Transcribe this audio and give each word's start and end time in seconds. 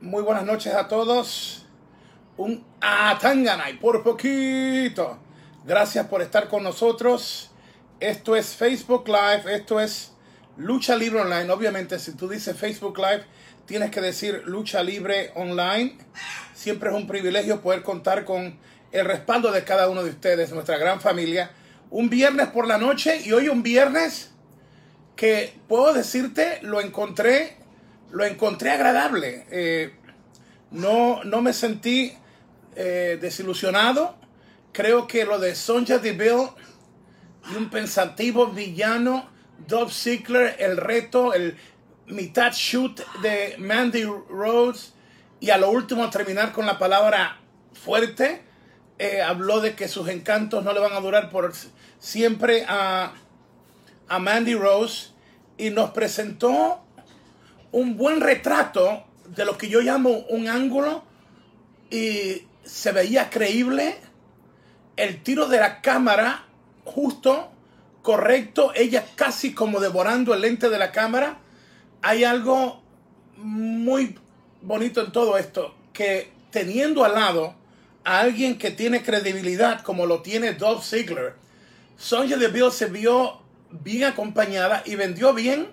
Muy 0.00 0.22
buenas 0.22 0.44
noches 0.44 0.72
a 0.74 0.86
todos. 0.86 1.66
Un 2.36 2.64
Atanganay 2.80 3.80
por 3.80 4.04
poquito. 4.04 5.18
Gracias 5.64 6.06
por 6.06 6.22
estar 6.22 6.46
con 6.46 6.62
nosotros. 6.62 7.50
Esto 7.98 8.36
es 8.36 8.54
Facebook 8.54 9.08
Live, 9.08 9.52
esto 9.52 9.80
es 9.80 10.12
Lucha 10.56 10.94
Libre 10.94 11.22
Online. 11.22 11.50
Obviamente, 11.50 11.98
si 11.98 12.12
tú 12.12 12.28
dices 12.28 12.56
Facebook 12.56 12.96
Live, 12.96 13.24
tienes 13.66 13.90
que 13.90 14.00
decir 14.00 14.44
Lucha 14.46 14.84
Libre 14.84 15.32
Online. 15.34 15.98
Siempre 16.54 16.90
es 16.90 16.94
un 16.94 17.08
privilegio 17.08 17.60
poder 17.60 17.82
contar 17.82 18.24
con 18.24 18.56
el 18.92 19.04
respaldo 19.04 19.50
de 19.50 19.64
cada 19.64 19.88
uno 19.88 20.04
de 20.04 20.10
ustedes, 20.10 20.52
nuestra 20.52 20.78
gran 20.78 21.00
familia. 21.00 21.50
Un 21.90 22.08
viernes 22.08 22.46
por 22.46 22.68
la 22.68 22.78
noche 22.78 23.20
y 23.24 23.32
hoy 23.32 23.48
un 23.48 23.64
viernes 23.64 24.30
que 25.16 25.58
puedo 25.66 25.92
decirte, 25.92 26.60
lo 26.62 26.80
encontré, 26.80 27.57
lo 28.10 28.24
encontré 28.24 28.70
agradable. 28.70 29.46
Eh, 29.50 29.94
no, 30.70 31.24
no 31.24 31.42
me 31.42 31.52
sentí 31.52 32.12
eh, 32.76 33.18
desilusionado. 33.20 34.16
Creo 34.72 35.06
que 35.06 35.24
lo 35.24 35.38
de 35.38 35.54
Sonja 35.54 35.98
Deville 35.98 36.50
y 37.52 37.56
un 37.56 37.70
pensativo 37.70 38.48
villano, 38.48 39.28
Dove 39.66 39.92
Ziggler, 39.92 40.56
el 40.58 40.76
reto, 40.76 41.34
el 41.34 41.56
mitad 42.06 42.52
shoot 42.52 43.00
de 43.22 43.56
Mandy 43.58 44.04
Rose 44.04 44.92
y 45.40 45.50
a 45.50 45.58
lo 45.58 45.70
último 45.70 46.08
terminar 46.10 46.52
con 46.52 46.66
la 46.66 46.78
palabra 46.78 47.40
fuerte, 47.72 48.42
eh, 48.98 49.22
habló 49.22 49.60
de 49.60 49.74
que 49.74 49.88
sus 49.88 50.08
encantos 50.08 50.64
no 50.64 50.72
le 50.72 50.80
van 50.80 50.92
a 50.92 51.00
durar 51.00 51.30
por 51.30 51.52
siempre 51.98 52.64
a 52.68 53.12
a 54.08 54.18
Mandy 54.18 54.54
Rose 54.54 55.08
y 55.56 55.70
nos 55.70 55.90
presentó 55.90 56.80
un 57.72 57.96
buen 57.96 58.20
retrato 58.20 59.04
de 59.26 59.44
lo 59.44 59.58
que 59.58 59.68
yo 59.68 59.80
llamo 59.80 60.10
un 60.28 60.48
ángulo 60.48 61.04
y 61.90 62.42
se 62.64 62.92
veía 62.92 63.30
creíble 63.30 63.96
el 64.96 65.22
tiro 65.22 65.46
de 65.48 65.58
la 65.58 65.80
cámara 65.80 66.46
justo, 66.84 67.50
correcto, 68.02 68.72
ella 68.74 69.04
casi 69.14 69.54
como 69.54 69.80
devorando 69.80 70.34
el 70.34 70.40
lente 70.40 70.70
de 70.70 70.78
la 70.78 70.90
cámara. 70.90 71.38
Hay 72.02 72.24
algo 72.24 72.82
muy 73.36 74.18
bonito 74.62 75.00
en 75.00 75.12
todo 75.12 75.38
esto, 75.38 75.74
que 75.92 76.32
teniendo 76.50 77.04
al 77.04 77.14
lado 77.14 77.54
a 78.04 78.20
alguien 78.20 78.58
que 78.58 78.70
tiene 78.70 79.02
credibilidad 79.02 79.82
como 79.82 80.06
lo 80.06 80.22
tiene 80.22 80.52
Dolph 80.52 80.84
Ziggler, 80.84 81.34
Sonja 81.96 82.36
Deville 82.36 82.70
se 82.70 82.86
vio 82.86 83.40
bien 83.70 84.04
acompañada 84.04 84.82
y 84.86 84.94
vendió 84.94 85.34
bien. 85.34 85.68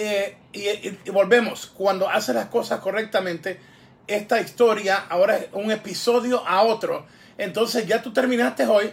Eh, 0.00 0.36
y, 0.52 1.10
volvemos, 1.10 1.66
cuando 1.66 2.08
hace 2.08 2.32
las 2.32 2.46
cosas 2.46 2.78
correctamente, 2.78 3.58
esta 4.06 4.40
historia 4.40 5.06
ahora 5.08 5.38
es 5.38 5.46
un 5.52 5.72
episodio 5.72 6.46
a 6.46 6.62
otro. 6.62 7.04
Entonces 7.36 7.84
ya 7.84 8.00
tú 8.00 8.12
terminaste 8.12 8.64
hoy 8.64 8.92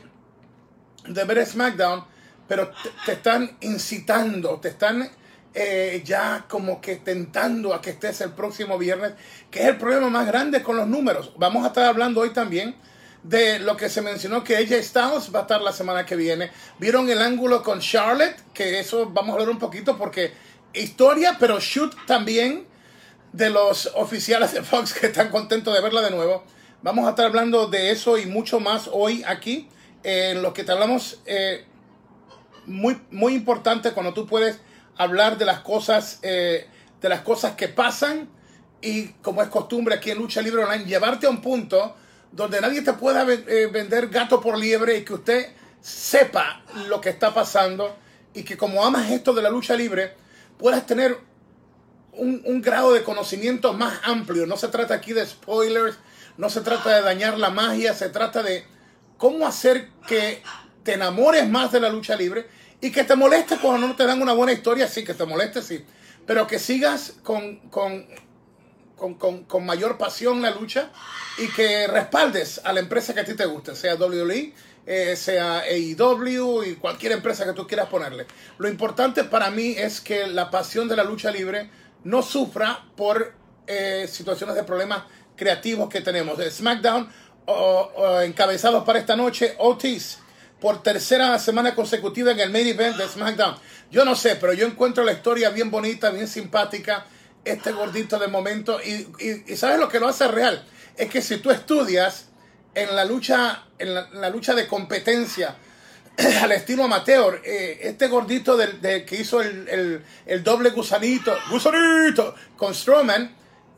de 1.07 1.23
ver 1.25 1.45
SmackDown, 1.45 2.03
pero 2.47 2.71
te, 3.05 3.11
están 3.11 3.55
incitando, 3.61 4.59
te 4.59 4.69
están 4.69 5.07
eh, 5.53 6.01
ya 6.03 6.45
como 6.49 6.81
que 6.81 6.95
tentando 6.95 7.75
a 7.75 7.83
que 7.83 7.91
estés 7.91 8.21
el 8.21 8.31
próximo 8.31 8.79
viernes, 8.79 9.13
que 9.51 9.61
es 9.61 9.67
el 9.67 9.77
problema 9.77 10.09
más 10.09 10.25
grande 10.25 10.63
con 10.63 10.75
los 10.75 10.87
números. 10.87 11.33
Vamos 11.37 11.63
a 11.65 11.67
estar 11.67 11.85
hablando 11.85 12.21
hoy 12.21 12.33
también 12.33 12.75
de 13.21 13.59
lo 13.59 13.77
que 13.77 13.89
se 13.89 14.01
mencionó 14.01 14.43
que 14.43 14.57
ella 14.57 14.81
Styles 14.81 15.33
va 15.33 15.39
a 15.39 15.41
estar 15.43 15.61
la 15.61 15.71
semana 15.71 16.03
que 16.03 16.15
viene. 16.15 16.49
Vieron 16.79 17.07
el 17.11 17.21
ángulo 17.21 17.61
con 17.61 17.79
Charlotte, 17.79 18.37
que 18.55 18.79
eso 18.79 19.11
vamos 19.11 19.29
a 19.29 19.33
hablar 19.33 19.49
un 19.49 19.59
poquito 19.59 19.99
porque 19.99 20.33
historia, 20.75 21.37
pero 21.39 21.59
shoot 21.59 21.93
también 22.05 22.65
de 23.33 23.49
los 23.49 23.91
oficiales 23.95 24.53
de 24.53 24.63
Fox 24.63 24.93
que 24.93 25.07
están 25.07 25.29
contentos 25.29 25.73
de 25.73 25.81
verla 25.81 26.01
de 26.01 26.11
nuevo. 26.11 26.43
Vamos 26.81 27.07
a 27.07 27.11
estar 27.11 27.25
hablando 27.25 27.67
de 27.67 27.91
eso 27.91 28.17
y 28.17 28.25
mucho 28.25 28.59
más 28.59 28.89
hoy 28.91 29.23
aquí, 29.27 29.67
en 30.03 30.41
lo 30.41 30.53
que 30.53 30.63
te 30.63 30.71
hablamos 30.71 31.19
eh, 31.25 31.65
muy, 32.65 33.01
muy 33.11 33.33
importante 33.33 33.91
cuando 33.91 34.13
tú 34.13 34.27
puedes 34.27 34.59
hablar 34.97 35.37
de 35.37 35.45
las 35.45 35.59
cosas, 35.61 36.19
eh, 36.21 36.67
de 37.01 37.09
las 37.09 37.21
cosas 37.21 37.55
que 37.55 37.67
pasan 37.67 38.29
y 38.81 39.07
como 39.21 39.41
es 39.41 39.49
costumbre 39.49 39.95
aquí 39.95 40.11
en 40.11 40.19
Lucha 40.19 40.41
Libre 40.41 40.63
Online, 40.63 40.85
llevarte 40.85 41.27
a 41.27 41.29
un 41.29 41.41
punto 41.41 41.95
donde 42.31 42.61
nadie 42.61 42.81
te 42.81 42.93
pueda 42.93 43.25
eh, 43.31 43.67
vender 43.71 44.09
gato 44.09 44.41
por 44.41 44.57
liebre 44.57 44.97
y 44.97 45.05
que 45.05 45.13
usted 45.13 45.47
sepa 45.81 46.61
lo 46.87 47.01
que 47.01 47.09
está 47.09 47.33
pasando 47.33 47.95
y 48.33 48.43
que 48.43 48.57
como 48.57 48.85
amas 48.85 49.09
esto 49.11 49.33
de 49.33 49.41
la 49.41 49.49
lucha 49.49 49.75
libre, 49.75 50.13
puedas 50.57 50.85
tener 50.85 51.17
un, 52.13 52.61
grado 52.61 52.93
de 52.93 53.03
conocimiento 53.03 53.73
más 53.73 53.99
amplio. 54.03 54.45
No 54.45 54.57
se 54.57 54.69
trata 54.69 54.93
aquí 54.93 55.13
de 55.13 55.25
spoilers, 55.25 55.97
no 56.37 56.49
se 56.49 56.61
trata 56.61 56.95
de 56.95 57.01
dañar 57.01 57.37
la 57.37 57.49
magia, 57.49 57.93
se 57.93 58.09
trata 58.09 58.41
de 58.41 58.65
cómo 59.17 59.47
hacer 59.47 59.89
que 60.07 60.41
te 60.83 60.93
enamores 60.93 61.47
más 61.49 61.71
de 61.71 61.79
la 61.79 61.89
lucha 61.89 62.15
libre 62.15 62.47
y 62.81 62.91
que 62.91 63.03
te 63.03 63.15
moleste 63.15 63.57
cuando 63.57 63.87
no 63.87 63.95
te 63.95 64.05
dan 64.05 64.21
una 64.21 64.33
buena 64.33 64.53
historia, 64.53 64.87
sí, 64.87 65.03
que 65.03 65.13
te 65.13 65.25
moleste, 65.25 65.61
sí, 65.61 65.83
pero 66.25 66.47
que 66.47 66.59
sigas 66.59 67.13
con, 67.23 67.57
con 67.69 68.05
con, 68.95 69.15
con, 69.15 69.43
con, 69.43 69.65
mayor 69.65 69.97
pasión 69.97 70.41
la 70.41 70.51
lucha 70.51 70.89
y 71.37 71.47
que 71.49 71.87
respaldes 71.87 72.61
a 72.63 72.71
la 72.73 72.79
empresa 72.79 73.13
que 73.13 73.19
a 73.19 73.25
ti 73.25 73.33
te 73.33 73.45
guste, 73.45 73.75
sea 73.75 73.95
WWE, 73.95 74.53
sea 74.85 75.59
AEW 75.61 76.63
y 76.63 76.75
cualquier 76.75 77.13
empresa 77.13 77.45
que 77.45 77.53
tú 77.53 77.65
quieras 77.65 77.87
ponerle. 77.87 78.27
Lo 78.57 78.67
importante 78.67 79.23
para 79.23 79.49
mí 79.49 79.75
es 79.77 79.99
que 79.99 80.27
la 80.27 80.51
pasión 80.51 80.87
de 80.87 80.95
la 80.95 81.03
lucha 81.03 81.31
libre 81.31 81.69
no 82.03 82.21
sufra 82.21 82.85
por 82.95 83.33
eh, 83.67 84.07
situaciones 84.07 84.55
de 84.55 84.63
problemas 84.63 85.03
creativos 85.35 85.89
que 85.89 86.01
tenemos. 86.01 86.39
SmackDown, 86.39 87.09
o, 87.47 88.21
encabezados 88.21 88.83
para 88.83 88.99
esta 88.99 89.15
noche, 89.15 89.55
Otis, 89.59 90.19
por 90.59 90.81
tercera 90.81 91.37
semana 91.39 91.75
consecutiva 91.75 92.31
en 92.31 92.39
el 92.39 92.49
main 92.49 92.67
event 92.67 92.97
de 92.97 93.07
SmackDown. 93.07 93.55
Yo 93.91 94.05
no 94.05 94.15
sé, 94.15 94.35
pero 94.35 94.53
yo 94.53 94.65
encuentro 94.65 95.03
la 95.03 95.13
historia 95.13 95.49
bien 95.49 95.69
bonita, 95.69 96.09
bien 96.09 96.27
simpática 96.27 97.05
este 97.43 97.71
gordito 97.71 98.17
de 98.17 98.27
momento. 98.27 98.79
Y, 98.81 99.07
y, 99.47 99.55
sabes 99.55 99.79
lo 99.79 99.89
que 99.89 99.99
lo 99.99 100.07
hace 100.07 100.27
real. 100.27 100.65
Es 100.97 101.09
que 101.09 101.21
si 101.21 101.37
tú 101.37 101.51
estudias 101.51 102.27
en 102.75 102.95
la 102.95 103.05
lucha, 103.05 103.63
en 103.79 103.93
la, 103.93 104.29
lucha 104.29 104.53
de 104.53 104.67
competencia 104.67 105.55
al 106.41 106.51
estilo 106.51 106.83
amateur, 106.83 107.41
eh, 107.43 107.79
este 107.81 108.07
gordito 108.07 108.55
del, 108.57 108.79
que 109.05 109.15
hizo 109.15 109.41
el, 109.41 110.03
doble 110.43 110.69
gusanito, 110.71 111.35
gusanito 111.49 112.35
con 112.57 112.75
Strowman, 112.75 113.35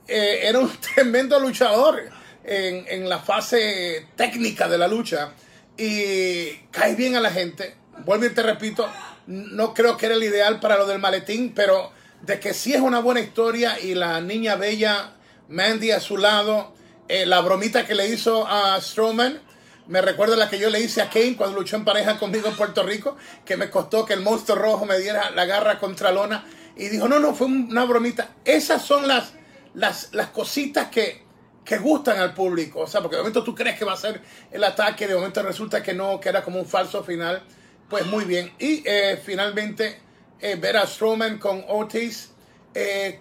eh, 0.08 0.40
era 0.44 0.60
un 0.60 0.72
tremendo 0.96 1.40
luchador 1.40 2.10
en, 2.44 2.86
en 2.90 3.08
la 3.08 3.20
fase 3.20 4.08
técnica 4.16 4.68
de 4.68 4.78
la 4.78 4.88
lucha. 4.88 5.32
Y 5.78 6.54
cae 6.72 6.96
bien 6.96 7.16
a 7.16 7.22
la 7.22 7.30
gente. 7.30 7.76
Vuelvo 8.04 8.26
y 8.26 8.30
te 8.32 8.42
repito, 8.42 8.90
no 9.28 9.74
creo 9.76 9.96
que 9.96 10.08
era 10.08 10.16
el 10.16 10.24
ideal 10.24 10.60
para 10.60 10.78
lo 10.78 10.88
del 10.88 11.00
maletín, 11.00 11.54
pero 11.54 11.92
de 12.22 12.40
que 12.40 12.54
sí 12.54 12.74
es 12.74 12.82
una 12.82 13.00
buena 13.00 13.20
historia 13.20 13.80
y 13.80 13.94
la 13.94 14.20
niña 14.22 14.56
bella 14.56 15.14
Mandy 15.50 15.92
a 15.92 16.00
su 16.00 16.18
lado, 16.18 16.74
eh, 17.08 17.26
la 17.26 17.42
bromita 17.42 17.86
que 17.86 17.96
le 17.96 18.08
hizo 18.08 18.46
a 18.48 18.80
Strowman, 18.82 19.40
me 19.88 20.02
recuerda 20.02 20.36
la 20.36 20.50
que 20.50 20.60
yo 20.60 20.70
le 20.70 20.82
hice 20.82 21.02
a 21.02 21.10
Kane 21.10 21.38
cuando 21.38 21.58
luchó 21.58 21.78
en 21.78 21.86
pareja 21.86 22.20
conmigo 22.20 22.50
en 22.50 22.56
Puerto 22.56 22.84
Rico, 22.84 23.16
que 23.46 23.56
me 23.56 23.70
costó 23.70 24.06
que 24.06 24.14
el 24.14 24.22
monstruo 24.22 24.58
rojo 24.58 24.86
me 24.86 25.00
diera 25.00 25.32
la 25.32 25.46
garra 25.46 25.80
contra 25.80 26.12
Lona 26.12 26.46
y 26.76 26.90
dijo, 26.90 27.08
no, 27.08 27.20
no, 27.20 27.34
fue 27.34 27.48
una 27.48 27.86
bromita. 27.86 28.36
Esas 28.44 28.84
son 28.84 29.08
las, 29.08 29.34
las, 29.74 30.10
las 30.12 30.28
cositas 30.30 30.90
que, 30.90 31.24
que 31.64 31.78
gustan 31.78 32.20
al 32.20 32.34
público, 32.34 32.82
o 32.82 32.88
sea, 32.88 33.02
porque 33.02 33.16
de 33.16 33.22
momento 33.22 33.44
tú 33.44 33.56
crees 33.56 33.80
que 33.80 33.86
va 33.86 33.94
a 33.94 33.98
ser 33.98 34.22
el 34.52 34.64
ataque, 34.64 35.08
de 35.08 35.16
momento 35.16 35.42
resulta 35.42 35.82
que 35.82 35.94
no, 35.94 36.20
que 36.20 36.30
era 36.30 36.44
como 36.44 36.60
un 36.60 36.66
falso 36.66 37.04
final, 37.04 37.44
pues 37.90 38.06
muy 38.08 38.26
bien. 38.26 38.52
Y 38.60 38.84
eh, 38.86 39.22
finalmente 39.24 40.02
eh, 40.42 40.56
ver 40.56 40.76
a 40.76 40.86
Strowman 40.86 41.38
con 41.38 41.64
Otis. 41.68 42.32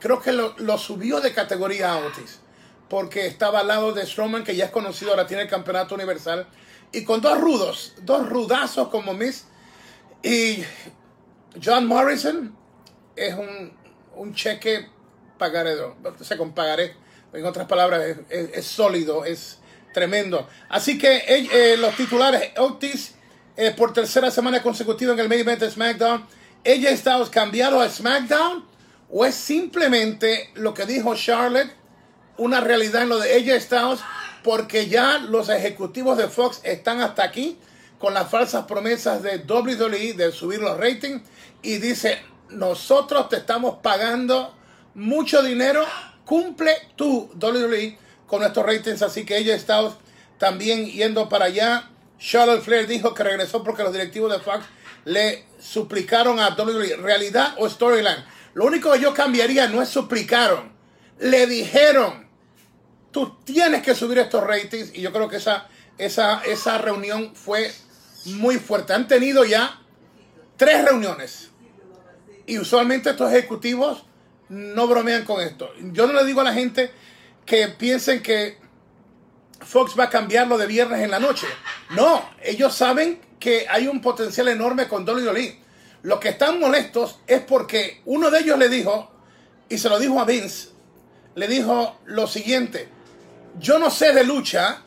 Creo 0.00 0.20
que 0.20 0.32
lo, 0.32 0.76
subió 0.76 1.18
de 1.22 1.32
categoría 1.32 1.92
a 1.92 1.98
Otis. 1.98 2.40
Porque 2.88 3.26
estaba 3.26 3.60
al 3.60 3.68
lado 3.68 3.92
de 3.92 4.06
Strowman, 4.06 4.44
que 4.44 4.54
ya 4.54 4.66
es 4.66 4.70
conocido, 4.70 5.10
ahora 5.10 5.26
tiene 5.26 5.44
el 5.44 5.48
campeonato 5.48 5.94
universal. 5.94 6.46
Y 6.92 7.04
con 7.04 7.20
dos 7.20 7.40
rudos, 7.40 7.94
dos 8.02 8.28
rudazos 8.28 8.88
como 8.88 9.14
Miss. 9.14 9.46
Y 10.22 10.62
John 11.62 11.86
Morrison 11.86 12.56
es 13.16 13.34
un, 13.34 13.72
un 14.14 14.34
cheque 14.34 14.88
pagaré, 15.38 15.74
o 15.80 15.96
sea, 16.20 16.36
con 16.36 16.52
pagaré. 16.52 16.94
En 17.32 17.44
otras 17.44 17.66
palabras, 17.66 18.02
es, 18.30 18.66
sólido, 18.66 19.24
es 19.24 19.58
tremendo. 19.92 20.48
Así 20.68 20.96
que 20.96 21.22
eh, 21.26 21.76
los 21.76 21.94
titulares, 21.96 22.52
Otis 22.56 23.14
por 23.76 23.92
tercera 23.92 24.30
semana 24.30 24.62
consecutiva 24.62 25.12
en 25.14 25.18
el 25.18 25.28
main 25.28 25.40
event 25.40 25.62
SmackDown 25.62 26.26
ella 26.66 26.90
está 26.90 27.22
cambiado 27.30 27.80
a 27.80 27.88
SmackDown 27.88 28.64
o 29.08 29.24
es 29.24 29.36
simplemente 29.36 30.50
lo 30.54 30.74
que 30.74 30.84
dijo 30.84 31.14
Charlotte, 31.14 31.70
una 32.38 32.60
realidad 32.60 33.02
en 33.02 33.08
lo 33.08 33.18
de 33.18 33.36
ella 33.36 33.60
Styles, 33.60 34.00
porque 34.42 34.88
ya 34.88 35.18
los 35.18 35.48
ejecutivos 35.48 36.18
de 36.18 36.28
Fox 36.28 36.60
están 36.62 37.00
hasta 37.00 37.24
aquí 37.24 37.58
con 37.98 38.14
las 38.14 38.30
falsas 38.30 38.66
promesas 38.66 39.22
de 39.22 39.38
WWE 39.38 40.12
de 40.12 40.32
subir 40.32 40.60
los 40.60 40.78
ratings 40.78 41.22
y 41.62 41.78
dice, 41.78 42.20
nosotros 42.50 43.28
te 43.28 43.36
estamos 43.36 43.78
pagando 43.82 44.54
mucho 44.94 45.42
dinero 45.42 45.84
cumple 46.26 46.76
tú, 46.96 47.30
WWE, 47.40 47.96
con 48.26 48.42
estos 48.42 48.66
ratings. 48.66 49.00
Así 49.00 49.24
que 49.24 49.38
ella 49.38 49.54
está 49.54 49.90
también 50.36 50.86
yendo 50.86 51.30
para 51.30 51.46
allá. 51.46 51.88
Charlotte 52.18 52.62
Flair 52.62 52.86
dijo 52.86 53.14
que 53.14 53.22
regresó 53.22 53.62
porque 53.62 53.82
los 53.82 53.92
directivos 53.92 54.30
de 54.30 54.40
Fox 54.40 54.66
le 55.04 55.44
suplicaron 55.58 56.40
a 56.40 56.50
WWE, 56.50 56.96
realidad 56.96 57.54
o 57.58 57.68
storyline. 57.68 58.24
Lo 58.54 58.66
único 58.66 58.92
que 58.92 59.00
yo 59.00 59.14
cambiaría 59.14 59.68
no 59.68 59.80
es 59.80 59.88
suplicaron, 59.88 60.72
le 61.18 61.46
dijeron, 61.46 62.25
tú 63.16 63.34
tienes 63.44 63.82
que 63.82 63.94
subir 63.94 64.18
estos 64.18 64.44
ratings 64.44 64.90
y 64.92 65.00
yo 65.00 65.10
creo 65.10 65.26
que 65.26 65.36
esa, 65.36 65.68
esa, 65.96 66.44
esa 66.44 66.76
reunión 66.76 67.34
fue 67.34 67.72
muy 68.26 68.58
fuerte. 68.58 68.92
Han 68.92 69.08
tenido 69.08 69.42
ya 69.46 69.80
tres 70.58 70.84
reuniones 70.84 71.48
y 72.44 72.58
usualmente 72.58 73.08
estos 73.08 73.32
ejecutivos 73.32 74.04
no 74.50 74.86
bromean 74.86 75.24
con 75.24 75.40
esto. 75.40 75.72
Yo 75.92 76.06
no 76.06 76.12
le 76.12 76.26
digo 76.26 76.42
a 76.42 76.44
la 76.44 76.52
gente 76.52 76.90
que 77.46 77.68
piensen 77.68 78.22
que 78.22 78.58
Fox 79.60 79.98
va 79.98 80.04
a 80.04 80.10
cambiarlo 80.10 80.58
de 80.58 80.66
viernes 80.66 81.00
en 81.00 81.10
la 81.10 81.18
noche. 81.18 81.46
No, 81.96 82.22
ellos 82.42 82.74
saben 82.74 83.22
que 83.40 83.64
hay 83.70 83.88
un 83.88 84.02
potencial 84.02 84.48
enorme 84.48 84.88
con 84.88 85.06
Dolly 85.06 85.22
Dolly. 85.22 85.58
Los 86.02 86.20
que 86.20 86.28
están 86.28 86.60
molestos 86.60 87.20
es 87.26 87.40
porque 87.40 88.02
uno 88.04 88.30
de 88.30 88.40
ellos 88.40 88.58
le 88.58 88.68
dijo, 88.68 89.10
y 89.70 89.78
se 89.78 89.88
lo 89.88 89.98
dijo 89.98 90.20
a 90.20 90.26
Vince, 90.26 90.68
le 91.34 91.48
dijo 91.48 91.98
lo 92.04 92.26
siguiente, 92.26 92.94
yo 93.58 93.78
no 93.78 93.90
sé 93.90 94.12
de 94.12 94.24
lucha, 94.24 94.82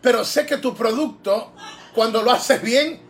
pero 0.00 0.24
sé 0.24 0.46
que 0.46 0.58
tu 0.58 0.74
producto, 0.74 1.52
cuando 1.94 2.22
lo 2.22 2.30
haces 2.30 2.62
bien, 2.62 3.00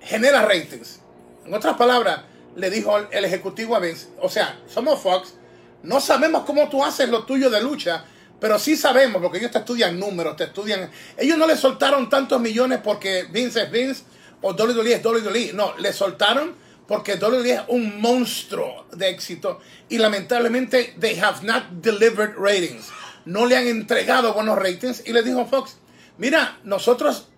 genera 0.00 0.42
ratings. 0.42 1.00
En 1.44 1.54
otras 1.54 1.76
palabras, 1.76 2.22
le 2.56 2.70
dijo 2.70 2.96
el 2.98 3.24
ejecutivo 3.24 3.74
a 3.76 3.80
Vince, 3.80 4.08
o 4.20 4.28
sea, 4.28 4.60
somos 4.66 5.00
Fox, 5.00 5.34
no 5.82 6.00
sabemos 6.00 6.44
cómo 6.44 6.68
tú 6.68 6.84
haces 6.84 7.08
lo 7.08 7.24
tuyo 7.24 7.50
de 7.50 7.62
lucha, 7.62 8.04
pero 8.40 8.58
sí 8.58 8.76
sabemos, 8.76 9.22
porque 9.22 9.38
ellos 9.38 9.52
te 9.52 9.58
estudian 9.58 9.98
números, 9.98 10.36
te 10.36 10.44
estudian... 10.44 10.90
Ellos 11.16 11.38
no 11.38 11.46
le 11.46 11.56
soltaron 11.56 12.10
tantos 12.10 12.40
millones 12.40 12.80
porque 12.82 13.28
Vince 13.30 13.62
es 13.62 13.70
Vince 13.70 14.02
o 14.40 14.52
WWE 14.52 14.94
es 14.94 15.04
WWE. 15.04 15.52
No, 15.52 15.76
le 15.78 15.92
soltaron 15.92 16.56
porque 16.88 17.14
WWE 17.14 17.52
es 17.52 17.60
un 17.68 18.00
monstruo 18.00 18.86
de 18.92 19.10
éxito 19.10 19.60
y 19.88 19.98
lamentablemente 19.98 20.96
they 20.98 21.18
have 21.20 21.46
not 21.46 21.62
delivered 21.80 22.34
ratings. 22.36 22.90
No 23.24 23.46
le 23.46 23.56
han 23.56 23.66
entregado 23.66 24.34
buenos 24.34 24.58
ratings 24.58 25.02
y 25.06 25.12
le 25.12 25.22
dijo 25.22 25.46
Fox, 25.46 25.76
mira, 26.18 26.58
nosotros 26.64 27.28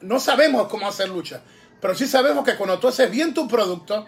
no 0.00 0.20
sabemos 0.20 0.68
cómo 0.68 0.88
hacer 0.88 1.08
lucha, 1.08 1.42
pero 1.80 1.94
sí 1.94 2.06
sabemos 2.06 2.44
que 2.44 2.56
cuando 2.56 2.78
tú 2.78 2.88
haces 2.88 3.10
bien 3.10 3.34
tu 3.34 3.48
producto, 3.48 4.06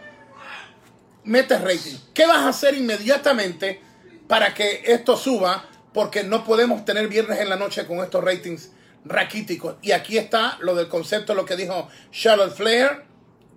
metes 1.25 1.61
rating. 1.61 1.97
¿Qué 2.15 2.27
vas 2.27 2.39
a 2.39 2.49
hacer 2.49 2.75
inmediatamente 2.75 3.81
para 4.27 4.55
que 4.55 4.83
esto 4.87 5.17
suba? 5.17 5.69
porque 5.93 6.25
no 6.25 6.45
podemos 6.45 6.85
tener 6.85 7.09
viernes 7.09 7.41
en 7.41 7.49
la 7.49 7.57
noche 7.57 7.87
con 7.87 7.99
estos 7.99 8.25
ratings 8.25 8.71
raquíticos. 9.05 9.77
Y 9.83 9.93
aquí 9.93 10.19
está 10.19 10.59
lo 10.61 10.75
del 10.75 10.89
concepto, 10.89 11.35
lo 11.35 11.45
que 11.45 11.57
dijo 11.57 11.89
Charlotte 12.11 12.55
Flair, 12.55 13.05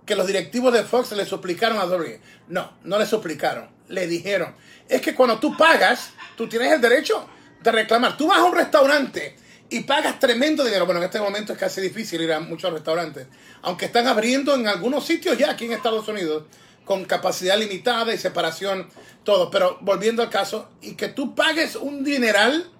que 0.04 0.16
los 0.16 0.26
directivos 0.26 0.72
de 0.72 0.84
Fox 0.84 1.12
le 1.12 1.24
suplicaron 1.24 1.78
a 1.78 1.86
WWE. 1.86 2.20
No, 2.48 2.72
no 2.84 2.98
le 2.98 3.06
suplicaron, 3.06 3.68
le 3.88 4.06
dijeron. 4.06 4.54
Es 4.88 5.00
que 5.00 5.14
cuando 5.14 5.38
tú 5.38 5.56
pagas, 5.56 6.12
tú 6.36 6.48
tienes 6.48 6.72
el 6.72 6.80
derecho 6.80 7.28
de 7.66 7.72
reclamar. 7.72 8.16
Tú 8.16 8.28
vas 8.28 8.38
a 8.38 8.44
un 8.44 8.54
restaurante 8.54 9.36
y 9.68 9.80
pagas 9.80 10.18
tremendo 10.18 10.64
dinero. 10.64 10.86
Bueno, 10.86 11.00
en 11.00 11.06
este 11.06 11.20
momento 11.20 11.52
es 11.52 11.58
casi 11.58 11.80
difícil 11.80 12.22
ir 12.22 12.32
a 12.32 12.40
muchos 12.40 12.72
restaurantes, 12.72 13.26
aunque 13.62 13.86
están 13.86 14.06
abriendo 14.06 14.54
en 14.54 14.68
algunos 14.68 15.04
sitios 15.04 15.36
ya 15.36 15.50
aquí 15.50 15.66
en 15.66 15.72
Estados 15.72 16.08
Unidos 16.08 16.44
con 16.84 17.04
capacidad 17.04 17.58
limitada 17.58 18.14
y 18.14 18.18
separación, 18.18 18.88
todo. 19.24 19.50
Pero 19.50 19.78
volviendo 19.80 20.22
al 20.22 20.30
caso, 20.30 20.68
y 20.80 20.94
que 20.94 21.08
tú 21.08 21.34
pagues 21.34 21.74
un 21.74 22.04
dineral 22.04 22.70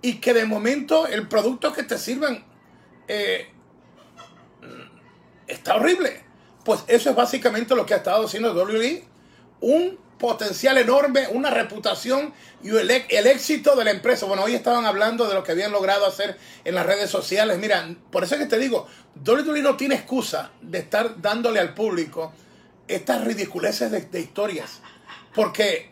y 0.00 0.14
que 0.14 0.32
de 0.32 0.44
momento 0.44 1.08
el 1.08 1.26
producto 1.26 1.72
que 1.72 1.82
te 1.82 1.98
sirvan 1.98 2.44
eh, 3.08 3.50
está 5.48 5.74
horrible. 5.74 6.22
Pues 6.64 6.84
eso 6.86 7.10
es 7.10 7.16
básicamente 7.16 7.74
lo 7.74 7.84
que 7.84 7.94
ha 7.94 7.98
estado 7.98 8.26
haciendo 8.26 8.52
WWE. 8.54 9.04
Un 9.60 9.98
potencial 10.22 10.78
enorme, 10.78 11.26
una 11.32 11.50
reputación 11.50 12.32
y 12.62 12.68
el, 12.68 12.88
el, 12.90 13.26
éxito 13.26 13.74
de 13.74 13.82
la 13.82 13.90
empresa. 13.90 14.24
Bueno, 14.24 14.44
hoy 14.44 14.54
estaban 14.54 14.86
hablando 14.86 15.28
de 15.28 15.34
lo 15.34 15.42
que 15.42 15.50
habían 15.50 15.72
logrado 15.72 16.06
hacer 16.06 16.38
en 16.64 16.76
las 16.76 16.86
redes 16.86 17.10
sociales. 17.10 17.58
Mira, 17.58 17.92
por 18.12 18.22
eso 18.22 18.36
es 18.36 18.40
que 18.40 18.46
te 18.46 18.56
digo, 18.56 18.86
WWE 19.26 19.62
no 19.62 19.76
tiene 19.76 19.96
excusa 19.96 20.52
de 20.60 20.78
estar 20.78 21.20
dándole 21.20 21.58
al 21.58 21.74
público 21.74 22.32
estas 22.86 23.24
ridiculeces 23.24 23.90
de, 23.90 24.20
historias. 24.20 24.80
Porque 25.34 25.90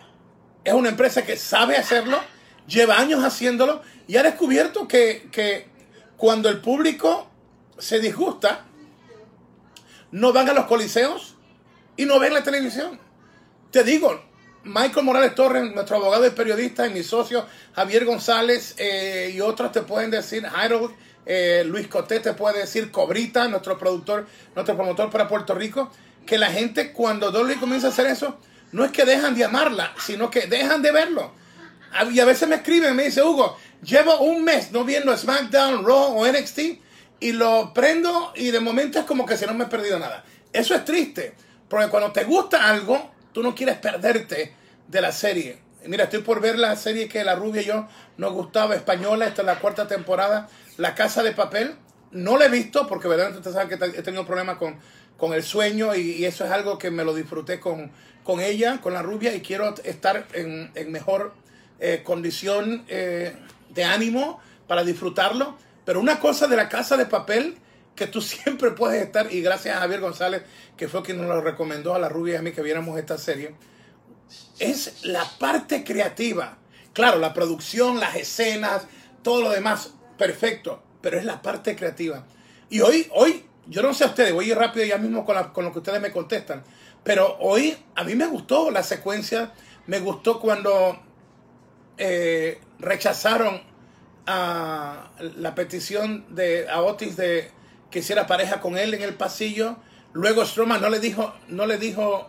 es 0.63 0.75
una 0.75 0.91
empresa 0.91 1.27
que 1.27 1.37
sabe 1.37 1.77
hacerlo, 1.77 2.21
lleva 2.69 2.99
años 2.99 3.25
haciéndolo 3.25 3.83
y 4.07 4.17
ha 4.17 4.23
descubierto 4.23 4.87
que, 4.87 5.29
que 5.33 5.67
cuando 6.17 6.49
el 6.49 6.61
público 6.61 7.29
se 7.79 7.99
disgusta, 7.99 8.65
no 10.13 10.33
van 10.33 10.49
a 10.49 10.53
los 10.53 10.67
coliseos 10.67 11.35
y 11.97 12.05
no 12.05 12.21
ven 12.21 12.33
la 12.33 12.45
televisión. 12.45 13.10
Te 13.71 13.85
digo, 13.85 14.21
Michael 14.65 15.07
Morales 15.07 15.35
Torres, 15.37 15.73
nuestro 15.73 15.97
abogado 15.97 16.27
y 16.27 16.31
periodista, 16.31 16.89
y 16.89 16.91
mi 16.91 17.05
socio 17.05 17.47
Javier 17.73 18.05
González 18.05 18.75
eh, 18.79 19.31
y 19.33 19.41
otros 19.41 19.71
te 19.71 19.83
pueden 19.83 20.11
decir, 20.11 20.45
Harold, 20.45 20.91
eh, 21.25 21.63
Luis 21.65 21.87
Coté 21.87 22.19
te 22.19 22.33
puede 22.33 22.59
decir, 22.59 22.91
Cobrita, 22.91 23.47
nuestro 23.47 23.79
productor, 23.79 24.27
nuestro 24.57 24.75
promotor 24.75 25.09
para 25.09 25.29
Puerto 25.29 25.55
Rico, 25.55 25.89
que 26.27 26.37
la 26.37 26.51
gente 26.51 26.93
cuando 26.93 27.31
Dolly 27.31 27.55
comienza 27.57 27.87
a 27.87 27.91
hacer 27.91 28.07
eso, 28.07 28.39
no 28.73 28.85
es 28.85 28.91
que 28.91 29.05
dejan 29.05 29.37
de 29.37 29.45
amarla, 29.45 29.95
sino 30.05 30.33
que 30.33 30.49
dejan 30.49 30.83
de 30.83 30.91
verlo. 30.91 31.33
Y 32.13 32.19
a 32.19 32.25
veces 32.25 32.49
me 32.49 32.57
escriben, 32.57 32.97
me 32.97 33.05
dice, 33.05 33.23
Hugo, 33.23 33.57
llevo 33.85 34.19
un 34.19 34.43
mes 34.43 34.73
no 34.73 34.85
viendo 34.85 35.17
SmackDown, 35.17 35.85
Raw 35.85 36.19
o 36.19 36.27
NXT 36.27 36.59
y 37.21 37.33
lo 37.33 37.73
prendo 37.73 38.33
y 38.35 38.51
de 38.51 38.59
momento 38.59 38.99
es 38.99 39.05
como 39.05 39.25
que 39.25 39.37
si 39.37 39.47
no 39.47 39.55
me 39.55 39.65
he 39.65 39.69
perdido 39.69 39.97
nada. 40.01 40.25
Eso 40.53 40.75
es 40.75 40.85
triste, 40.85 41.35
porque 41.69 41.89
cuando 41.89 42.11
te 42.11 42.25
gusta 42.25 42.69
algo, 42.69 43.13
tú 43.33 43.43
no 43.43 43.55
quieres 43.55 43.79
perderte 43.79 44.55
de 44.89 45.01
la 45.01 45.13
serie. 45.13 45.59
Mira, 45.87 46.05
estoy 46.05 46.21
por 46.21 46.41
ver 46.41 46.59
la 46.59 46.77
serie 46.77 47.09
que 47.09 47.25
la 47.25 47.35
rubia 47.35 47.63
y 47.63 47.67
yo 47.67 47.89
nos 48.17 48.33
gustaba, 48.33 48.75
española, 48.75 49.27
esta 49.27 49.43
es 49.43 49.47
la 49.47 49.59
cuarta 49.61 49.87
temporada, 49.87 50.49
La 50.77 50.95
Casa 50.95 51.23
de 51.23 51.33
Papel. 51.33 51.75
No 52.11 52.37
la 52.37 52.47
he 52.47 52.49
visto 52.49 52.87
porque, 52.87 53.09
verdad, 53.09 53.35
ustedes 53.35 53.55
saben 53.55 53.69
que 53.69 53.99
he 53.99 54.03
tenido 54.03 54.27
problemas 54.27 54.59
con 54.59 54.79
con 55.21 55.35
el 55.35 55.45
sueño 55.45 55.95
y, 55.95 56.25
eso 56.25 56.45
es 56.47 56.51
algo 56.51 56.79
que 56.79 56.91
me 56.91 57.05
lo 57.05 57.15
disfruté 57.15 57.61
con, 57.61 57.93
con 58.25 58.41
ella, 58.41 58.81
con 58.81 58.95
la 58.95 59.03
rubia 59.03 59.35
y 59.35 59.43
quiero 59.43 59.75
estar 59.85 60.27
en, 60.33 60.73
mejor 60.91 61.35
eh, 61.79 62.01
condición 62.03 62.85
eh, 62.89 63.37
de 63.69 63.85
ánimo 63.85 64.41
para 64.67 64.83
disfrutarlo. 64.83 65.57
Pero 65.85 66.01
una 66.01 66.19
cosa 66.19 66.49
de 66.49 66.57
la 66.57 66.69
casa 66.69 66.97
de 66.97 67.05
papel 67.05 67.59
que 68.01 68.07
tú 68.07 68.23
siempre 68.23 68.71
puedes 68.71 69.03
estar 69.03 69.31
y 69.31 69.43
gracias 69.43 69.77
a 69.77 69.81
Javier 69.81 70.01
González 70.01 70.43
que 70.75 70.89
fue 70.89 71.03
quien 71.03 71.19
nos 71.19 71.27
lo 71.27 71.43
recomendó 71.43 71.95
a 71.95 71.99
la 71.99 72.09
rubia 72.09 72.35
y 72.35 72.37
a 72.39 72.43
mí 72.43 72.53
que 72.53 72.63
viéramos 72.63 72.99
esta 72.99 73.19
serie 73.19 73.55
es 74.59 75.05
la 75.05 75.25
parte 75.39 75.85
creativa. 75.85 76.57
Claro, 76.95 77.19
la 77.19 77.35
producción, 77.35 78.01
las 78.01 78.17
escenas, 78.17 78.87
todo 79.23 79.43
lo 79.43 79.51
demás, 79.51 79.93
perfecto, 80.17 80.83
pero 81.03 81.19
es 81.19 81.25
la 81.27 81.43
parte 81.43 81.77
creativa. 81.77 82.25
Y 82.71 82.81
hoy, 82.81 83.07
hoy 83.13 83.45
yo 83.67 83.83
no 83.83 83.93
sé 83.93 84.05
a 84.05 84.09
ustedes, 84.09 84.33
voy 84.33 84.47
a 84.47 84.49
ir 84.49 84.57
rápido 84.57 84.87
ya 84.87 84.97
mismo 84.97 85.27
con, 85.27 85.65
lo 85.65 85.73
que 85.73 85.79
ustedes 85.79 86.01
me 86.01 86.11
contestan. 86.11 86.63
Pero 87.05 87.37
hoy 87.41 87.77
a 87.95 88.05
mí 88.05 88.15
me 88.15 88.27
gustó 88.27 88.71
la 88.71 88.83
secuencia, 88.83 89.53
me 89.87 90.01
gustó 90.01 90.41
cuando 90.41 91.01
eh, 91.99 92.61
rechazaron 92.79 93.61
a 94.27 95.11
la 95.37 95.55
petición 95.55 96.35
de 96.35 96.69
a 96.69 96.81
Otis 96.83 97.17
de 97.17 97.60
que 97.91 98.01
hiciera 98.01 98.27
pareja 98.27 98.61
con 98.61 98.79
él 98.79 98.95
en 98.95 99.03
el 99.03 99.15
pasillo. 99.15 99.77
Luego 100.13 100.45
Strowman 100.45 100.81
no 100.81 100.91
le 100.91 101.01
dijo, 101.01 101.35
no 101.49 101.67
le 101.67 101.79
dijo 101.79 102.29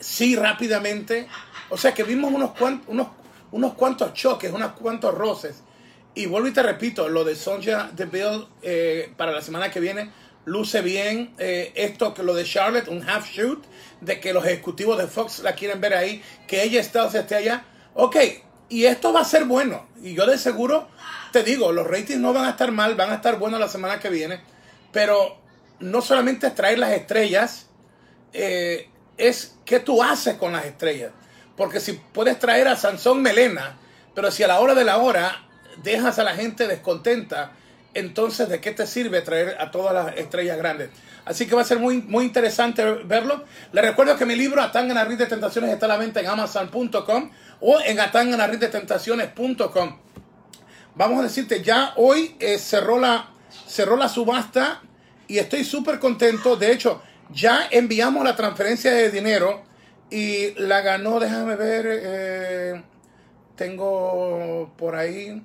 sí 0.00 0.36
rápidamente. 0.36 1.28
O 1.70 1.76
sea 1.76 1.94
que 1.94 2.04
vimos 2.04 2.32
unos 2.32 3.72
cuantos, 3.74 4.12
choques, 4.14 4.52
unos 4.52 4.72
cuantos 4.72 5.14
roces. 5.14 5.62
Y 6.14 6.26
vuelvo 6.26 6.48
y 6.48 6.52
te 6.52 6.62
repito, 6.62 7.08
lo 7.08 7.24
de 7.24 7.36
Sonja 7.36 7.90
Deville 7.94 8.46
eh, 8.62 9.12
para 9.16 9.32
la 9.32 9.42
semana 9.42 9.70
que 9.70 9.80
viene 9.80 10.10
luce 10.46 10.80
bien 10.80 11.34
eh, 11.38 11.72
esto 11.74 12.14
que 12.14 12.22
lo 12.22 12.32
de 12.32 12.44
Charlotte, 12.44 12.88
un 12.88 13.06
half 13.06 13.28
shoot, 13.28 13.64
de 14.00 14.20
que 14.20 14.32
los 14.32 14.46
ejecutivos 14.46 14.96
de 14.96 15.08
Fox 15.08 15.40
la 15.40 15.54
quieren 15.56 15.80
ver 15.80 15.92
ahí, 15.92 16.22
que 16.46 16.62
ella 16.62 16.80
está 16.80 17.06
esté 17.06 17.34
allá. 17.34 17.64
Ok, 17.94 18.16
y 18.68 18.84
esto 18.84 19.12
va 19.12 19.20
a 19.20 19.24
ser 19.24 19.44
bueno. 19.44 19.86
Y 20.02 20.14
yo 20.14 20.24
de 20.24 20.38
seguro 20.38 20.88
te 21.32 21.42
digo, 21.42 21.70
los 21.72 21.86
ratings 21.86 22.20
no 22.20 22.32
van 22.32 22.46
a 22.46 22.50
estar 22.50 22.72
mal, 22.72 22.94
van 22.94 23.10
a 23.10 23.16
estar 23.16 23.38
buenos 23.38 23.60
la 23.60 23.68
semana 23.68 23.98
que 23.98 24.08
viene. 24.08 24.40
Pero 24.96 25.36
no 25.78 26.00
solamente 26.00 26.50
traer 26.52 26.78
las 26.78 26.92
estrellas, 26.92 27.66
eh, 28.32 28.88
es 29.18 29.58
qué 29.66 29.78
tú 29.78 30.02
haces 30.02 30.36
con 30.36 30.52
las 30.52 30.64
estrellas. 30.64 31.12
Porque 31.54 31.80
si 31.80 31.92
puedes 31.92 32.38
traer 32.38 32.66
a 32.66 32.76
Sansón 32.76 33.20
Melena, 33.20 33.76
pero 34.14 34.30
si 34.30 34.42
a 34.42 34.48
la 34.48 34.58
hora 34.58 34.74
de 34.74 34.84
la 34.84 34.96
hora 34.96 35.44
dejas 35.82 36.18
a 36.18 36.24
la 36.24 36.34
gente 36.34 36.66
descontenta, 36.66 37.52
entonces 37.92 38.48
¿de 38.48 38.58
qué 38.62 38.70
te 38.70 38.86
sirve 38.86 39.20
traer 39.20 39.58
a 39.60 39.70
todas 39.70 39.92
las 39.92 40.16
estrellas 40.16 40.56
grandes? 40.56 40.88
Así 41.26 41.46
que 41.46 41.54
va 41.54 41.60
a 41.60 41.66
ser 41.66 41.78
muy, 41.78 42.00
muy 42.00 42.24
interesante 42.24 42.82
verlo. 43.04 43.44
Les 43.72 43.84
recuerdo 43.84 44.16
que 44.16 44.24
mi 44.24 44.34
libro 44.34 44.62
Atangana 44.62 45.04
de 45.04 45.26
Tentaciones 45.26 45.70
está 45.72 45.84
a 45.84 45.90
la 45.90 45.98
venta 45.98 46.20
en 46.20 46.28
amazon.com 46.28 47.30
o 47.60 47.80
en 47.82 48.00
atanganarritdetentaciones.com. 48.00 49.98
Vamos 50.94 51.20
a 51.20 51.22
decirte, 51.24 51.62
ya 51.62 51.92
hoy 51.96 52.34
eh, 52.40 52.56
cerró, 52.56 52.98
la, 52.98 53.28
cerró 53.66 53.98
la 53.98 54.08
subasta 54.08 54.80
y 55.28 55.38
estoy 55.38 55.64
súper 55.64 55.98
contento. 55.98 56.56
De 56.56 56.72
hecho, 56.72 57.02
ya 57.30 57.68
enviamos 57.70 58.24
la 58.24 58.36
transferencia 58.36 58.92
de 58.92 59.10
dinero 59.10 59.62
y 60.10 60.54
la 60.54 60.80
ganó, 60.80 61.18
déjame 61.18 61.56
ver, 61.56 61.86
eh, 61.88 62.82
tengo 63.56 64.72
por 64.76 64.94
ahí. 64.94 65.42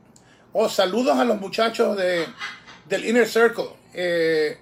Oh, 0.54 0.70
saludos 0.70 1.18
a 1.18 1.26
los 1.26 1.40
muchachos 1.40 1.98
de, 1.98 2.26
del 2.88 3.06
Inner 3.06 3.28
Circle. 3.28 3.70
Eh, 3.94 4.58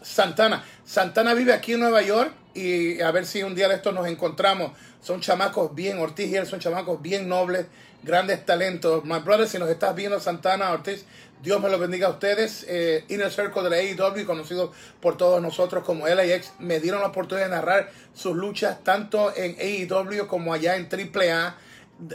Santana. 0.00 0.64
Santana 0.84 1.34
vive 1.34 1.52
aquí 1.52 1.74
en 1.74 1.80
Nueva 1.80 2.02
York 2.02 2.32
y 2.54 3.00
a 3.00 3.10
ver 3.10 3.24
si 3.24 3.42
un 3.42 3.54
día 3.54 3.68
de 3.68 3.76
estos 3.76 3.94
nos 3.94 4.06
encontramos. 4.06 4.72
Son 5.00 5.20
chamacos 5.20 5.74
bien, 5.74 5.98
Ortiz 5.98 6.28
y 6.30 6.36
él 6.36 6.46
son 6.46 6.60
chamacos 6.60 7.00
bien 7.00 7.28
nobles, 7.28 7.66
grandes 8.02 8.44
talentos. 8.44 9.04
My 9.04 9.18
brother, 9.18 9.48
si 9.48 9.58
nos 9.58 9.68
estás 9.68 9.94
viendo, 9.94 10.18
Santana, 10.20 10.70
Ortiz, 10.70 11.04
Dios 11.42 11.60
me 11.60 11.68
lo 11.68 11.78
bendiga 11.78 12.06
a 12.06 12.10
ustedes. 12.10 12.64
Eh, 12.68 13.04
Inner 13.08 13.30
Circle 13.30 13.62
de 13.62 13.70
la 13.70 13.76
AEW, 13.76 14.24
conocido 14.24 14.72
por 15.00 15.16
todos 15.16 15.42
nosotros 15.42 15.82
como 15.84 16.06
LAX, 16.06 16.52
me 16.60 16.78
dieron 16.78 17.00
la 17.00 17.08
oportunidad 17.08 17.46
de 17.46 17.50
narrar 17.56 17.90
sus 18.14 18.36
luchas 18.36 18.84
tanto 18.84 19.34
en 19.34 19.56
AEW 19.58 20.28
como 20.28 20.54
allá 20.54 20.76
en 20.76 20.88
AAA. 20.88 21.56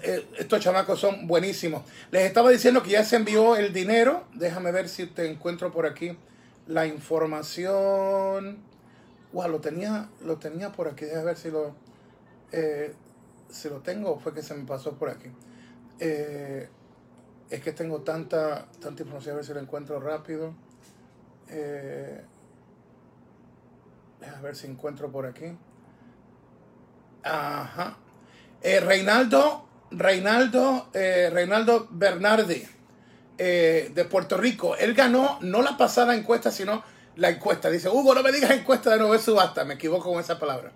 Eh, 0.01 0.25
estos 0.37 0.61
chamacos 0.61 0.99
son 0.99 1.27
buenísimos. 1.27 1.83
Les 2.09 2.23
estaba 2.23 2.49
diciendo 2.51 2.81
que 2.81 2.91
ya 2.91 3.03
se 3.03 3.17
envió 3.17 3.57
el 3.57 3.73
dinero. 3.73 4.23
Déjame 4.33 4.71
ver 4.71 4.87
si 4.87 5.07
te 5.07 5.29
encuentro 5.29 5.73
por 5.73 5.85
aquí 5.85 6.17
la 6.65 6.87
información. 6.87 8.59
Wow, 9.33 9.49
lo 9.49 9.59
tenía, 9.59 10.09
lo 10.23 10.37
tenía 10.37 10.71
por 10.71 10.87
aquí. 10.87 11.03
Déjame 11.03 11.25
ver 11.25 11.37
si 11.37 11.51
lo, 11.51 11.75
eh, 12.53 12.93
si 13.49 13.67
lo 13.67 13.81
tengo 13.81 14.13
o 14.13 14.19
fue 14.19 14.33
que 14.33 14.41
se 14.41 14.53
me 14.53 14.65
pasó 14.65 14.93
por 14.93 15.09
aquí. 15.09 15.27
Eh, 15.99 16.69
es 17.49 17.61
que 17.61 17.71
tengo 17.71 18.01
tanta, 18.01 18.65
tanta 18.81 19.03
información, 19.03 19.33
a 19.33 19.37
ver 19.37 19.45
si 19.45 19.53
lo 19.53 19.59
encuentro 19.59 19.99
rápido. 19.99 20.53
Eh, 21.49 22.21
a 24.35 24.41
ver 24.41 24.55
si 24.55 24.67
encuentro 24.67 25.11
por 25.11 25.25
aquí. 25.25 25.57
Ajá. 27.23 27.97
Eh, 28.61 28.79
Reinaldo, 28.81 29.65
Reinaldo, 29.91 30.89
eh, 30.93 31.29
Reinaldo 31.31 31.87
Bernardi, 31.89 32.65
de 33.37 34.07
Puerto 34.09 34.35
Rico. 34.37 34.75
Él 34.75 34.93
ganó 34.93 35.37
no 35.41 35.61
la 35.61 35.77
pasada 35.77 36.15
encuesta, 36.15 36.51
sino 36.51 36.83
la 37.15 37.29
encuesta. 37.29 37.69
Dice, 37.69 37.87
Hugo, 37.87 38.13
no 38.13 38.23
me 38.23 38.31
digas 38.31 38.51
encuesta 38.51 38.89
de 38.89 38.97
nuevo, 38.97 39.15
es 39.15 39.21
subasta. 39.21 39.63
Me 39.63 39.75
equivoco 39.75 40.11
con 40.11 40.19
esa 40.19 40.39
palabra. 40.39 40.71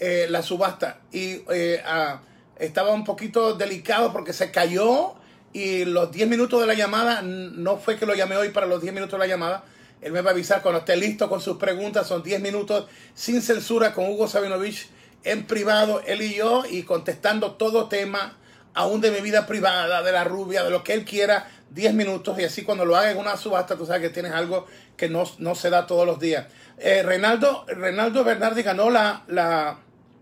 la 0.00 0.42
subasta. 0.42 1.00
Y 1.12 1.44
ah, 1.84 2.22
estaba 2.58 2.92
un 2.92 3.04
poquito 3.04 3.54
delicado 3.54 4.12
porque 4.12 4.32
se 4.32 4.50
cayó 4.50 5.14
y 5.52 5.84
los 5.84 6.12
10 6.12 6.28
minutos 6.28 6.60
de 6.60 6.66
la 6.66 6.74
llamada, 6.74 7.22
no 7.22 7.78
fue 7.78 7.96
que 7.96 8.06
lo 8.06 8.14
llamé 8.14 8.36
hoy 8.36 8.50
para 8.50 8.66
los 8.66 8.82
10 8.82 8.92
minutos 8.92 9.18
de 9.18 9.26
la 9.26 9.26
llamada. 9.26 9.64
Él 10.02 10.12
me 10.12 10.20
va 10.20 10.30
a 10.30 10.32
avisar 10.32 10.62
cuando 10.62 10.80
esté 10.80 10.96
listo 10.96 11.28
con 11.28 11.40
sus 11.40 11.56
preguntas. 11.56 12.06
Son 12.06 12.22
10 12.22 12.40
minutos 12.40 12.86
sin 13.14 13.40
censura 13.40 13.94
con 13.94 14.08
Hugo 14.10 14.28
Sabinovich 14.28 14.88
en 15.24 15.46
privado, 15.46 16.02
él 16.06 16.22
y 16.22 16.34
yo, 16.34 16.64
y 16.70 16.84
contestando 16.84 17.52
todo 17.52 17.88
tema, 17.88 18.36
aún 18.74 19.00
de 19.00 19.10
mi 19.10 19.20
vida 19.20 19.46
privada, 19.46 20.02
de 20.02 20.12
la 20.12 20.22
rubia, 20.24 20.62
de 20.62 20.70
lo 20.70 20.84
que 20.84 20.92
él 20.92 21.04
quiera, 21.04 21.48
10 21.70 21.94
minutos. 21.94 22.38
Y 22.38 22.44
así 22.44 22.62
cuando 22.62 22.84
lo 22.84 22.94
haga 22.94 23.10
en 23.10 23.18
una 23.18 23.36
subasta, 23.36 23.76
tú 23.76 23.86
sabes 23.86 24.02
que 24.02 24.10
tienes 24.10 24.32
algo 24.32 24.66
que 24.96 25.08
no, 25.08 25.26
se 25.54 25.70
da 25.70 25.86
todos 25.86 26.06
los 26.06 26.20
días. 26.20 26.46
Eh, 26.78 27.02
Reinaldo, 27.02 27.64
Bernardi 27.66 28.62
ganó 28.62 28.90
la, 28.90 29.24
la, 29.26 29.78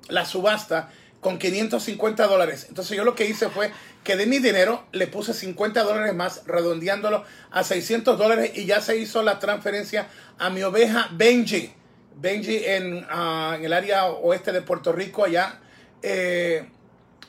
la 0.09 0.25
subasta 0.25 0.91
con 1.25 1.39
550 1.39 2.27
dólares. 2.27 2.67
Entonces 2.69 2.95
yo 2.95 3.03
lo 3.03 3.15
que 3.15 3.27
hice 3.27 3.49
fue 3.49 3.73
que 4.05 4.15
de 4.15 4.27
mi 4.27 4.41
dinero 4.41 4.85
le 4.93 5.07
puse 5.07 5.33
50 5.33 5.83
dólares 5.83 6.15
más, 6.15 6.43
redondeándolo 6.45 7.25
a 7.51 7.65
600 7.65 8.19
dólares 8.19 8.51
y 8.55 8.67
ya 8.67 8.83
se 8.83 8.99
hizo 8.99 9.23
la 9.23 9.39
transferencia 9.39 10.09
a 10.39 10.51
mi 10.51 10.63
oveja 10.63 11.09
Benji. 11.13 11.73
Benji 12.17 12.59
en, 12.67 13.07
ah, 13.09 13.57
el 13.59 13.73
área 13.73 14.05
oeste 14.05 14.53
de 14.53 14.61
Puerto 14.61 14.93
Rico, 14.93 15.25
allá. 15.25 15.61
Eh, 16.03 16.69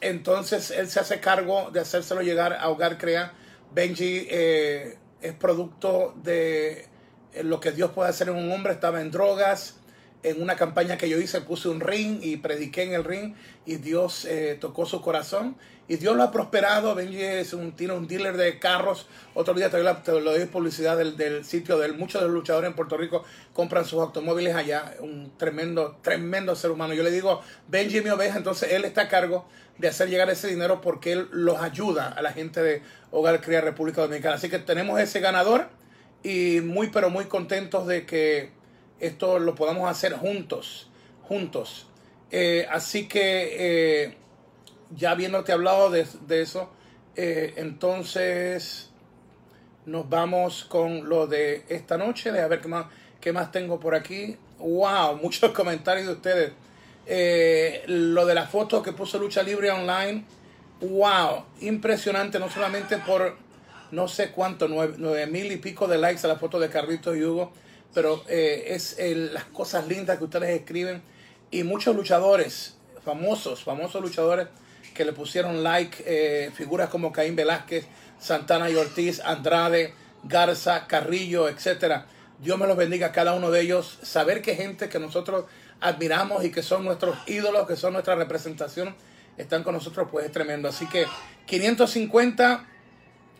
entonces 0.01 0.71
él 0.71 0.89
se 0.89 0.99
hace 0.99 1.21
cargo 1.21 1.71
de 1.71 1.79
hacérselo 1.79 2.21
llegar 2.21 2.51
a 2.51 2.67
Hogar 2.67 2.97
Crea. 2.97 3.31
Benji 3.73 4.27
eh, 4.29 4.97
es 5.21 5.33
producto 5.35 6.13
de 6.21 6.89
lo 7.43 7.61
que 7.61 7.71
Dios 7.71 7.91
puede 7.91 8.09
hacer 8.09 8.27
en 8.27 8.35
un 8.35 8.51
hombre. 8.51 8.73
Estaba 8.73 8.99
en 8.99 9.09
drogas, 9.09 9.77
en 10.25 10.41
una 10.41 10.55
campaña 10.55 10.97
que 10.97 11.07
yo 11.07 11.19
hice, 11.19 11.41
puse 11.41 11.69
un 11.69 11.79
ring 11.79 12.19
y 12.21 12.37
prediqué 12.37 12.83
en 12.83 12.93
el 12.93 13.03
ring 13.03 13.35
y 13.65 13.75
Dios 13.75 14.25
eh, 14.25 14.57
tocó 14.59 14.85
su 14.85 15.01
corazón 15.01 15.55
y 15.87 15.97
Dios 15.97 16.15
lo 16.15 16.23
ha 16.23 16.31
prosperado. 16.31 16.95
Benji 16.95 17.21
es 17.21 17.53
un, 17.53 17.75
tiene 17.75 17.93
un 17.93 18.07
dealer 18.07 18.35
de 18.35 18.57
carros. 18.57 19.07
Otro 19.35 19.53
día 19.53 19.69
te, 19.69 19.81
lo 19.83 19.93
doy 20.31 20.45
publicidad 20.45 20.97
del, 20.97 21.45
sitio 21.45 21.77
de 21.77 21.91
Muchos 21.93 22.21
de 22.21 22.27
los 22.27 22.35
luchadores 22.35 22.69
en 22.69 22.75
Puerto 22.75 22.97
Rico 22.97 23.23
compran 23.53 23.85
sus 23.85 24.01
automóviles 24.01 24.55
allá. 24.55 24.95
Un 24.99 25.31
tremendo, 25.37 25.97
tremendo 26.01 26.55
ser 26.55 26.71
humano. 26.71 26.95
Yo 26.95 27.03
le 27.03 27.11
digo, 27.11 27.41
Benji 27.67 28.01
mi 28.01 28.09
oveja, 28.09 28.37
entonces 28.37 28.71
él 28.73 28.83
está 28.83 29.01
a 29.03 29.07
cargo 29.07 29.45
de 29.77 29.89
hacer 29.89 30.09
llegar 30.09 30.29
ese 30.29 30.47
dinero 30.47 30.81
porque 30.81 31.11
él 31.11 31.27
los 31.31 31.61
ayuda 31.61 32.07
a 32.09 32.21
la 32.23 32.31
gente 32.31 32.63
de 32.63 32.81
Hogar 33.11 33.41
Cría 33.41 33.61
República 33.61 34.01
Dominicana. 34.01 34.35
Así 34.35 34.49
que 34.49 34.57
tenemos 34.57 34.99
ese 34.99 35.19
ganador 35.19 35.67
y 36.23 36.61
muy 36.61 36.89
pero 36.89 37.11
muy 37.11 37.25
contentos 37.25 37.85
de 37.85 38.07
que 38.07 38.51
esto 38.99 39.39
lo 39.39 39.55
podamos 39.55 39.89
hacer 39.89 40.13
juntos, 40.13 40.89
juntos. 41.23 41.87
Eh, 42.31 42.67
así 42.69 43.07
que 43.07 44.03
eh, 44.03 44.17
ya 44.95 45.11
habiéndote 45.11 45.51
hablado 45.51 45.89
de, 45.89 46.05
eso, 46.41 46.69
eh, 47.15 47.53
entonces 47.57 48.91
nos 49.85 50.09
vamos 50.09 50.65
con 50.65 51.07
lo 51.07 51.27
de 51.27 51.63
esta 51.69 51.97
noche, 51.97 52.31
de 52.31 52.41
a 52.41 52.47
ver 52.47 52.61
qué 52.61 52.67
más, 52.67 52.87
qué 53.21 53.31
más 53.31 53.51
tengo 53.51 53.79
por 53.79 53.95
aquí. 53.95 54.37
Wow, 54.59 55.17
muchos 55.21 55.51
comentarios 55.51 56.07
de 56.07 56.13
ustedes. 56.13 56.51
lo 57.87 58.25
de 58.25 58.33
la 58.33 58.47
foto 58.47 58.81
que 58.81 58.91
puso 58.91 59.19
Lucha 59.19 59.43
Libre 59.43 59.71
Online, 59.71 60.25
wow, 60.81 61.45
impresionante, 61.61 62.39
no 62.39 62.49
solamente 62.49 62.97
por 62.97 63.37
no 63.91 64.07
sé 64.07 64.31
cuánto, 64.31 64.67
nueve, 64.67 65.27
mil 65.27 65.51
y 65.51 65.57
pico 65.57 65.87
de 65.87 65.97
likes 65.97 66.25
a 66.25 66.27
la 66.27 66.37
foto 66.37 66.59
de 66.59 66.69
Carlitos 66.69 67.15
y 67.15 67.23
Hugo, 67.23 67.53
pero 67.95 68.23
eh, 68.27 68.65
es 68.67 68.97
las 69.33 69.45
cosas 69.45 69.87
lindas 69.87 70.17
que 70.19 70.25
ustedes 70.25 70.49
escriben 70.49 71.01
y 71.49 71.63
muchos 71.63 71.95
luchadores, 71.95 72.75
famosos, 73.03 73.63
famosos 73.63 74.01
luchadores 74.01 74.49
que 74.93 75.05
le 75.05 75.13
pusieron 75.13 75.63
like, 75.63 76.03
eh, 76.05 76.51
figuras 76.53 76.89
como 76.89 77.11
Caín 77.13 77.35
Velázquez, 77.35 77.85
Santana 78.19 78.69
y 78.69 78.75
Ortiz, 78.75 79.21
Andrade, 79.21 79.93
Garza, 80.23 80.87
Carrillo, 80.87 81.47
etcétera. 81.47 82.05
Dios 82.39 82.59
me 82.59 82.67
los 82.67 82.75
bendiga 82.75 83.07
a 83.07 83.11
cada 83.13 83.33
uno 83.33 83.49
de 83.49 83.61
ellos. 83.61 83.99
Saber 84.03 84.41
que 84.41 84.55
gente 84.55 84.89
que 84.89 84.99
nosotros 84.99 85.45
admiramos 85.79 86.43
y 86.43 86.51
que 86.51 86.63
son 86.63 86.83
nuestros 86.83 87.17
ídolos, 87.27 87.65
que 87.65 87.77
son 87.77 87.93
nuestra 87.93 88.15
representación, 88.15 88.95
están 89.37 89.63
con 89.63 89.73
nosotros, 89.73 90.09
pues 90.11 90.25
es 90.25 90.31
tremendo. 90.33 90.67
Así 90.67 90.85
que 90.87 91.05
550 91.45 92.65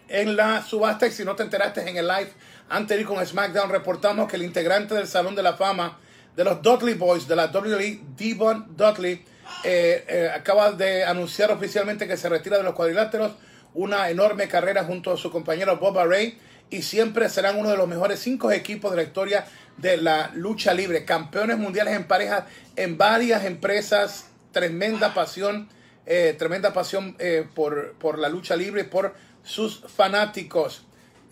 en 0.08 0.36
la 0.36 0.64
subasta 0.64 1.08
y 1.08 1.12
si 1.12 1.26
no 1.26 1.36
te 1.36 1.44
enteraste 1.44 1.90
en 1.90 1.98
el 1.98 2.08
live 2.08 2.32
antes 2.70 2.98
de 2.98 3.02
ir 3.02 3.08
con 3.08 3.24
SmackDown, 3.26 3.70
reportamos 3.70 4.30
que 4.30 4.38
el 4.38 4.44
integrante 4.44 4.96
del 4.96 5.08
Salón 5.08 5.36
de 5.36 5.44
la 5.44 5.54
Fama 5.54 6.00
de 6.36 6.44
los 6.44 6.62
Dudley 6.62 6.96
Boys 6.96 7.28
de 7.28 7.36
la 7.36 7.46
WWE, 7.48 8.02
Devon 8.18 8.76
Dudley, 8.76 9.24
eh, 9.64 10.06
eh, 10.08 10.32
acaba 10.34 10.72
de 10.72 11.04
anunciar 11.04 11.52
oficialmente 11.52 12.08
que 12.08 12.18
se 12.18 12.28
retira 12.28 12.58
de 12.58 12.64
los 12.64 12.74
cuadriláteros, 12.74 13.34
una 13.74 14.10
enorme 14.10 14.48
carrera 14.48 14.84
junto 14.84 15.12
a 15.12 15.18
su 15.18 15.32
compañero 15.32 15.78
Bob 15.78 15.98
Ray 16.06 16.38
y 16.70 16.82
siempre 16.82 17.30
serán 17.30 17.58
uno 17.58 17.70
de 17.70 17.78
los 17.78 17.88
mejores 17.88 18.20
cinco 18.20 18.52
equipos 18.52 18.92
de 18.92 18.98
la 18.98 19.04
historia 19.04 19.46
de 19.78 19.98
la 19.98 20.32
lucha 20.34 20.74
libre, 20.74 21.06
campeones 21.06 21.58
mundiales 21.58 21.96
en 21.96 22.06
parejas 22.06 22.46
en 22.76 22.98
varias 22.98 23.46
empresas, 23.46 24.30
tremenda 24.52 25.14
pasión, 25.14 25.70
eh, 26.06 26.36
tremenda 26.38 26.74
pasión 26.74 27.18
por, 27.54 27.94
por 27.94 28.18
la 28.18 28.30
lucha 28.30 28.56
libre 28.56 28.82
y 28.82 28.86
por 28.86 29.14
sus 29.44 29.82
fanáticos. 29.88 30.85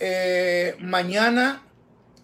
Eh, 0.06 0.76
mañana 0.80 1.64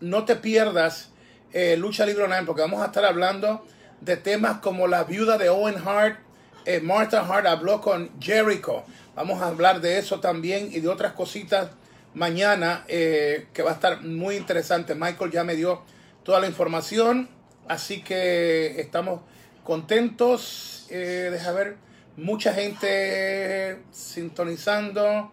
no 0.02 0.26
te 0.26 0.36
pierdas 0.36 1.12
eh, 1.54 1.78
Lucha 1.78 2.06
Libre 2.06 2.26
Online 2.26 2.44
porque 2.46 2.62
vamos 2.62 2.82
a 2.82 2.88
estar 2.88 3.06
hablando 3.06 3.66
de 4.02 4.18
temas 4.18 4.58
como 4.58 4.86
la 4.90 5.06
viuda 5.06 5.38
de 5.38 5.48
Owen 5.48 5.78
Hart. 5.88 6.20
Eh, 6.66 6.86
Hart 6.86 7.46
habló 7.46 7.80
con 7.80 8.12
Jericho. 8.20 8.84
Vamos 9.16 9.42
a 9.42 9.48
hablar 9.48 9.80
de 9.80 9.98
eso 9.98 10.20
también 10.20 10.68
y 10.74 10.82
de 10.82 10.90
otras 10.90 11.14
cositas 11.14 11.70
mañana 12.14 12.84
que 12.86 13.62
va 13.64 13.70
a 13.72 13.76
estar 13.76 14.02
muy 14.02 14.36
interesante. 14.36 14.94
Michael 14.94 15.32
ya 15.32 15.46
me 15.46 15.56
dio 15.56 15.82
toda 16.24 16.42
la 16.42 16.48
información, 16.48 17.30
así 17.70 18.02
que 18.02 18.82
estamos 18.82 19.22
contentos. 19.64 20.86
deja 20.90 21.52
ver, 21.54 21.78
mucha 22.18 22.54
gente 22.54 23.80
sintonizando. 23.92 25.32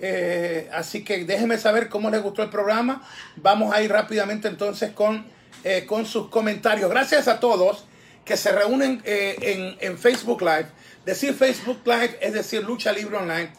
Eh, 0.00 0.68
así 0.72 1.04
que 1.04 1.24
déjenme 1.24 1.58
saber 1.58 1.88
cómo 1.88 2.10
les 2.10 2.22
gustó 2.22 2.42
el 2.42 2.50
programa. 2.50 3.06
Vamos 3.36 3.74
a 3.74 3.82
ir 3.82 3.90
rápidamente 3.90 4.48
entonces 4.48 4.92
con 4.92 5.24
eh, 5.64 5.84
con 5.86 6.06
sus 6.06 6.28
comentarios. 6.28 6.88
Gracias 6.90 7.28
a 7.28 7.38
todos 7.38 7.84
que 8.24 8.36
se 8.36 8.52
reúnen 8.52 9.02
eh, 9.04 9.36
en, 9.40 9.90
en 9.90 9.98
Facebook 9.98 10.40
Live. 10.40 10.66
Decir 11.04 11.34
Facebook 11.34 11.80
Live 11.84 12.18
es 12.20 12.32
decir 12.32 12.64
lucha 12.64 12.92
libre 12.92 13.16
online. 13.16 13.50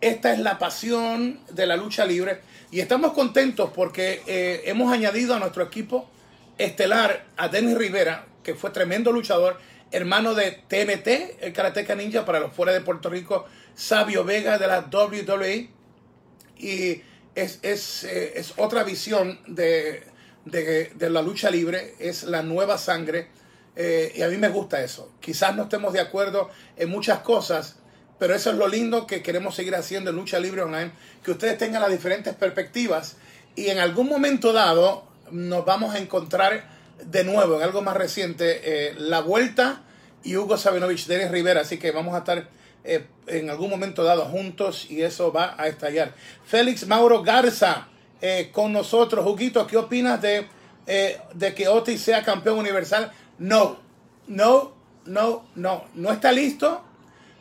Esta 0.00 0.32
es 0.32 0.38
la 0.38 0.58
pasión 0.58 1.40
de 1.50 1.66
la 1.66 1.76
lucha 1.76 2.04
libre 2.04 2.40
y 2.70 2.80
estamos 2.80 3.12
contentos 3.12 3.70
porque 3.74 4.20
hemos 4.66 4.92
añadido 4.92 5.34
a 5.34 5.38
nuestro 5.38 5.62
equipo 5.62 6.10
estelar 6.58 7.24
a 7.36 7.48
Denis 7.48 7.76
Rivera, 7.76 8.26
que 8.42 8.54
fue 8.54 8.70
tremendo 8.70 9.12
luchador, 9.12 9.58
hermano 9.90 10.34
de 10.34 10.52
TNT, 10.52 11.42
el 11.42 11.52
Karateka 11.52 11.94
Ninja 11.94 12.24
para 12.24 12.40
los 12.40 12.52
fuera 12.52 12.72
de 12.72 12.80
Puerto 12.80 13.08
Rico, 13.08 13.46
Sabio 13.74 14.24
Vega 14.24 14.58
de 14.58 14.66
la 14.66 14.80
WWE. 14.80 15.75
Y 16.58 17.02
es, 17.34 17.58
es, 17.62 18.04
eh, 18.04 18.32
es 18.36 18.54
otra 18.56 18.82
visión 18.84 19.40
de, 19.46 20.02
de, 20.44 20.92
de, 20.94 21.10
la 21.10 21.22
lucha 21.22 21.50
libre, 21.50 21.94
es 21.98 22.24
la 22.24 22.42
nueva 22.42 22.78
sangre. 22.78 23.28
Eh, 23.76 24.12
y 24.16 24.22
a 24.22 24.28
mí 24.28 24.36
me 24.38 24.48
gusta 24.48 24.82
eso. 24.82 25.12
Quizás 25.20 25.54
no 25.54 25.64
estemos 25.64 25.92
de 25.92 26.00
acuerdo 26.00 26.50
en 26.76 26.88
muchas 26.88 27.20
cosas, 27.20 27.76
pero 28.18 28.34
eso 28.34 28.50
es 28.50 28.56
lo 28.56 28.68
lindo 28.68 29.06
que 29.06 29.22
queremos 29.22 29.54
seguir 29.54 29.74
haciendo 29.74 30.10
en 30.10 30.16
Lucha 30.16 30.38
Libre 30.38 30.62
Online, 30.62 30.92
que 31.22 31.32
ustedes 31.32 31.58
tengan 31.58 31.82
las 31.82 31.90
diferentes 31.90 32.34
perspectivas 32.34 33.16
y 33.54 33.68
en 33.68 33.78
algún 33.78 34.08
momento 34.08 34.52
dado 34.52 35.04
nos 35.30 35.64
vamos 35.64 35.94
a 35.94 35.98
encontrar 35.98 36.68
de 37.04 37.24
nuevo 37.24 37.56
en 37.56 37.62
algo 37.62 37.82
más 37.82 37.96
reciente, 37.96 38.60
eh, 38.64 38.94
La 38.98 39.20
Vuelta 39.20 39.82
y 40.22 40.36
Hugo 40.36 40.56
Sabinovich, 40.56 41.06
Denis 41.06 41.30
Rivera, 41.30 41.62
así 41.62 41.78
que 41.78 41.90
vamos 41.90 42.14
a 42.14 42.18
estar 42.18 42.48
eh, 42.86 43.06
en 43.26 43.50
algún 43.50 43.70
momento 43.70 44.04
dado 44.04 44.24
juntos 44.26 44.90
y 44.90 45.02
eso 45.02 45.32
va 45.32 45.54
a 45.58 45.68
estallar. 45.68 46.14
Félix 46.44 46.86
Mauro 46.86 47.22
Garza 47.22 47.88
eh, 48.20 48.50
con 48.52 48.72
nosotros. 48.72 49.26
Huguito, 49.26 49.66
¿qué 49.66 49.76
opinas 49.76 50.22
de, 50.22 50.46
eh, 50.86 51.20
de 51.34 51.54
que 51.54 51.68
Otis 51.68 52.00
sea 52.00 52.22
campeón 52.22 52.58
universal? 52.58 53.12
No, 53.38 53.78
no, 54.28 54.74
no, 55.04 55.46
no, 55.54 55.84
no 55.94 56.12
está 56.12 56.32
listo 56.32 56.82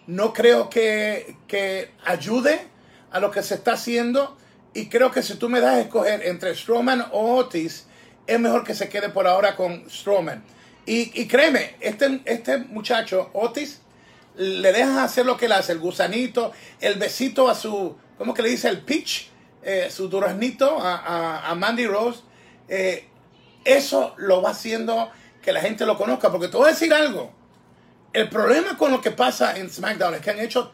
no 0.07 0.33
creo 0.33 0.69
que, 0.69 1.37
que 1.47 1.91
ayude 2.03 2.67
a 3.11 3.19
lo 3.19 3.31
que 3.31 3.43
se 3.43 3.55
está 3.55 3.73
haciendo. 3.73 4.37
Y 4.73 4.87
creo 4.87 5.11
que 5.11 5.23
si 5.23 5.35
tú 5.35 5.49
me 5.49 5.61
das 5.61 5.75
a 5.75 5.81
escoger 5.81 6.25
entre 6.25 6.53
Strowman 6.53 7.05
o 7.11 7.35
Otis, 7.35 7.87
es 8.27 8.39
mejor 8.39 8.63
que 8.63 8.75
se 8.75 8.89
quede 8.89 9.09
por 9.09 9.27
ahora 9.27 9.55
con 9.55 9.89
Strowman. 9.89 10.43
Y, 10.85 11.19
y 11.19 11.27
créeme, 11.27 11.75
este, 11.79 12.21
este 12.25 12.57
muchacho, 12.57 13.29
Otis, 13.33 13.81
le 14.37 14.71
dejas 14.71 14.97
hacer 14.97 15.25
lo 15.25 15.37
que 15.37 15.45
él 15.45 15.51
hace, 15.51 15.71
el 15.71 15.79
gusanito, 15.79 16.51
el 16.81 16.95
besito 16.95 17.49
a 17.49 17.55
su, 17.55 17.95
¿cómo 18.17 18.33
que 18.33 18.41
le 18.41 18.49
dice? 18.49 18.69
El 18.69 18.81
pitch, 18.81 19.29
eh, 19.63 19.89
su 19.89 20.09
duraznito 20.09 20.79
a, 20.79 20.97
a, 20.97 21.49
a 21.49 21.55
Mandy 21.55 21.87
Rose. 21.87 22.21
Eh, 22.67 23.07
eso 23.63 24.13
lo 24.17 24.41
va 24.41 24.51
haciendo 24.51 25.09
que 25.41 25.51
la 25.51 25.61
gente 25.61 25.85
lo 25.85 25.97
conozca. 25.97 26.31
Porque 26.31 26.47
te 26.47 26.57
voy 26.57 26.67
a 26.67 26.73
decir 26.73 26.93
algo. 26.93 27.33
El 28.13 28.29
problema 28.29 28.77
con 28.77 28.91
lo 28.91 29.01
que 29.01 29.11
pasa 29.11 29.57
en 29.57 29.69
SmackDown 29.69 30.15
es 30.15 30.21
que 30.21 30.31
han 30.31 30.39
hecho 30.39 30.71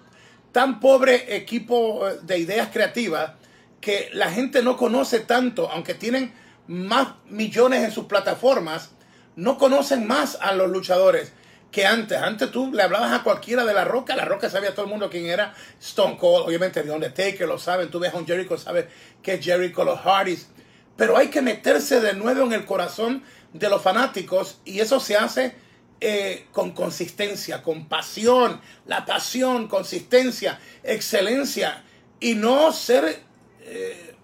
tan 0.52 0.80
pobre 0.80 1.36
equipo 1.36 2.08
eh, 2.08 2.20
de 2.22 2.38
ideas 2.38 2.70
creativas 2.72 3.34
que 3.80 4.10
la 4.14 4.30
gente 4.30 4.62
no 4.62 4.78
conoce 4.78 5.22
tanto, 5.22 5.70
aunque 5.72 5.96
tienen 5.96 6.34
más 6.68 7.16
millones 7.26 7.84
en 7.84 7.92
sus 7.92 8.06
plataformas, 8.06 8.92
no 9.36 9.58
conocen 9.58 10.06
más 10.06 10.38
a 10.40 10.54
los 10.54 10.70
luchadores 10.70 11.34
que 11.72 11.86
antes. 11.86 12.18
Antes 12.18 12.52
tú 12.52 12.72
le 12.74 12.84
hablabas 12.84 13.14
a 13.14 13.24
cualquiera 13.24 13.66
de 13.66 13.74
La 13.74 13.86
Roca, 13.86 14.16
La 14.16 14.26
Roca 14.26 14.50
sabía 14.50 14.74
todo 14.74 14.86
el 14.86 14.92
mundo 14.92 15.10
quién 15.10 15.26
era 15.26 15.54
Stone 15.80 16.18
Cold, 16.18 16.48
obviamente 16.48 16.84
de 16.84 16.92
Undertaker 16.92 17.48
lo 17.48 17.58
saben, 17.58 17.90
tú 17.90 18.00
ves 18.00 18.14
a 18.14 18.18
un 18.18 18.28
Jericho, 18.28 18.58
sabes 18.58 18.86
que 19.24 19.36
es 19.36 19.46
Jericho, 19.46 19.84
los 19.84 20.00
Hardys, 20.00 20.50
pero 20.98 21.18
hay 21.18 21.30
que 21.30 21.42
meterse 21.42 22.02
de 22.02 22.14
nuevo 22.14 22.44
en 22.44 22.54
el 22.54 22.66
corazón 22.66 23.24
de 23.54 23.70
los 23.70 23.82
fanáticos 23.82 24.60
y 24.66 24.80
eso 24.80 25.00
se 25.00 25.16
hace 25.16 25.56
eh, 26.02 26.48
con 26.52 26.72
consistencia, 26.72 27.62
con 27.62 27.88
pasión, 27.88 28.60
la 28.86 29.06
pasión, 29.06 29.68
consistencia, 29.68 30.60
excelencia 30.84 31.84
y 32.20 32.36
no 32.36 32.72
ser 32.74 33.22
eh, 33.62 34.16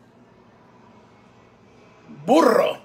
burro 2.25 2.81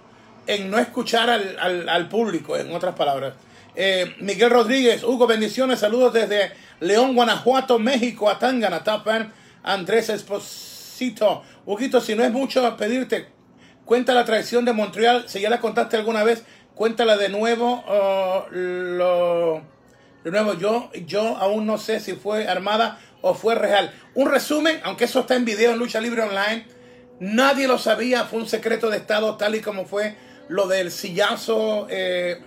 en 0.47 0.71
no 0.71 0.79
escuchar 0.79 1.31
al, 1.31 1.59
al, 1.59 1.89
al, 1.89 2.09
público, 2.09 2.57
en 2.57 2.73
otras 2.73 2.95
palabras. 2.95 3.35
Eh, 3.75 4.15
Miguel 4.21 4.51
Rodríguez, 4.51 5.03
Hugo, 5.03 5.27
bendiciones, 5.27 5.81
saludos 5.81 6.13
desde 6.13 6.53
León, 6.81 7.15
Guanajuato, 7.15 7.79
México, 7.79 8.29
a 8.29 8.39
Tangana, 8.39 8.85
Tapan, 8.85 9.33
Andrés 9.63 10.11
Esposito. 10.11 11.43
Huguito, 11.65 12.01
si 12.01 12.15
no 12.15 12.23
es 12.23 12.31
mucho 12.31 12.77
pedirte, 12.77 13.29
cuenta 13.85 14.13
la 14.13 14.25
traición 14.25 14.65
de 14.65 14.73
Montreal, 14.73 15.25
si 15.29 15.41
ya 15.41 15.49
la 15.49 15.61
contaste 15.61 15.97
alguna 15.97 16.23
vez, 16.23 16.45
cuéntala 16.75 17.17
de 17.17 17.31
nuevo. 17.31 17.85
Lo, 18.51 19.63
de 20.23 20.31
nuevo, 20.31 20.55
yo, 20.55 20.91
yo 21.07 21.37
aún 21.39 21.67
no 21.67 21.79
sé 21.79 22.01
si 22.01 22.13
fue 22.13 22.49
armada 22.49 22.99
o 23.23 23.35
fue 23.35 23.55
real. 23.55 23.93
Un 24.15 24.31
resumen, 24.31 24.81
aunque 24.85 25.05
eso 25.05 25.21
está 25.21 25.35
en 25.35 25.45
video 25.45 25.73
en 25.73 25.79
Lucha 25.79 26.01
Libre 26.01 26.23
Online, 26.23 26.67
nadie 27.21 27.67
lo 27.69 27.79
sabía, 27.79 28.25
fue 28.25 28.41
un 28.41 28.49
secreto 28.49 28.91
de 28.91 28.99
Estado, 28.99 29.37
tal 29.37 29.55
y 29.55 29.61
como 29.61 29.87
fue 29.87 30.17
lo 30.49 30.67
del 30.67 30.91
sillazo 30.91 31.87
eh, 31.89 32.43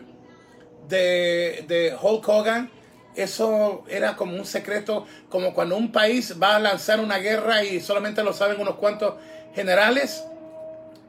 de, 0.88 1.66
de 1.68 1.96
Hulk 2.00 2.28
Hogan. 2.28 2.72
Eso 3.16 3.86
era 3.88 4.16
como 4.16 4.36
un 4.36 4.46
secreto, 4.46 5.06
como 5.30 5.54
cuando 5.54 5.78
un 5.78 5.92
país 5.92 6.36
va 6.42 6.58
a 6.58 6.60
lanzar 6.60 7.00
una 7.00 7.18
guerra 7.18 7.64
y 7.64 7.80
solamente 7.80 8.24
lo 8.24 8.34
saben 8.34 8.60
unos 8.60 8.76
cuantos 8.76 9.16
generales. 9.54 10.24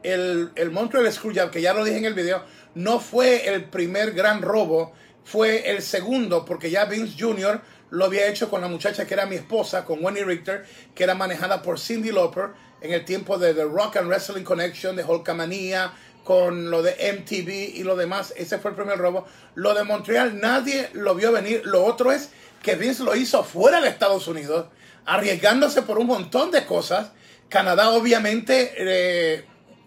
El, 0.03 0.51
el 0.55 0.71
Montreal 0.71 1.11
Screwjob, 1.11 1.51
que 1.51 1.61
ya 1.61 1.73
lo 1.73 1.83
dije 1.83 1.97
en 1.97 2.05
el 2.05 2.13
video, 2.13 2.43
no 2.75 2.99
fue 2.99 3.49
el 3.49 3.65
primer 3.65 4.11
gran 4.13 4.41
robo, 4.41 4.93
fue 5.25 5.69
el 5.71 5.81
segundo, 5.81 6.45
porque 6.45 6.69
ya 6.69 6.85
Vince 6.85 7.15
Jr. 7.19 7.59
lo 7.89 8.05
había 8.05 8.27
hecho 8.27 8.49
con 8.49 8.61
la 8.61 8.69
muchacha 8.69 9.05
que 9.05 9.13
era 9.13 9.25
mi 9.25 9.35
esposa, 9.35 9.83
con 9.83 10.03
Wendy 10.03 10.23
Richter, 10.23 10.65
que 10.95 11.03
era 11.03 11.15
manejada 11.15 11.61
por 11.61 11.79
Cindy 11.79 12.11
Lauper 12.11 12.51
en 12.79 12.93
el 12.93 13.03
tiempo 13.03 13.37
de 13.37 13.53
The 13.53 13.63
Rock 13.63 13.97
and 13.97 14.07
Wrestling 14.07 14.43
Connection, 14.43 14.95
de 14.95 15.03
Hulkamania, 15.03 15.91
con 16.27 16.69
lo 16.69 16.83
de 16.83 16.91
MTV 17.13 17.77
y 17.77 17.83
lo 17.83 17.95
demás. 17.95 18.33
Ese 18.35 18.57
fue 18.57 18.71
el 18.71 18.75
primer 18.75 18.97
robo. 18.97 19.25
Lo 19.55 19.73
de 19.73 19.85
Montreal 19.85 20.41
nadie 20.41 20.89
lo 20.91 21.15
vio 21.15 21.31
venir. 21.31 21.61
Lo 21.63 21.85
otro 21.85 22.11
es 22.11 22.31
que 22.61 22.75
Vince 22.75 23.05
lo 23.05 23.15
hizo 23.15 23.45
fuera 23.45 23.79
de 23.79 23.87
Estados 23.87 24.27
Unidos, 24.27 24.65
arriesgándose 25.05 25.83
por 25.83 25.97
un 25.97 26.07
montón 26.07 26.51
de 26.51 26.65
cosas. 26.65 27.11
Canadá 27.47 27.91
obviamente 27.91 28.73
eh, 28.75 29.45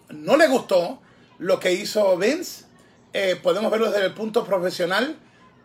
no 0.09 0.35
le 0.35 0.47
gustó 0.47 0.99
lo 1.37 1.59
que 1.59 1.73
hizo 1.73 2.17
Vince 2.17 2.65
eh, 3.13 3.35
podemos 3.35 3.69
verlo 3.69 3.91
desde 3.91 4.07
el 4.07 4.13
punto 4.15 4.43
profesional. 4.43 5.17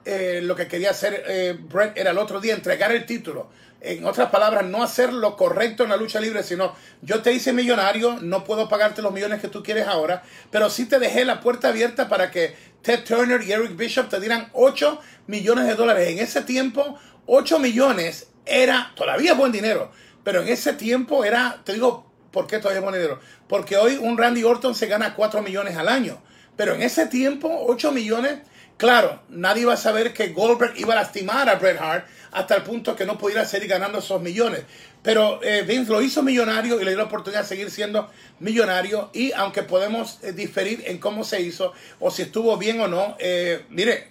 Eh, 0.05 0.41
lo 0.43 0.55
que 0.55 0.69
quería 0.69 0.91
hacer 0.91 1.57
Brett 1.71 1.97
era 1.97 2.11
el 2.11 2.19
otro 2.19 2.39
día 2.39 2.55
entregar 2.55 2.93
el 2.93 3.07
título. 3.07 3.49
En 3.81 4.05
otras 4.07 4.31
palabras, 4.31 4.65
no 4.65 4.83
hacer 4.83 5.13
lo 5.13 5.37
correcto 5.37 5.85
en 5.85 5.91
la 5.91 5.97
lucha 5.97 6.19
libre, 6.19 6.43
sino 6.43 6.75
yo 7.03 7.23
te 7.23 7.33
hice 7.33 7.53
millonario, 7.53 8.19
no 8.21 8.43
puedo 8.43 8.69
pagarte 8.69 9.03
los 9.03 9.13
millones 9.13 9.41
que 9.41 9.49
tú 9.49 9.63
quieres 9.63 9.87
ahora, 9.87 10.23
pero 10.51 10.71
sí 10.71 10.87
te 10.87 10.99
dejé 10.99 11.25
la 11.25 11.41
puerta 11.41 11.69
abierta 11.69 12.09
para 12.09 12.31
que 12.31 12.57
Ted 12.83 13.05
Turner 13.05 13.43
y 13.43 13.53
Eric 13.53 13.77
Bishop 13.77 14.09
te 14.09 14.19
dieran 14.19 14.49
8 14.55 15.01
millones 15.27 15.67
de 15.67 15.75
dólares. 15.75 16.09
En 16.09 16.19
ese 16.19 16.43
tiempo, 16.43 16.99
8 17.27 17.59
millones 17.59 18.29
era 18.47 18.93
todavía 18.97 19.35
buen 19.35 19.53
dinero, 19.53 19.93
pero 20.25 20.43
en 20.43 20.49
ese 20.49 20.73
tiempo 20.73 21.25
era, 21.25 21.61
te 21.65 21.75
digo, 21.75 22.11
¿por 22.31 22.47
qué 22.47 22.59
todavía 22.59 22.79
es 22.79 22.85
buen 22.85 22.95
dinero? 22.95 23.21
Porque 23.47 23.77
hoy 23.77 23.97
un 23.97 24.17
Randy 24.17 24.43
Orton 24.45 24.75
se 24.75 24.87
gana 24.87 25.15
4 25.15 25.43
millones 25.43 25.77
al 25.77 25.89
año. 25.89 26.23
Pero 26.57 26.75
en 26.75 26.83
ese 26.83 27.07
tiempo, 27.07 27.65
8 27.67 27.93
millones, 27.93 28.39
claro, 28.79 29.23
nadie 29.29 29.63
iba 29.63 29.75
a 29.75 29.77
saber 29.77 30.13
que 30.13 30.29
Goldberg 30.29 30.75
iba 30.79 30.95
a 30.95 30.97
lastimar 30.97 31.49
a 31.49 31.57
Bret 31.57 31.79
Hart 31.81 32.07
hasta 32.33 32.57
el 32.57 32.63
punto 32.63 32.97
que 32.97 33.07
no 33.07 33.19
pudiera 33.19 33.45
seguir 33.45 33.69
ganando 33.69 33.99
esos 33.99 34.21
millones. 34.21 34.65
Pero 35.03 35.41
eh, 35.43 35.63
Vince 35.63 35.93
lo 35.93 36.03
hizo 36.03 36.23
millonario 36.23 36.81
y 36.81 36.85
le 36.85 36.91
dio 36.91 36.99
la 36.99 37.05
oportunidad 37.05 37.43
de 37.43 37.49
seguir 37.49 37.71
siendo 37.71 38.11
millonario. 38.41 39.11
Y 39.13 39.33
aunque 39.33 39.63
podemos 39.63 40.19
eh, 40.23 40.33
diferir 40.33 40.83
en 40.87 40.99
cómo 40.99 41.25
se 41.25 41.41
hizo 41.41 41.73
o 42.01 42.11
si 42.11 42.23
estuvo 42.23 42.57
bien 42.57 42.81
o 42.81 42.89
no, 42.89 43.17
eh, 43.21 43.65
mire, 43.69 44.09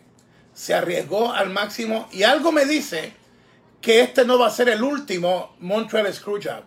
se 0.53 0.73
arriesgó 0.73 1.33
al 1.33 1.49
máximo. 1.49 2.07
Y 2.11 2.23
algo 2.23 2.51
me 2.51 2.65
dice 2.65 3.13
que 3.81 3.99
este 3.99 4.25
no 4.25 4.39
va 4.39 4.47
a 4.47 4.51
ser 4.51 4.69
el 4.69 4.83
último 4.83 5.55
Montreal 5.59 6.11
Screwjob. 6.13 6.63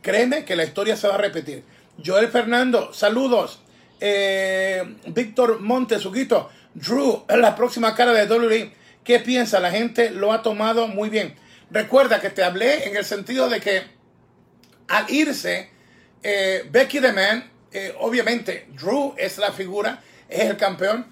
Créeme 0.00 0.44
que 0.44 0.56
la 0.56 0.64
historia 0.64 0.96
se 0.96 1.08
va 1.08 1.16
a 1.16 1.18
repetir. 1.18 1.62
Joel 2.04 2.28
Fernando, 2.28 2.92
saludos. 2.92 3.60
Víctor 4.00 5.60
Montes, 5.60 6.06
Huguito, 6.06 6.48
Drew, 6.72 7.24
la 7.28 7.56
próxima 7.56 7.94
cara 7.94 8.12
de 8.12 8.32
WWE. 8.32 8.77
¿Qué 9.08 9.20
piensa? 9.20 9.58
La 9.58 9.70
gente 9.70 10.10
lo 10.10 10.34
ha 10.34 10.42
tomado 10.42 10.86
muy 10.86 11.08
bien. 11.08 11.34
Recuerda 11.70 12.20
que 12.20 12.28
te 12.28 12.44
hablé 12.44 12.88
en 12.88 12.94
el 12.94 13.06
sentido 13.06 13.48
de 13.48 13.58
que 13.58 13.84
al 14.86 15.08
irse 15.08 15.70
eh, 16.22 16.68
Becky 16.70 17.00
the 17.00 17.14
Man, 17.14 17.50
eh, 17.72 17.94
obviamente 18.00 18.68
Drew 18.74 19.14
es 19.16 19.38
la 19.38 19.50
figura, 19.50 20.02
es 20.28 20.50
el 20.50 20.58
campeón, 20.58 21.06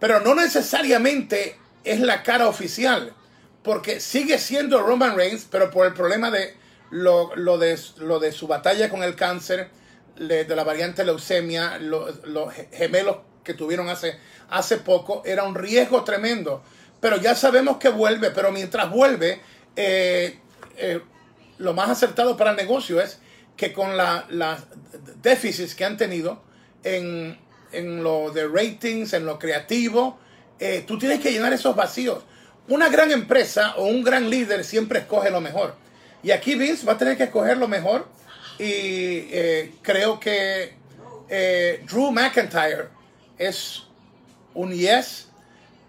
pero 0.00 0.18
no 0.18 0.34
necesariamente 0.34 1.56
es 1.84 2.00
la 2.00 2.24
cara 2.24 2.48
oficial, 2.48 3.14
porque 3.62 4.00
sigue 4.00 4.36
siendo 4.38 4.82
Roman 4.82 5.14
Reigns, 5.14 5.46
pero 5.48 5.70
por 5.70 5.86
el 5.86 5.92
problema 5.92 6.28
de 6.28 6.56
lo, 6.90 7.30
de, 7.56 7.78
de 8.20 8.32
su 8.32 8.48
batalla 8.48 8.90
con 8.90 9.04
el 9.04 9.14
cáncer, 9.14 9.70
de 10.16 10.56
la 10.56 10.64
variante 10.64 11.04
leucemia, 11.04 11.78
los, 11.78 12.18
gemelos 12.72 13.18
que 13.44 13.54
tuvieron 13.54 13.88
hace 13.88 14.76
poco. 14.78 15.22
Era 15.24 15.44
un 15.44 15.54
riesgo 15.54 16.02
tremendo. 16.02 16.64
Pero 17.02 17.16
ya 17.16 17.34
sabemos 17.34 17.78
que 17.78 17.88
vuelve, 17.88 18.30
pero 18.30 18.52
mientras 18.52 18.88
vuelve, 18.88 19.40
eh, 19.74 20.38
eh, 20.76 21.00
lo 21.58 21.74
más 21.74 21.90
acertado 21.90 22.36
para 22.36 22.52
el 22.52 22.56
negocio 22.56 23.00
es 23.00 23.18
que 23.56 23.72
con 23.72 23.96
las 23.96 24.30
la 24.30 24.56
déficits 25.20 25.74
que 25.74 25.84
han 25.84 25.96
tenido 25.96 26.44
en, 26.84 27.36
en, 27.72 28.04
lo 28.04 28.30
de 28.30 28.46
ratings, 28.46 29.14
en 29.14 29.26
lo 29.26 29.36
creativo, 29.40 30.16
eh, 30.60 30.84
tú 30.86 30.96
tienes 30.96 31.18
que 31.18 31.32
llenar 31.32 31.52
esos 31.52 31.74
vacíos. 31.74 32.22
Una 32.68 32.88
gran 32.88 33.10
empresa 33.10 33.74
o 33.78 33.86
un 33.86 34.04
gran 34.04 34.30
líder 34.30 34.64
siempre 34.64 35.00
escoge 35.00 35.28
lo 35.28 35.40
mejor. 35.40 35.74
Y 36.22 36.30
aquí 36.30 36.54
Vince 36.54 36.86
va 36.86 36.92
a 36.92 36.98
tener 36.98 37.16
que 37.16 37.24
escoger 37.24 37.56
lo 37.56 37.66
mejor. 37.66 38.06
Y 38.60 39.22
creo 39.82 40.20
que 40.20 40.76
Drew 41.88 42.12
McIntyre 42.12 42.90
es 43.38 43.82
un 44.54 44.72
yes, 44.72 45.31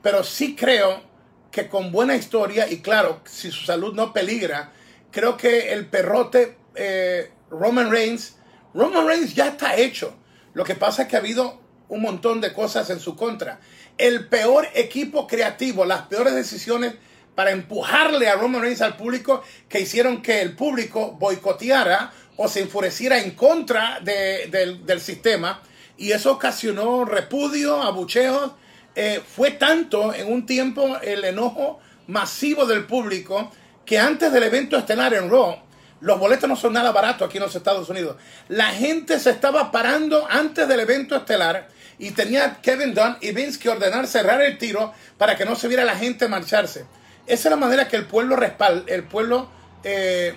pero 0.04 0.24
sí 0.24 0.56
creo 0.56 1.02
que 1.50 1.68
con 1.70 1.92
buena 1.92 2.16
historia 2.16 2.70
y 2.70 2.82
claro, 2.82 3.22
si 3.26 3.50
su 3.50 3.66
salud 3.66 3.96
no 3.96 4.14
peligra, 4.14 4.74
creo 5.12 5.38
que 5.38 5.72
el 5.72 5.88
perrote 5.88 6.58
eh, 6.76 7.32
Roman 7.50 7.90
Reigns, 7.90 8.36
Roman 8.74 9.08
Reigns 9.08 9.34
ya 9.34 9.48
está 9.48 9.78
hecho. 9.78 10.16
Lo 10.54 10.66
que 10.66 10.76
pasa 10.76 11.04
es 11.04 11.08
que 11.08 11.16
ha 11.16 11.20
habido 11.20 11.62
un 11.88 12.02
montón 12.02 12.42
de 12.42 12.54
cosas 12.54 12.90
en 12.90 13.00
su 13.00 13.16
contra. 13.16 13.60
El 13.98 14.28
peor 14.28 14.68
equipo 14.74 15.26
creativo, 15.26 15.86
las 15.86 16.04
peores 16.04 16.36
decisiones 16.36 16.96
para 17.34 17.52
empujarle 17.52 18.28
a 18.30 18.36
Roman 18.36 18.62
Reigns 18.62 18.82
al 18.82 18.98
público 18.98 19.44
que 19.70 19.80
hicieron 19.80 20.22
que 20.22 20.42
el 20.42 20.56
público 20.56 21.14
boicoteara 21.14 22.12
o 22.36 22.48
se 22.48 22.62
enfureciera 22.62 23.20
en 23.20 23.32
contra 23.32 24.00
del, 24.02 24.86
del 24.86 25.00
sistema 25.00 25.62
y 25.98 26.12
eso 26.12 26.34
ocasionó 26.34 27.06
repudio, 27.06 27.82
abucheos. 27.82 28.54
Eh, 28.96 29.22
fue 29.26 29.52
tanto 29.52 30.14
en 30.14 30.32
un 30.32 30.46
tiempo 30.46 30.98
el 31.02 31.24
enojo 31.26 31.80
masivo 32.08 32.66
del 32.66 32.86
público 32.86 33.52
que 33.86 34.00
antes 34.00 34.32
del 34.32 34.44
evento 34.44 34.78
estelar 34.78 35.14
en 35.14 35.30
Raw, 35.30 35.58
los 36.02 36.20
boletos 36.20 36.50
no 36.50 36.56
son 36.56 36.74
nada 36.74 36.92
baratos 36.92 37.28
aquí 37.28 37.38
en 37.38 37.44
los 37.44 37.56
Estados 37.56 37.90
Unidos. 37.90 38.18
La 38.50 38.68
gente 38.68 39.20
se 39.20 39.30
estaba 39.30 39.72
parando 39.72 40.28
antes 40.30 40.68
del 40.68 40.82
evento 40.82 41.16
estelar 41.16 41.70
y 41.98 42.12
tenía 42.12 42.60
Kevin 42.62 42.94
Dunn 42.94 43.18
y 43.22 43.32
Vince 43.32 43.60
que 43.60 43.70
ordenar 43.70 44.06
cerrar 44.08 44.42
el 44.42 44.58
tiro 44.58 44.94
para 45.18 45.36
que 45.38 45.46
no 45.46 45.56
se 45.56 45.68
viera 45.68 45.86
la 45.86 45.96
gente 45.96 46.28
marcharse. 46.28 46.86
Esa 47.26 47.48
es 47.48 47.52
la 47.52 47.56
manera 47.56 47.88
que 47.88 47.96
el 47.96 48.06
pueblo 48.06 48.36
respalda, 48.36 48.84
el 48.94 49.04
pueblo 49.04 49.50
eh, 49.84 50.36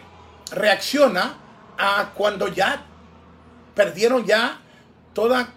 reacciona 0.52 1.38
a 1.76 2.12
cuando 2.14 2.48
ya 2.48 2.84
perdieron 3.74 4.24
ya 4.24 4.60
toda 5.12 5.52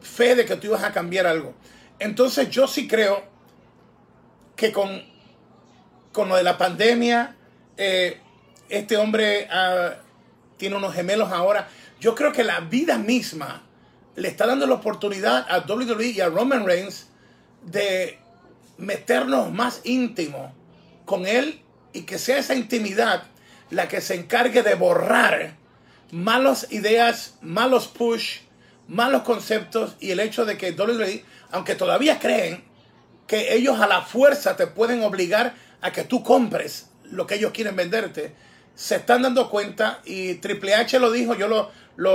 fe 0.00 0.34
de 0.34 0.44
que 0.44 0.56
tú 0.56 0.68
ibas 0.68 0.82
a 0.82 0.92
cambiar 0.92 1.26
algo. 1.26 1.54
Entonces 2.02 2.50
yo 2.50 2.66
sí 2.66 2.88
creo 2.88 3.22
que 4.56 4.72
con, 4.72 5.04
con 6.10 6.28
lo 6.28 6.34
de 6.34 6.42
la 6.42 6.58
pandemia, 6.58 7.36
eh, 7.76 8.20
este 8.68 8.96
hombre 8.96 9.46
ah, 9.48 9.94
tiene 10.56 10.74
unos 10.74 10.94
gemelos 10.94 11.30
ahora. 11.30 11.68
Yo 12.00 12.16
creo 12.16 12.32
que 12.32 12.42
la 12.42 12.58
vida 12.58 12.98
misma 12.98 13.62
le 14.16 14.26
está 14.26 14.46
dando 14.46 14.66
la 14.66 14.74
oportunidad 14.74 15.46
a 15.48 15.60
WWE 15.60 16.06
y 16.06 16.20
a 16.20 16.28
Roman 16.28 16.66
Reigns 16.66 17.06
de 17.64 18.18
meternos 18.78 19.52
más 19.52 19.80
íntimo 19.84 20.52
con 21.04 21.24
él 21.24 21.62
y 21.92 22.02
que 22.02 22.18
sea 22.18 22.38
esa 22.38 22.56
intimidad 22.56 23.22
la 23.70 23.86
que 23.86 24.00
se 24.00 24.16
encargue 24.16 24.64
de 24.64 24.74
borrar 24.74 25.54
malas 26.10 26.66
ideas, 26.72 27.36
malos 27.42 27.86
push, 27.86 28.38
malos 28.88 29.22
conceptos 29.22 29.96
y 30.00 30.10
el 30.10 30.18
hecho 30.18 30.44
de 30.44 30.58
que 30.58 30.72
WWE, 30.72 31.24
aunque 31.52 31.74
todavía 31.74 32.18
creen 32.18 32.64
que 33.26 33.54
ellos 33.54 33.80
a 33.80 33.86
la 33.86 34.02
fuerza 34.02 34.56
te 34.56 34.66
pueden 34.66 35.02
obligar 35.04 35.54
a 35.80 35.92
que 35.92 36.02
tú 36.02 36.22
compres 36.22 36.88
lo 37.04 37.26
que 37.26 37.36
ellos 37.36 37.52
quieren 37.52 37.76
venderte, 37.76 38.34
se 38.74 38.96
están 38.96 39.22
dando 39.22 39.50
cuenta 39.50 40.00
y 40.04 40.34
Triple 40.34 40.74
H 40.74 40.98
lo 40.98 41.12
dijo, 41.12 41.34
yo 41.34 41.46
lo, 41.46 41.70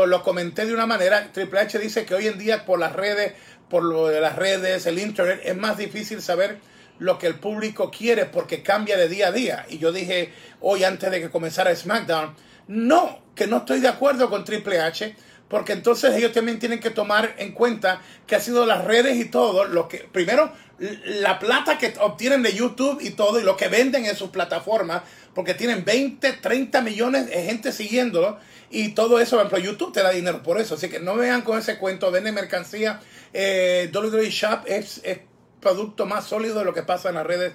lo, 0.06 0.24
comenté 0.24 0.66
de 0.66 0.74
una 0.74 0.88
manera, 0.88 1.32
Triple 1.32 1.60
H 1.60 1.80
dice 1.80 2.06
que 2.06 2.16
hoy 2.16 2.28
en 2.28 2.38
día 2.38 2.66
por 2.66 2.80
las 2.80 2.94
redes, 2.94 3.34
por 3.70 3.84
lo 3.84 4.08
de 4.08 4.20
las 4.20 4.36
redes, 4.36 4.86
el 4.88 5.00
internet, 5.00 5.42
es 5.44 5.56
más 5.56 5.78
difícil 5.78 6.22
saber 6.22 6.58
lo 7.00 7.20
que 7.20 7.28
el 7.28 7.36
público 7.36 7.92
quiere 7.92 8.26
porque 8.26 8.64
cambia 8.64 8.98
de 8.98 9.08
día 9.08 9.28
a 9.28 9.32
día. 9.32 9.66
Y 9.70 9.78
yo 9.78 9.92
dije 9.92 10.34
hoy 10.62 10.84
antes 10.84 11.12
de 11.12 11.22
que 11.22 11.30
comenzara 11.30 11.76
SmackDown, 11.76 12.34
no, 12.68 13.22
que 13.36 13.46
no 13.46 13.58
estoy 13.58 13.80
de 13.82 13.88
acuerdo 13.88 14.30
con 14.30 14.44
Triple 14.44 14.82
H 14.82 15.16
porque 15.50 15.74
entonces 15.74 16.16
ellos 16.16 16.34
también 16.34 16.60
tienen 16.60 16.80
que 16.80 16.90
tomar 16.90 17.36
en 17.38 17.54
cuenta 17.54 18.02
que 18.26 18.36
ha 18.36 18.40
sido 18.40 18.66
las 18.66 18.86
redes 18.86 19.18
y 19.18 19.26
todo, 19.26 19.66
lo 19.66 19.88
que 19.88 20.00
primero 20.12 20.52
la 20.80 21.40
plata 21.40 21.78
que 21.78 21.94
obtienen 22.00 22.44
de 22.44 22.54
YouTube 22.54 23.00
y 23.02 23.12
todo 23.12 23.40
y 23.40 23.44
lo 23.44 23.58
que 23.58 23.68
venden 23.68 24.06
en 24.06 24.16
sus 24.16 24.30
plataformas, 24.30 25.02
porque 25.34 25.54
tienen 25.54 25.84
20, 25.84 26.34
30 26.34 26.82
millones 26.82 27.28
de 27.28 27.44
gente 27.44 27.72
siguiéndolo 27.72 28.38
y 28.70 28.90
todo 28.90 29.20
eso, 29.20 29.38
por 29.38 29.48
ejemplo, 29.48 29.72
YouTube 29.72 29.94
te 29.94 30.04
da 30.04 30.12
dinero 30.12 30.44
por 30.44 30.60
eso, 30.60 30.76
así 30.76 30.90
que 30.90 31.00
no 31.00 31.16
vean 31.16 31.42
con 31.42 31.58
ese 31.58 31.78
cuento, 31.78 32.12
venden 32.12 32.36
mercancía, 32.36 33.00
eh, 33.34 33.90
WWE 33.94 34.30
Shop 34.30 34.62
es, 34.66 35.02
es 35.04 35.20
producto 35.62 36.06
más 36.06 36.26
sólido 36.26 36.60
de 36.60 36.66
lo 36.66 36.74
que 36.74 36.84
pasa 36.84 37.10
en 37.10 37.16
las 37.16 37.26
redes, 37.26 37.54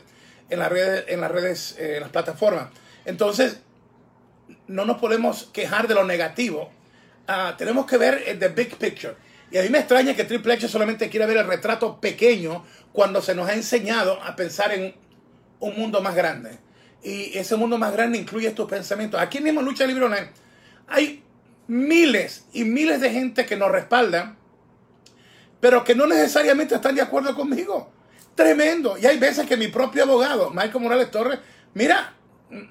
en 0.51 0.59
las 0.59 0.71
redes, 0.71 1.05
en 1.09 1.21
las 1.21 1.31
redes, 1.31 1.77
eh, 1.79 1.97
en 1.97 2.01
las 2.01 2.11
plataformas. 2.11 2.69
Entonces, 3.05 3.61
no 4.67 4.85
nos 4.85 4.99
podemos 4.99 5.51
quejar 5.53 5.87
de 5.87 5.95
lo 5.95 6.05
negativo, 6.05 6.71
Ah, 7.27 7.55
tenemos 7.57 7.87
que 7.87 7.97
ver 7.97 8.39
the 8.39 8.49
big 8.49 8.77
picture. 8.77 9.15
Y 9.51 9.59
a 9.59 9.63
mí 9.63 9.69
me 9.69 9.79
extraña 9.79 10.15
que 10.15 10.25
Triple 10.25 10.55
H 10.55 10.69
solamente 10.69 11.11
quiera 11.11 11.27
ver 11.27 11.37
el 11.37 11.47
retrato 11.47 12.01
pequeño 12.01 12.65
cuando 12.93 13.21
se 13.21 13.35
nos 13.35 13.49
ha 13.49 13.55
enseñado 13.55 14.23
a 14.23 14.35
pensar 14.35 14.73
en 14.73 14.95
un 15.61 15.79
mundo 15.79 16.01
más 16.01 16.15
grande. 16.15 16.59
Y 17.03 17.37
ese 17.37 17.57
mundo 17.57 17.79
más 17.79 17.93
grande 17.93 18.19
incluye 18.19 18.49
estos 18.49 18.69
pensamientos. 18.69 19.21
Aquí 19.21 19.41
mismo 19.41 19.61
Lucha 19.61 19.87
Libre 19.87 20.05
Online 20.05 20.31
hay 20.89 21.23
miles 21.67 22.47
y 22.53 22.65
miles 22.65 23.01
de 23.01 23.11
gente 23.11 23.47
que 23.47 23.57
nos 23.57 23.71
respaldan, 23.71 24.37
pero 25.61 25.85
que 25.85 25.95
no 25.95 26.07
necesariamente 26.07 26.75
están 26.75 26.95
de 26.95 27.03
acuerdo 27.03 27.35
conmigo. 27.35 27.91
Tremendo. 28.35 28.97
Y 28.99 29.07
hay 29.07 29.19
veces 29.19 29.47
que 29.47 29.57
mi 29.57 29.69
propio 29.69 30.05
abogado, 30.05 30.51
Michael 30.51 30.81
Morales 30.81 31.11
Torres, 31.11 31.39
mira, 31.75 32.15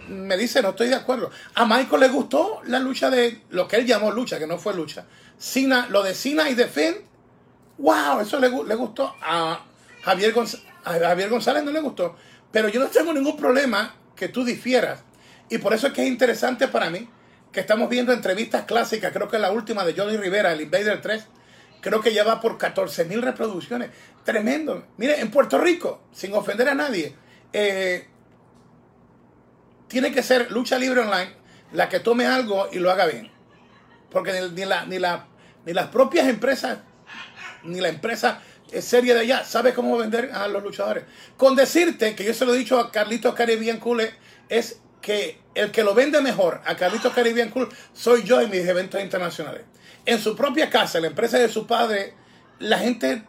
me 0.08 0.38
dice, 0.38 0.62
no 0.62 0.70
estoy 0.70 0.90
de 0.90 0.96
acuerdo. 0.96 1.32
A 1.56 1.66
Michael 1.66 2.02
le 2.02 2.10
gustó 2.10 2.62
la 2.66 2.80
lucha 2.80 3.10
de 3.10 3.42
lo 3.50 3.68
que 3.68 3.78
él 3.78 3.86
llamó 3.86 4.12
lucha, 4.12 4.38
que 4.38 4.48
no 4.48 4.58
fue 4.58 4.74
lucha. 4.76 5.06
Sina, 5.38 5.88
lo 5.90 6.04
de 6.04 6.14
Sina 6.14 6.50
y 6.50 6.56
de 6.56 6.68
Finn, 6.68 6.96
wow, 7.78 8.20
eso 8.22 8.40
le, 8.40 8.50
le 8.50 8.76
gustó. 8.76 9.16
A 9.22 9.66
Javier, 10.04 10.34
a 10.84 10.94
Javier 10.94 11.30
González 11.30 11.64
no 11.64 11.72
le 11.72 11.80
gustó. 11.80 12.16
Pero 12.52 12.70
yo 12.70 12.80
no 12.80 12.88
tengo 12.88 13.14
ningún 13.14 13.38
problema 13.38 13.96
que 14.16 14.28
tú 14.28 14.44
difieras. 14.44 15.04
Y 15.50 15.58
por 15.58 15.74
eso 15.74 15.88
es 15.88 15.94
que 15.94 16.04
es 16.04 16.08
interesante 16.08 16.68
para 16.68 16.90
mí 16.90 17.10
que 17.52 17.60
estamos 17.60 17.90
viendo 17.90 18.14
entrevistas 18.14 18.66
clásicas. 18.66 19.12
Creo 19.12 19.28
que 19.28 19.40
la 19.40 19.52
última 19.52 19.84
de 19.84 19.94
Johnny 19.94 20.18
Rivera, 20.18 20.54
el 20.54 20.62
Invader 20.62 21.02
3, 21.02 21.26
creo 21.82 22.02
que 22.02 22.14
ya 22.14 22.24
va 22.24 22.40
por 22.40 22.58
14 22.58 23.06
mil 23.06 23.22
reproducciones. 23.22 23.90
Tremendo. 24.24 24.86
Mire, 24.98 25.20
en 25.20 25.32
Puerto 25.32 25.58
Rico, 25.58 26.02
sin 26.14 26.34
ofender 26.34 26.70
a 26.70 26.76
nadie, 26.76 27.16
eh, 27.52 28.08
tiene 29.92 30.14
que 30.14 30.24
ser 30.24 30.52
lucha 30.52 30.80
libre 30.80 31.02
online 31.02 31.34
la 31.74 31.90
que 31.90 32.00
tome 32.00 32.26
algo 32.26 32.70
y 32.72 32.80
lo 32.80 32.90
haga 32.90 33.06
bien. 33.08 33.30
Porque 34.10 34.32
ni, 34.54 34.64
la, 34.64 34.86
ni, 34.86 35.00
la, 35.00 35.28
ni 35.66 35.74
las 35.74 35.88
propias 35.88 36.28
empresas, 36.28 36.80
ni 37.64 37.82
la 37.82 37.90
empresa 37.90 38.42
seria 38.80 39.14
de 39.14 39.22
allá 39.22 39.44
sabe 39.44 39.74
cómo 39.74 39.98
vender 39.98 40.32
a 40.34 40.48
los 40.48 40.64
luchadores. 40.64 41.04
Con 41.36 41.58
decirte, 41.58 42.16
que 42.16 42.24
yo 42.24 42.34
se 42.34 42.46
lo 42.46 42.54
he 42.54 42.58
dicho 42.58 42.80
a 42.80 42.90
Carlitos 42.90 43.36
Caribbean 43.36 43.80
Cool, 43.80 44.10
es 44.48 44.80
que 45.02 45.40
el 45.56 45.72
que 45.72 45.84
lo 45.84 45.94
vende 45.94 46.22
mejor 46.22 46.62
a 46.66 46.78
Carlitos 46.78 47.14
Caribbean 47.14 47.50
Cool 47.50 47.68
soy 47.94 48.24
yo 48.24 48.40
en 48.40 48.50
mis 48.50 48.66
eventos 48.66 49.02
internacionales. 49.02 49.64
En 50.06 50.20
su 50.20 50.38
propia 50.38 50.70
casa, 50.70 51.02
la 51.02 51.08
empresa 51.08 51.38
de 51.38 51.50
su 51.50 51.68
padre, 51.68 52.14
la 52.60 52.80
gente 52.80 53.24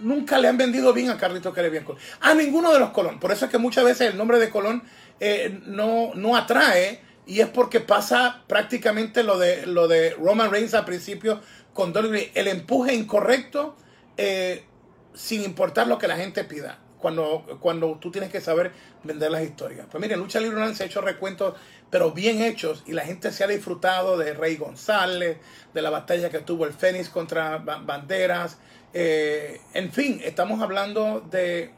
nunca 0.00 0.38
le 0.38 0.48
han 0.48 0.56
vendido 0.56 0.92
bien 0.92 1.10
a 1.10 1.16
Carlitos 1.16 1.54
Caribbean 1.54 1.84
Cool. 1.84 1.98
A 2.20 2.34
ninguno 2.34 2.72
de 2.72 2.80
los 2.80 2.90
Colón. 2.90 3.20
Por 3.20 3.30
eso 3.30 3.44
es 3.44 3.50
que 3.50 3.58
muchas 3.58 3.84
veces 3.84 4.10
el 4.10 4.18
nombre 4.18 4.40
de 4.40 4.50
Colón 4.50 4.82
eh, 5.20 5.60
no, 5.66 6.12
no 6.14 6.36
atrae 6.36 7.00
y 7.26 7.40
es 7.40 7.48
porque 7.48 7.80
pasa 7.80 8.42
prácticamente 8.46 9.22
lo 9.22 9.38
de, 9.38 9.66
lo 9.66 9.88
de 9.88 10.10
Roman 10.10 10.50
Reigns 10.50 10.74
al 10.74 10.84
principio 10.84 11.40
con 11.72 11.92
Dolly 11.92 12.30
el 12.34 12.48
empuje 12.48 12.94
incorrecto 12.94 13.76
eh, 14.16 14.64
sin 15.14 15.42
importar 15.42 15.86
lo 15.86 15.98
que 15.98 16.08
la 16.08 16.16
gente 16.16 16.44
pida. 16.44 16.78
Cuando, 16.98 17.58
cuando 17.58 17.98
tú 17.98 18.12
tienes 18.12 18.30
que 18.30 18.40
saber 18.40 18.70
vender 19.02 19.32
las 19.32 19.42
historias. 19.42 19.88
Pues 19.90 20.00
miren, 20.00 20.20
Lucha 20.20 20.38
Libre 20.38 20.72
se 20.72 20.84
ha 20.84 20.86
hecho 20.86 21.00
recuentos, 21.00 21.56
pero 21.90 22.12
bien 22.12 22.40
hechos, 22.40 22.84
y 22.86 22.92
la 22.92 23.02
gente 23.02 23.32
se 23.32 23.42
ha 23.42 23.48
disfrutado 23.48 24.16
de 24.16 24.34
Rey 24.34 24.56
González, 24.56 25.38
de 25.74 25.82
la 25.82 25.90
batalla 25.90 26.30
que 26.30 26.38
tuvo 26.38 26.64
el 26.64 26.72
Fénix 26.72 27.08
contra 27.08 27.58
Banderas. 27.58 28.58
Eh, 28.94 29.60
en 29.74 29.90
fin, 29.90 30.20
estamos 30.22 30.62
hablando 30.62 31.20
de, 31.28 31.72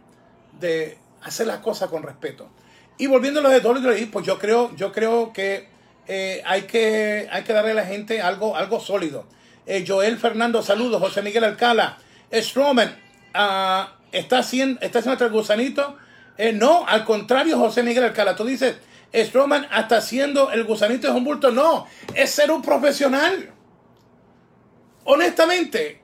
de 0.61 0.99
hacer 1.23 1.47
las 1.47 1.61
cosas 1.61 1.89
con 1.89 2.03
respeto. 2.03 2.51
Y 2.97 3.07
volviendo 3.07 3.41
a 3.41 3.43
lo 3.43 3.51
de 3.51 3.61
WWE, 3.61 4.09
pues 4.13 4.27
yo 4.27 4.39
creo, 4.39 4.75
yo 4.77 4.93
creo 4.93 5.33
que, 5.33 5.69
eh, 6.07 6.43
hay 6.45 6.63
que 6.63 7.29
hay 7.31 7.45
que 7.45 7.53
darle 7.53 7.71
a 7.71 7.75
la 7.75 7.87
gente 7.87 8.21
algo, 8.21 8.57
algo 8.57 8.81
sólido. 8.81 9.27
Eh, 9.67 9.85
Joel 9.87 10.19
Fernando, 10.19 10.63
saludos. 10.63 11.01
José 11.01 11.23
Miguel 11.23 11.45
Alcala, 11.45 11.99
Strowman 12.33 12.97
ah, 13.33 13.95
está, 14.13 14.39
haciendo, 14.39 14.81
está 14.81 15.01
haciendo 15.01 15.25
el 15.25 15.33
gusanito. 15.33 15.97
Eh, 16.37 16.53
no, 16.53 16.87
al 16.87 17.05
contrario, 17.05 17.59
José 17.59 17.83
Miguel 17.83 18.05
Alcala. 18.05 18.37
Tú 18.37 18.45
dices, 18.45 18.77
Strowman 19.15 19.67
hasta 19.71 19.97
haciendo 19.97 20.53
el 20.53 20.65
gusanito 20.65 21.09
es 21.09 21.15
un 21.15 21.25
bulto. 21.25 21.51
No, 21.51 21.87
es 22.15 22.31
ser 22.31 22.51
un 22.51 22.63
profesional. 22.63 23.51
Honestamente, 25.05 26.01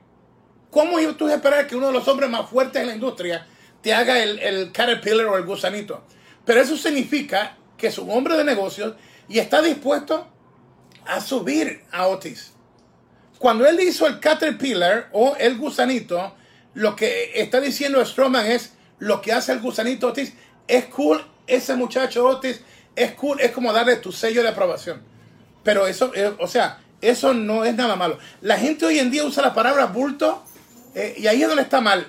¿cómo 0.71 0.99
tú 1.15 1.29
esperar 1.29 1.67
que 1.67 1.77
uno 1.77 1.89
de 1.89 1.93
los 1.93 2.09
hombres 2.09 2.29
más 2.31 2.49
fuertes 2.49 2.83
en 2.83 2.89
la 2.89 2.95
industria 2.95 3.47
te 3.81 3.95
haga 3.95 4.23
el, 4.23 4.39
el 4.41 4.73
caterpillar 4.73 5.27
o 5.27 5.37
el 5.37 5.45
gusanito? 5.45 6.05
Pero 6.45 6.61
eso 6.61 6.77
significa 6.77 7.57
que 7.77 7.89
es 7.89 7.99
un 7.99 8.11
hombre 8.11 8.37
de 8.37 8.45
negocios 8.45 8.95
y 9.29 9.39
está 9.39 9.63
dispuesto 9.63 10.27
a 11.07 11.21
subir 11.21 11.83
a 11.93 12.07
Otis. 12.07 12.53
Cuando 13.39 13.67
él 13.67 13.81
hizo 13.81 14.07
el 14.07 14.21
Caterpillar 14.21 15.09
o 15.13 15.35
el 15.37 15.57
gusanito, 15.57 16.35
lo 16.75 16.95
que 16.95 17.33
está 17.35 17.61
diciendo 17.61 18.05
Strowman 18.05 18.47
es 18.47 18.75
lo 18.99 19.23
que 19.23 19.33
hace 19.33 19.53
el 19.53 19.61
gusanito 19.61 20.09
Otis 20.09 20.35
es 20.69 20.85
cool, 20.87 21.25
ese 21.47 21.75
muchacho 21.75 22.27
Otis 22.27 22.61
es 22.95 23.13
cool, 23.13 23.41
es 23.41 23.51
como 23.51 23.73
darle 23.73 23.97
tu 23.97 24.13
sello 24.13 24.43
de 24.43 24.51
aprobación. 24.51 25.03
Pero 25.65 25.87
eso, 25.87 26.13
eh, 26.15 26.35
o 26.39 26.47
sea, 26.47 26.81
eso 27.01 27.35
no 27.35 27.65
es 27.65 27.75
nada 27.75 27.97
malo. 27.97 28.19
La 28.41 28.59
gente 28.59 28.87
hoy 28.87 28.99
en 28.99 29.11
día 29.11 29.25
usa 29.25 29.43
la 29.43 29.55
palabra 29.55 29.87
bulto 29.87 30.45
eh, 30.95 31.15
y 31.17 31.27
ahí 31.27 31.43
es 31.43 31.49
donde 31.49 31.63
está 31.63 31.81
mal. 31.81 32.07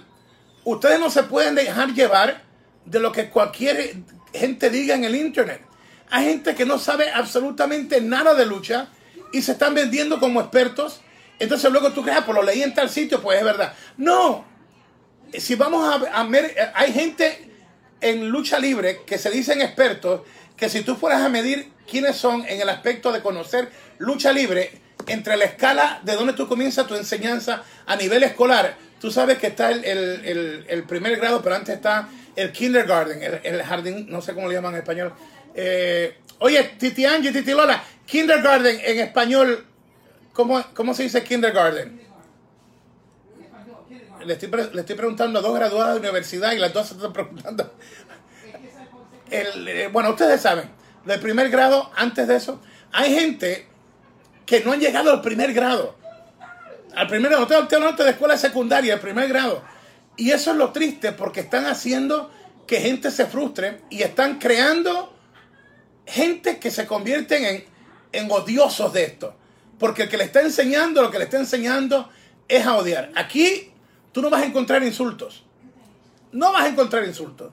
Ustedes 0.63 0.99
no 0.99 1.09
se 1.09 1.23
pueden 1.23 1.55
dejar 1.55 1.93
llevar 1.93 2.43
de 2.85 2.99
lo 2.99 3.11
que 3.11 3.29
cualquier 3.29 3.95
gente 4.33 4.69
diga 4.69 4.95
en 4.95 5.03
el 5.03 5.15
internet. 5.15 5.61
Hay 6.09 6.25
gente 6.25 6.55
que 6.55 6.65
no 6.65 6.77
sabe 6.77 7.09
absolutamente 7.11 8.01
nada 8.01 8.33
de 8.33 8.45
lucha 8.45 8.87
y 9.31 9.41
se 9.41 9.53
están 9.53 9.73
vendiendo 9.73 10.19
como 10.19 10.41
expertos. 10.41 11.01
Entonces 11.39 11.71
luego 11.71 11.91
tú 11.93 12.03
crees, 12.03 12.19
ah, 12.19 12.25
pues 12.25 12.35
lo 12.35 12.43
leí 12.43 12.61
en 12.61 12.73
tal 12.73 12.89
sitio, 12.89 13.21
pues 13.21 13.39
es 13.39 13.45
verdad. 13.45 13.73
No. 13.97 14.45
Si 15.37 15.55
vamos 15.55 15.89
a, 16.11 16.23
ver, 16.25 16.71
hay 16.75 16.91
gente 16.91 17.49
en 18.01 18.29
lucha 18.29 18.59
libre 18.59 19.01
que 19.05 19.17
se 19.17 19.29
dicen 19.31 19.61
expertos 19.61 20.21
que 20.57 20.69
si 20.69 20.81
tú 20.81 20.95
fueras 20.95 21.21
a 21.21 21.29
medir 21.29 21.71
quiénes 21.89 22.17
son 22.17 22.45
en 22.47 22.61
el 22.61 22.69
aspecto 22.69 23.11
de 23.11 23.21
conocer 23.21 23.71
lucha 23.97 24.31
libre, 24.31 24.81
entre 25.07 25.37
la 25.37 25.45
escala 25.45 26.01
de 26.03 26.13
donde 26.13 26.33
tú 26.33 26.47
comienzas 26.47 26.87
tu 26.87 26.95
enseñanza 26.95 27.63
a 27.85 27.95
nivel 27.95 28.23
escolar, 28.23 28.75
tú 28.99 29.11
sabes 29.11 29.37
que 29.37 29.47
está 29.47 29.71
el, 29.71 30.85
primer 30.87 31.17
grado, 31.17 31.41
pero 31.41 31.55
antes 31.55 31.75
está 31.75 32.07
el 32.35 32.51
kindergarten, 32.51 33.21
el, 33.21 33.39
el, 33.43 33.63
jardín, 33.63 34.07
no 34.09 34.21
sé 34.21 34.33
cómo 34.33 34.47
le 34.47 34.55
llaman 34.55 34.73
en 34.73 34.79
español, 34.79 35.13
eh, 35.53 36.17
oye, 36.39 36.63
Titi 36.77 37.05
Angie, 37.05 37.31
Titi 37.31 37.51
Lola, 37.51 37.83
kindergarten 38.05 38.79
en 38.83 38.99
español, 38.99 39.65
¿cómo, 40.33 40.63
cómo 40.73 40.93
se 40.93 41.03
dice 41.03 41.23
kindergarten? 41.23 42.01
Le 44.25 44.33
estoy, 44.33 44.49
le 44.73 44.81
estoy, 44.81 44.95
preguntando 44.95 45.39
a 45.39 45.41
dos 45.41 45.55
graduadas 45.55 45.95
de 45.95 46.01
universidad 46.01 46.51
y 46.51 46.59
las 46.59 46.71
dos 46.71 46.87
se 46.87 46.93
están 46.93 47.11
preguntando. 47.11 47.73
Eh, 49.31 49.89
bueno, 49.91 50.11
ustedes 50.11 50.41
saben, 50.41 50.69
del 51.05 51.19
primer 51.19 51.49
grado, 51.49 51.91
antes 51.95 52.27
de 52.27 52.35
eso, 52.35 52.61
hay 52.91 53.13
gente 53.13 53.67
que 54.45 54.59
no 54.63 54.73
han 54.73 54.79
llegado 54.79 55.11
al 55.11 55.21
primer 55.21 55.53
grado. 55.53 55.95
Al 56.93 57.07
primer 57.07 57.31
grado, 57.31 57.45
usted 57.45 58.03
de 58.03 58.09
escuela 58.11 58.37
secundaria, 58.37 58.95
al 58.95 58.99
primer 58.99 59.27
grado. 59.29 59.63
Y 60.17 60.31
eso 60.31 60.51
es 60.51 60.57
lo 60.57 60.71
triste 60.71 61.11
porque 61.11 61.41
están 61.41 61.65
haciendo 61.65 62.31
que 62.67 62.79
gente 62.79 63.11
se 63.11 63.25
frustre 63.25 63.81
y 63.89 64.01
están 64.01 64.39
creando 64.39 65.13
gente 66.05 66.59
que 66.59 66.71
se 66.71 66.85
convierten 66.85 67.45
en, 67.45 67.65
en 68.11 68.31
odiosos 68.31 68.93
de 68.93 69.03
esto. 69.03 69.35
Porque 69.79 70.03
el 70.03 70.09
que 70.09 70.17
le 70.17 70.25
está 70.25 70.41
enseñando, 70.41 71.01
lo 71.01 71.11
que 71.11 71.17
le 71.17 71.23
está 71.25 71.37
enseñando 71.37 72.09
es 72.47 72.65
a 72.65 72.75
odiar. 72.75 73.11
Aquí 73.15 73.71
tú 74.11 74.21
no 74.21 74.29
vas 74.29 74.43
a 74.43 74.45
encontrar 74.45 74.83
insultos. 74.83 75.43
No 76.31 76.51
vas 76.51 76.63
a 76.63 76.67
encontrar 76.67 77.05
insultos. 77.05 77.51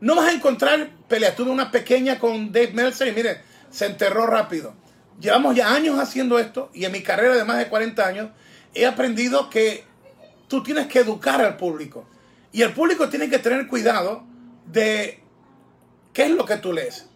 No 0.00 0.14
vas 0.14 0.28
a 0.28 0.32
encontrar 0.32 0.90
peleas. 1.08 1.36
Tuve 1.36 1.50
una 1.50 1.70
pequeña 1.70 2.18
con 2.18 2.52
Dave 2.52 2.72
Meltzer 2.72 3.08
y 3.08 3.12
mire, 3.12 3.40
se 3.70 3.86
enterró 3.86 4.26
rápido. 4.26 4.74
Llevamos 5.20 5.54
ya 5.54 5.72
años 5.72 5.98
haciendo 5.98 6.38
esto 6.38 6.70
y 6.74 6.84
en 6.84 6.92
mi 6.92 7.02
carrera 7.02 7.34
de 7.34 7.44
más 7.44 7.58
de 7.58 7.68
40 7.68 8.06
años 8.06 8.30
he 8.74 8.84
aprendido 8.84 9.48
que 9.48 9.84
tú 10.48 10.62
tienes 10.62 10.86
que 10.86 11.00
educar 11.00 11.40
al 11.40 11.56
público. 11.56 12.08
Y 12.52 12.62
el 12.62 12.72
público 12.72 13.08
tiene 13.08 13.28
que 13.28 13.38
tener 13.38 13.66
cuidado 13.66 14.24
de 14.66 15.20
qué 16.12 16.24
es 16.24 16.30
lo 16.30 16.44
que 16.44 16.56
tú 16.56 16.72
lees. 16.72 17.06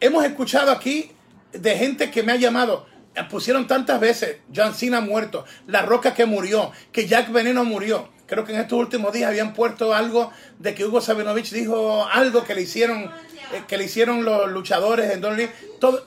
Hemos 0.00 0.24
escuchado 0.24 0.70
aquí 0.70 1.10
de 1.52 1.76
gente 1.76 2.10
que 2.10 2.22
me 2.22 2.32
ha 2.32 2.36
llamado, 2.36 2.86
eh, 3.14 3.24
pusieron 3.24 3.66
tantas 3.66 3.98
veces 4.00 4.38
John 4.54 4.74
Cena 4.74 5.00
muerto, 5.00 5.44
La 5.66 5.82
Roca 5.82 6.14
que 6.14 6.26
murió, 6.26 6.72
que 6.92 7.06
Jack 7.06 7.32
Veneno 7.32 7.64
murió. 7.64 8.10
Creo 8.26 8.44
que 8.44 8.52
en 8.52 8.60
estos 8.60 8.78
últimos 8.78 9.12
días 9.12 9.30
habían 9.30 9.54
puesto 9.54 9.94
algo 9.94 10.30
de 10.58 10.74
que 10.74 10.84
Hugo 10.84 11.00
Sabinovich 11.00 11.50
dijo 11.50 12.06
algo 12.06 12.44
que 12.44 12.54
le 12.54 12.62
hicieron, 12.62 13.04
eh, 13.04 13.62
que 13.66 13.78
le 13.78 13.84
hicieron 13.84 14.24
los 14.24 14.50
luchadores 14.50 15.10
en 15.10 15.20
Don 15.22 15.38
Todo, 15.80 16.04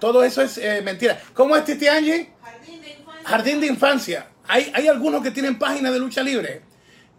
todo 0.00 0.24
eso 0.24 0.42
es 0.42 0.56
eh, 0.58 0.80
mentira. 0.82 1.20
¿Cómo 1.34 1.54
es 1.56 1.64
Titi 1.64 1.86
Angie? 1.86 2.30
Jardín 2.42 2.80
de 2.80 2.90
infancia. 2.90 3.28
Jardín 3.28 3.60
de 3.60 3.66
infancia. 3.66 4.26
Hay, 4.50 4.88
algunos 4.88 5.22
que 5.22 5.30
tienen 5.30 5.58
páginas 5.58 5.92
de 5.92 5.98
lucha 5.98 6.22
libre 6.22 6.62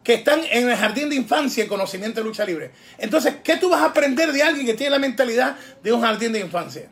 que 0.04 0.16
están 0.16 0.42
en 0.50 0.70
el 0.70 0.76
jardín 0.76 1.10
de 1.10 1.16
infancia 1.16 1.64
en 1.64 1.70
conocimiento 1.70 2.20
de 2.20 2.26
lucha 2.26 2.44
libre. 2.44 2.72
Entonces, 2.98 3.36
¿qué 3.44 3.58
tú 3.58 3.70
vas 3.70 3.82
a 3.82 3.86
aprender 3.86 4.32
de 4.32 4.44
alguien 4.44 4.66
que 4.66 4.74
tiene 4.74 4.92
la 4.92 5.00
mentalidad 5.00 5.56
de 5.84 5.94
un 5.94 6.02
jardín 6.02 6.34
de 6.34 6.40
infancia? 6.40 6.90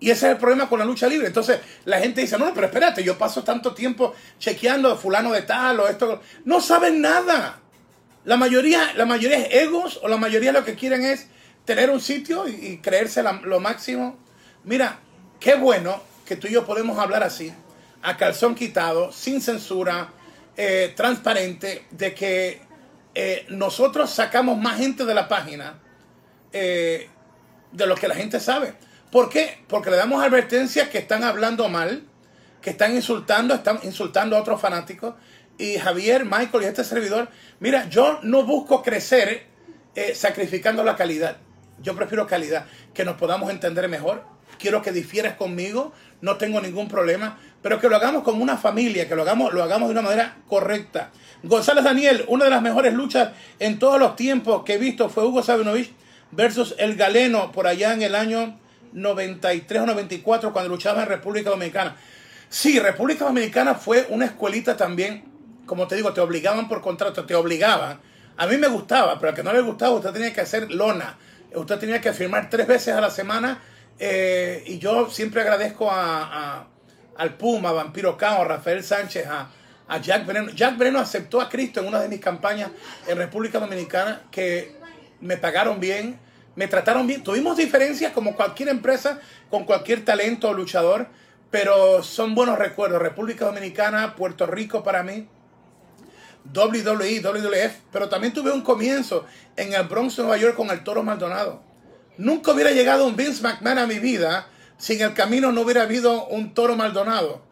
Y 0.00 0.10
ese 0.10 0.26
es 0.26 0.32
el 0.32 0.38
problema 0.38 0.68
con 0.68 0.78
la 0.78 0.84
lucha 0.84 1.06
libre. 1.06 1.26
Entonces, 1.26 1.60
la 1.84 1.98
gente 1.98 2.20
dice, 2.20 2.38
no, 2.38 2.52
pero 2.54 2.66
espérate, 2.66 3.02
yo 3.02 3.18
paso 3.18 3.42
tanto 3.42 3.74
tiempo 3.74 4.14
chequeando 4.38 4.90
a 4.90 4.96
fulano 4.96 5.32
de 5.32 5.42
tal 5.42 5.80
o 5.80 5.88
esto. 5.88 6.20
No 6.44 6.60
saben 6.60 7.00
nada. 7.00 7.60
La 8.24 8.36
mayoría, 8.36 8.92
la 8.94 9.04
mayoría 9.04 9.38
es 9.38 9.54
egos 9.62 10.00
o 10.02 10.08
la 10.08 10.16
mayoría 10.16 10.52
lo 10.52 10.64
que 10.64 10.74
quieren 10.74 11.04
es 11.04 11.26
tener 11.64 11.90
un 11.90 12.00
sitio 12.00 12.48
y, 12.48 12.78
creerse 12.78 13.22
lo 13.22 13.60
máximo. 13.60 14.16
Mira, 14.64 15.00
qué 15.40 15.54
bueno 15.56 16.02
que 16.24 16.36
tú 16.36 16.46
y 16.46 16.52
yo 16.52 16.64
podemos 16.64 16.98
hablar 16.98 17.22
así, 17.22 17.52
a 18.04 18.18
calzón 18.18 18.54
quitado, 18.54 19.10
sin 19.12 19.40
censura, 19.40 20.12
eh, 20.56 20.92
transparente 20.94 21.86
de 21.90 22.14
que 22.14 22.60
eh, 23.14 23.46
nosotros 23.48 24.10
sacamos 24.10 24.58
más 24.58 24.76
gente 24.78 25.06
de 25.06 25.14
la 25.14 25.26
página 25.26 25.80
eh, 26.52 27.08
de 27.72 27.86
lo 27.86 27.94
que 27.96 28.06
la 28.06 28.14
gente 28.14 28.40
sabe. 28.40 28.74
¿Por 29.10 29.30
qué? 29.30 29.58
Porque 29.68 29.90
le 29.90 29.96
damos 29.96 30.22
advertencias 30.22 30.90
que 30.90 30.98
están 30.98 31.24
hablando 31.24 31.68
mal, 31.70 32.04
que 32.60 32.70
están 32.70 32.94
insultando, 32.94 33.54
están 33.54 33.80
insultando 33.84 34.36
a 34.36 34.40
otros 34.40 34.60
fanáticos. 34.60 35.14
Y 35.56 35.78
Javier, 35.78 36.26
Michael 36.26 36.64
y 36.64 36.66
este 36.66 36.84
servidor, 36.84 37.28
mira, 37.58 37.88
yo 37.88 38.18
no 38.22 38.44
busco 38.44 38.82
crecer 38.82 39.46
sacrificando 40.14 40.82
la 40.82 40.96
calidad. 40.96 41.38
Yo 41.80 41.94
prefiero 41.94 42.26
calidad, 42.26 42.66
que 42.92 43.04
nos 43.04 43.16
podamos 43.16 43.50
entender 43.50 43.88
mejor. 43.88 44.24
Quiero 44.58 44.82
que 44.82 44.92
difieras 44.92 45.34
conmigo, 45.36 45.92
no 46.24 46.38
tengo 46.38 46.58
ningún 46.58 46.88
problema, 46.88 47.38
pero 47.60 47.78
que 47.78 47.86
lo 47.86 47.96
hagamos 47.96 48.22
como 48.22 48.42
una 48.42 48.56
familia, 48.56 49.06
que 49.06 49.14
lo 49.14 49.22
hagamos, 49.22 49.52
lo 49.52 49.62
hagamos 49.62 49.90
de 49.90 49.92
una 49.92 50.00
manera 50.00 50.38
correcta. 50.48 51.10
González 51.42 51.84
Daniel, 51.84 52.24
una 52.28 52.46
de 52.46 52.50
las 52.50 52.62
mejores 52.62 52.94
luchas 52.94 53.32
en 53.58 53.78
todos 53.78 54.00
los 54.00 54.16
tiempos 54.16 54.64
que 54.64 54.74
he 54.74 54.78
visto 54.78 55.10
fue 55.10 55.26
Hugo 55.26 55.42
Sabinovich 55.42 55.92
versus 56.30 56.74
el 56.78 56.96
Galeno 56.96 57.52
por 57.52 57.66
allá 57.66 57.92
en 57.92 58.00
el 58.00 58.14
año 58.14 58.58
93 58.94 59.82
o 59.82 59.86
94 59.86 60.50
cuando 60.54 60.70
luchaba 60.70 61.02
en 61.02 61.08
República 61.10 61.50
Dominicana. 61.50 61.94
Sí, 62.48 62.80
República 62.80 63.26
Dominicana 63.26 63.74
fue 63.74 64.06
una 64.08 64.24
escuelita 64.24 64.78
también, 64.78 65.24
como 65.66 65.86
te 65.86 65.96
digo, 65.96 66.14
te 66.14 66.22
obligaban 66.22 66.68
por 66.68 66.80
contrato, 66.80 67.26
te 67.26 67.34
obligaban. 67.34 68.00
A 68.38 68.46
mí 68.46 68.56
me 68.56 68.68
gustaba, 68.68 69.18
pero 69.18 69.28
al 69.28 69.36
que 69.36 69.42
no 69.42 69.52
le 69.52 69.60
gustaba 69.60 69.92
usted 69.92 70.12
tenía 70.12 70.32
que 70.32 70.40
hacer 70.40 70.70
lona. 70.72 71.18
Usted 71.54 71.78
tenía 71.78 72.00
que 72.00 72.14
firmar 72.14 72.48
tres 72.48 72.66
veces 72.66 72.94
a 72.94 73.02
la 73.02 73.10
semana 73.10 73.60
eh, 73.98 74.62
y 74.66 74.78
yo 74.78 75.10
siempre 75.10 75.42
agradezco 75.42 75.90
a 75.90 76.68
al 77.16 77.34
Puma, 77.34 77.70
a 77.70 77.72
Vampiro 77.72 78.16
Cao, 78.16 78.42
a 78.42 78.44
Rafael 78.44 78.82
Sánchez, 78.82 79.26
a, 79.26 79.50
Jack 80.00 80.26
Veneno. 80.26 80.50
Jack 80.50 80.78
Veneno 80.78 80.98
aceptó 80.98 81.40
a 81.40 81.48
Cristo 81.48 81.80
en 81.80 81.86
una 81.86 82.00
de 82.00 82.08
mis 82.08 82.20
campañas 82.20 82.70
en 83.06 83.18
República 83.18 83.60
Dominicana 83.60 84.22
que 84.30 84.76
me 85.20 85.36
pagaron 85.36 85.78
bien, 85.78 86.18
me 86.56 86.66
trataron 86.68 87.06
bien. 87.06 87.22
Tuvimos 87.22 87.56
diferencias 87.56 88.12
como 88.12 88.34
cualquier 88.34 88.70
empresa, 88.70 89.20
con 89.50 89.64
cualquier 89.64 90.04
talento 90.04 90.48
o 90.48 90.54
luchador, 90.54 91.08
pero 91.50 92.02
son 92.02 92.34
buenos 92.34 92.58
recuerdos. 92.58 93.00
República 93.00 93.44
Dominicana, 93.44 94.16
Puerto 94.16 94.46
Rico 94.46 94.82
para 94.82 95.02
mí. 95.02 95.28
WWE, 96.52 97.20
WWF, 97.20 97.72
pero 97.90 98.08
también 98.08 98.32
tuve 98.32 98.52
un 98.52 98.62
comienzo 98.62 99.24
en 99.56 99.72
el 99.72 99.84
Bronx, 99.84 100.18
Nueva 100.18 100.36
York 100.36 100.56
con 100.56 100.70
el 100.70 100.82
Toro 100.82 101.02
Maldonado. 101.02 101.62
Nunca 102.16 102.52
hubiera 102.52 102.70
llegado 102.70 103.06
un 103.06 103.16
Vince 103.16 103.42
McMahon 103.42 103.78
a 103.78 103.86
mi 103.86 103.98
vida 103.98 104.48
sin 104.78 105.00
el 105.00 105.14
camino 105.14 105.52
no 105.52 105.62
hubiera 105.62 105.82
habido 105.82 106.26
un 106.26 106.54
toro 106.54 106.76
Maldonado. 106.76 107.42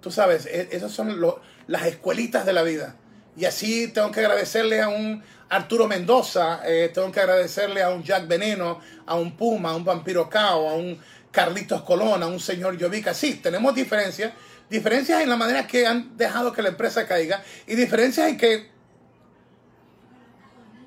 Tú 0.00 0.10
sabes, 0.10 0.46
e, 0.46 0.68
esas 0.72 0.92
son 0.92 1.20
las 1.66 1.86
escuelitas 1.86 2.46
de 2.46 2.52
la 2.52 2.62
vida. 2.62 2.96
Y 3.36 3.44
así 3.44 3.88
tengo 3.88 4.10
que 4.10 4.20
agradecerle 4.20 4.80
a 4.80 4.88
un 4.88 5.22
Arturo 5.48 5.88
Mendoza, 5.88 6.60
eh, 6.64 6.90
tengo 6.92 7.10
que 7.10 7.20
agradecerle 7.20 7.82
a 7.82 7.90
un 7.90 8.02
Jack 8.02 8.28
Veneno, 8.28 8.80
a 9.06 9.16
un 9.16 9.36
Puma, 9.36 9.70
a 9.70 9.76
un 9.76 9.84
Vampiro 9.84 10.28
Cao, 10.28 10.68
a 10.68 10.74
un 10.74 10.98
Carlitos 11.30 11.82
Colón, 11.82 12.22
a 12.22 12.26
un 12.26 12.40
señor 12.40 12.76
Llovica. 12.76 13.14
Sí, 13.14 13.34
tenemos 13.34 13.74
diferencias, 13.74 14.32
diferencias 14.68 15.22
en 15.22 15.28
la 15.28 15.36
manera 15.36 15.66
que 15.66 15.86
han 15.86 16.16
dejado 16.16 16.52
que 16.52 16.62
la 16.62 16.68
empresa 16.68 17.06
caiga 17.06 17.42
y 17.66 17.74
diferencias 17.74 18.28
en 18.28 18.36
que 18.36 18.70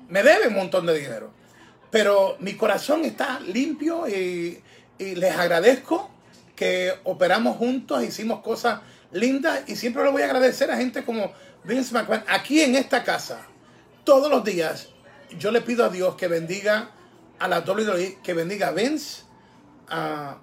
me 0.08 0.22
debe 0.22 0.48
un 0.48 0.54
montón 0.54 0.86
de 0.86 0.98
dinero. 0.98 1.32
Pero 1.94 2.36
mi 2.40 2.54
corazón 2.54 3.04
está 3.04 3.38
limpio 3.38 4.08
y, 4.08 4.60
les 4.98 5.36
agradezco 5.36 6.10
que 6.56 6.92
operamos 7.04 7.56
juntos, 7.56 8.02
hicimos 8.02 8.40
cosas 8.40 8.80
lindas 9.12 9.60
y 9.68 9.76
siempre 9.76 10.02
le 10.02 10.10
voy 10.10 10.22
a 10.22 10.24
agradecer 10.24 10.72
a 10.72 10.76
gente 10.76 11.04
como 11.04 11.32
Vince 11.62 11.94
McMahon 11.94 12.24
aquí 12.26 12.62
en 12.62 12.74
esta 12.74 13.04
casa. 13.04 13.46
Todos 14.02 14.28
los 14.28 14.42
días 14.42 14.88
yo 15.38 15.52
le 15.52 15.60
pido 15.60 15.84
a 15.84 15.88
Dios 15.88 16.16
que 16.16 16.26
bendiga 16.26 16.90
a 17.38 17.46
la 17.46 17.60
WWE, 17.60 18.18
que 18.24 18.34
bendiga 18.34 18.68
a 18.68 18.72
Vince, 18.72 19.22
a 19.88 20.38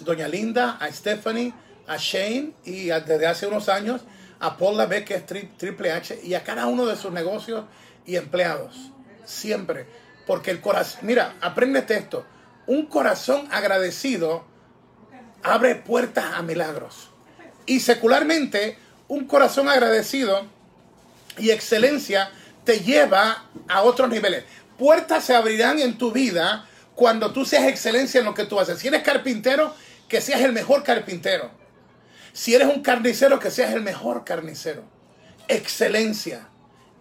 Doña 0.00 0.26
Linda, 0.26 0.78
a 0.80 0.90
Stephanie, 0.90 1.52
a 1.86 1.98
Shane 1.98 2.54
y 2.64 2.86
desde 2.86 3.26
hace 3.26 3.46
unos 3.46 3.68
años 3.68 4.00
a 4.40 4.56
Paul 4.56 4.78
Lavec, 4.78 5.04
que 5.04 5.16
es 5.16 5.26
Triple 5.26 5.92
H, 5.92 6.18
y 6.22 6.32
a 6.32 6.42
cada 6.42 6.66
uno 6.66 6.86
de 6.86 6.96
sus 6.96 7.12
negocios 7.12 7.66
y 8.06 8.16
empleados. 8.16 8.90
Siempre. 9.26 10.03
Porque 10.26 10.50
el 10.50 10.60
corazón, 10.60 11.00
mira, 11.02 11.34
apréndete 11.40 11.96
esto. 11.96 12.24
Un 12.66 12.86
corazón 12.86 13.48
agradecido 13.50 14.44
abre 15.42 15.74
puertas 15.74 16.24
a 16.34 16.42
milagros. 16.42 17.10
Y 17.66 17.80
secularmente, 17.80 18.78
un 19.08 19.26
corazón 19.26 19.68
agradecido 19.68 20.46
y 21.38 21.50
excelencia 21.50 22.30
te 22.64 22.80
lleva 22.80 23.44
a 23.68 23.82
otros 23.82 24.08
niveles. 24.08 24.44
Puertas 24.78 25.24
se 25.24 25.34
abrirán 25.34 25.78
en 25.78 25.98
tu 25.98 26.10
vida 26.10 26.66
cuando 26.94 27.32
tú 27.32 27.44
seas 27.44 27.64
excelencia 27.64 28.20
en 28.20 28.24
lo 28.24 28.34
que 28.34 28.44
tú 28.44 28.58
haces. 28.58 28.78
Si 28.78 28.88
eres 28.88 29.02
carpintero, 29.02 29.74
que 30.08 30.20
seas 30.20 30.40
el 30.40 30.52
mejor 30.52 30.82
carpintero. 30.82 31.50
Si 32.32 32.54
eres 32.54 32.68
un 32.68 32.82
carnicero, 32.82 33.38
que 33.38 33.50
seas 33.50 33.72
el 33.74 33.82
mejor 33.82 34.24
carnicero. 34.24 34.82
Excelencia, 35.48 36.48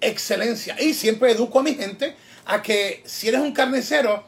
excelencia. 0.02 0.80
Y 0.80 0.94
siempre 0.94 1.32
educo 1.32 1.60
a 1.60 1.64
mi 1.64 1.76
gente 1.76 2.16
a 2.46 2.62
que 2.62 3.04
si 3.06 3.30
eres 3.30 3.42
un 3.42 3.54
carnicero, 3.54 4.24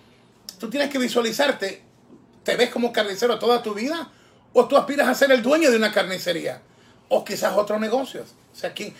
tú 0.60 0.70
tienes 0.70 0.90
que 0.90 0.98
visualizarte, 0.98 1.82
te 2.44 2.56
ves 2.56 2.70
como 2.70 2.94
carnicero 2.94 3.40
toda 3.40 3.62
tu 3.62 3.74
vida, 3.74 4.10
o 4.54 4.68
tú 4.68 4.78
aspiras 4.78 5.08
a 5.08 5.16
ser 5.16 5.32
el 5.32 5.42
dueño 5.42 5.70
de 5.70 5.78
una 5.78 5.92
carnicería, 5.92 6.62
o 7.10 7.26
quizás 7.26 7.54
otro 7.58 7.80
negocio. 7.80 8.22
O 8.22 8.56
sea, 8.58 8.74
¿quién, 8.74 8.94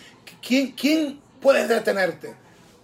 quién, 0.46 0.72
quién 0.72 1.20
puede 1.40 1.66
detenerte 1.66 2.34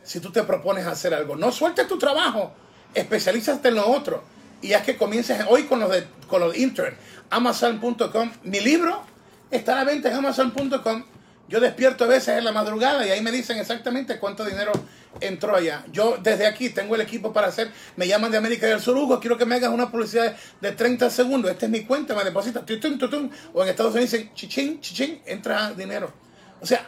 si 0.03 0.21
tú 0.21 0.31
te 0.31 0.43
propones 0.43 0.87
hacer 0.87 1.13
algo? 1.13 1.37
No 1.37 1.53
sueltes 1.53 1.87
tu 1.87 1.99
trabajo, 1.99 2.53
especialízate 2.95 3.69
en 3.69 3.75
lo 3.75 3.89
otro 3.89 4.25
y 4.63 4.73
haz 4.73 4.85
que 4.85 4.97
comiences 4.97 5.45
hoy 5.49 5.65
con 5.65 5.81
los 5.81 5.91
de 5.91 6.07
con 6.29 6.41
los 6.41 6.57
intern. 6.57 6.97
Amazon.com. 7.29 8.33
Mi 8.45 8.61
libro 8.61 9.03
está 9.51 9.75
a 9.75 9.77
la 9.77 9.85
venta 9.85 10.09
en 10.09 10.17
Amazon.com. 10.17 11.05
Yo 11.49 11.61
despierto 11.61 12.05
a 12.05 12.07
veces 12.07 12.39
en 12.39 12.45
la 12.45 12.53
madrugada 12.53 13.07
y 13.07 13.11
ahí 13.11 13.21
me 13.21 13.31
dicen 13.31 13.59
exactamente 13.59 14.19
cuánto 14.19 14.45
dinero 14.45 14.73
entró 15.21 15.57
allá. 15.57 15.85
Yo 15.93 16.19
desde 16.23 16.47
aquí 16.47 16.71
tengo 16.71 16.95
el 16.95 17.01
equipo 17.01 17.33
para 17.33 17.49
hacer, 17.49 17.71
me 17.97 18.07
llaman 18.07 18.31
de 18.31 18.39
América 18.39 18.67
del 18.67 18.81
Sur, 18.81 18.97
Hugo, 18.97 19.21
quiero 19.21 19.37
que 19.37 19.45
me 19.45 19.57
hagas 19.57 19.71
una 19.71 19.91
publicidad 19.91 20.37
de 20.61 20.73
30 20.73 21.11
segundos. 21.11 21.51
Esta 21.51 21.67
es 21.67 21.73
mi 21.73 21.85
cuenta, 21.85 22.15
me 22.15 22.25
deposita, 22.25 22.61
o 22.61 23.63
en 23.63 23.69
Estados 23.69 23.95
Unidos 23.95 24.11
dicen, 24.11 24.35
chichín, 24.35 24.81
chichín, 24.81 25.21
entra 25.27 25.73
dinero. 25.73 26.13
O 26.61 26.67
sea, 26.67 26.87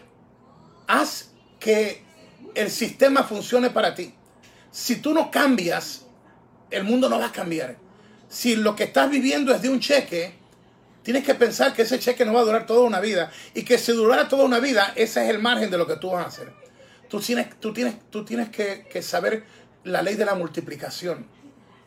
haz 0.87 1.30
que 1.58 2.02
el 2.54 2.70
sistema 2.70 3.22
funcione 3.24 3.70
para 3.70 3.94
ti. 3.94 4.14
Si 4.70 4.96
tú 4.96 5.14
no 5.14 5.30
cambias, 5.30 6.06
el 6.70 6.84
mundo 6.84 7.08
no 7.08 7.18
va 7.18 7.26
a 7.26 7.32
cambiar. 7.32 7.76
Si 8.28 8.56
lo 8.56 8.74
que 8.74 8.84
estás 8.84 9.10
viviendo 9.10 9.54
es 9.54 9.62
de 9.62 9.68
un 9.68 9.80
cheque, 9.80 10.34
tienes 11.02 11.24
que 11.24 11.34
pensar 11.34 11.72
que 11.72 11.82
ese 11.82 11.98
cheque 11.98 12.24
no 12.24 12.32
va 12.32 12.40
a 12.40 12.44
durar 12.44 12.66
toda 12.66 12.80
una 12.80 13.00
vida 13.00 13.30
y 13.54 13.62
que 13.62 13.78
si 13.78 13.92
durara 13.92 14.28
toda 14.28 14.44
una 14.44 14.58
vida, 14.58 14.92
ese 14.96 15.22
es 15.24 15.30
el 15.30 15.38
margen 15.38 15.70
de 15.70 15.78
lo 15.78 15.87
que 15.87 15.96
tú 15.96 16.10
vas 16.10 16.24
a 16.24 16.28
hacer. 16.28 16.63
Tú 17.14 17.20
tienes, 17.20 17.61
tú 17.61 17.72
tienes, 17.72 17.94
tú 18.11 18.24
tienes 18.24 18.48
que, 18.48 19.00
saber 19.00 19.44
la 19.85 20.03
ley 20.03 20.16
de 20.16 20.24
la 20.24 20.35
multiplicación. 20.35 21.29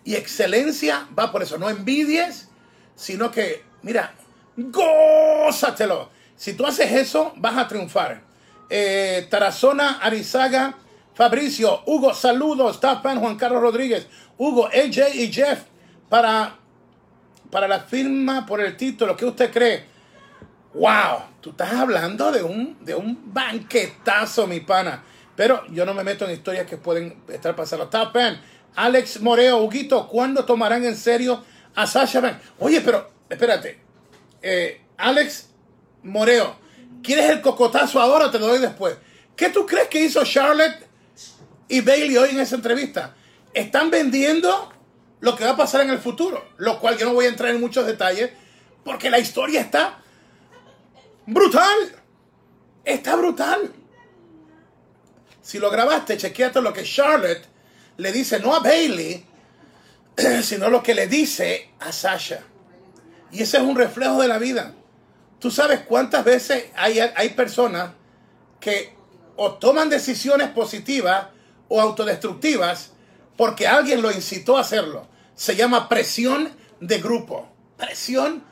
Y 0.06 0.16
excelencia 0.16 1.06
va 1.20 1.34
por 1.34 1.44
eso. 1.44 1.58
No 1.58 1.70
envidies, 1.70 2.48
sino 2.96 3.30
que, 3.30 3.62
mira, 3.82 4.14
gózatelo. 4.56 6.12
Si 6.38 6.54
tú 6.54 6.66
haces 6.66 6.94
eso, 6.94 7.34
vas 7.36 7.58
a 7.58 7.68
triunfar. 7.68 8.22
Eh, 8.70 9.28
Tarazona, 9.30 10.00
Arizaga, 10.00 10.78
Fabricio, 11.14 11.82
Hugo, 11.86 12.14
saludos. 12.14 12.80
Tapan, 12.80 13.20
Juan 13.20 13.36
Carlos 13.36 13.62
Rodríguez, 13.62 14.08
Hugo, 14.38 14.68
AJ 14.68 15.14
y 15.14 15.34
Jeff 15.34 15.64
para, 16.08 16.56
para 17.52 17.68
la 17.68 17.82
firma 17.82 18.46
por 18.46 18.62
el 18.62 18.78
título. 18.78 19.18
¿Qué 19.18 19.26
usted 19.26 19.52
cree? 19.52 19.84
¡Wow! 20.74 21.24
Tú 21.42 21.50
estás 21.50 21.74
hablando 21.74 22.32
de 22.32 22.44
un, 22.44 22.78
de 22.80 22.96
un 22.96 23.34
banquetazo, 23.34 24.48
mi 24.48 24.62
pana. 24.62 25.04
Pero 25.38 25.64
yo 25.68 25.86
no 25.86 25.94
me 25.94 26.04
meto 26.04 26.26
en 26.26 26.32
historias 26.32 26.66
que 26.66 26.78
pueden 26.78 27.22
estar 27.30 27.56
pasando. 27.56 27.88
Tapan, 27.88 28.42
Alex 28.76 29.22
Moreo, 29.22 29.58
Huguito, 29.60 30.08
¿cuándo 30.08 30.44
tomarán 30.44 30.84
en 30.84 30.98
serio 30.98 31.46
a 31.76 31.86
Sasha 31.86 32.20
Banks? 32.20 32.44
Oye, 32.58 32.82
pero 32.82 33.12
espérate. 33.30 33.80
Eh, 34.42 34.82
Alex 34.98 35.50
Moreo, 36.02 36.56
¿quieres 37.04 37.30
el 37.30 37.42
cocotazo 37.42 38.02
ahora 38.02 38.32
te 38.32 38.40
lo 38.40 38.48
doy 38.48 38.58
después? 38.58 38.98
¿Qué 39.36 39.50
tú 39.50 39.68
crees 39.68 39.88
que 39.90 40.04
hizo 40.04 40.24
Charlotte 40.24 40.88
y 41.68 41.82
Bailey 41.82 42.18
hoy 42.18 42.30
en 42.32 42.40
esa 42.40 42.56
entrevista? 42.56 43.16
Están 43.54 43.92
vendiendo 43.92 44.74
lo 45.20 45.36
que 45.36 45.46
va 45.46 45.52
a 45.52 45.58
pasar 45.58 45.82
en 45.82 45.92
el 45.92 46.00
futuro, 46.00 46.44
lo 46.58 46.80
cual 46.80 46.98
yo 46.98 47.06
no 47.06 47.14
voy 47.14 47.26
a 47.26 47.30
entrar 47.30 47.52
en 47.54 47.62
muchos 47.62 47.86
detalles, 47.86 48.32
porque 48.84 49.12
la 49.12 49.20
historia 49.20 49.62
está 49.62 50.00
brutal. 51.28 51.96
Está 52.84 53.16
brutal. 53.16 53.72
Si 55.48 55.60
lo 55.60 55.72
grabaste, 55.72 56.18
chequeate 56.18 56.62
lo 56.62 56.74
que 56.74 56.84
Charlotte 56.84 57.46
le 57.96 58.12
dice, 58.12 58.38
no 58.42 58.54
a 58.54 58.60
Bailey, 58.60 59.26
sino 60.44 60.70
lo 60.70 60.84
que 60.84 60.94
le 60.94 61.08
dice 61.08 61.70
a 61.80 61.94
Sasha. 61.94 62.42
Y 63.32 63.44
ese 63.44 63.56
es 63.56 63.64
un 63.64 63.78
reflejo 63.78 64.22
de 64.22 64.28
la 64.28 64.40
vida. 64.40 64.74
Tú 65.40 65.50
sabes 65.50 65.80
cuántas 65.88 66.26
veces 66.26 66.66
hay, 66.76 67.00
hay 67.00 67.30
personas 67.30 67.92
que 68.60 68.94
o 69.38 69.54
toman 69.54 69.90
decisiones 69.90 70.50
positivas 70.50 71.28
o 71.70 71.80
autodestructivas 71.80 72.92
porque 73.38 73.68
alguien 73.68 74.02
lo 74.02 74.12
incitó 74.12 74.58
a 74.58 74.62
hacerlo. 74.62 75.08
Se 75.34 75.56
llama 75.56 75.88
presión 75.88 76.52
de 76.82 76.98
grupo. 76.98 77.48
Presión 77.78 78.44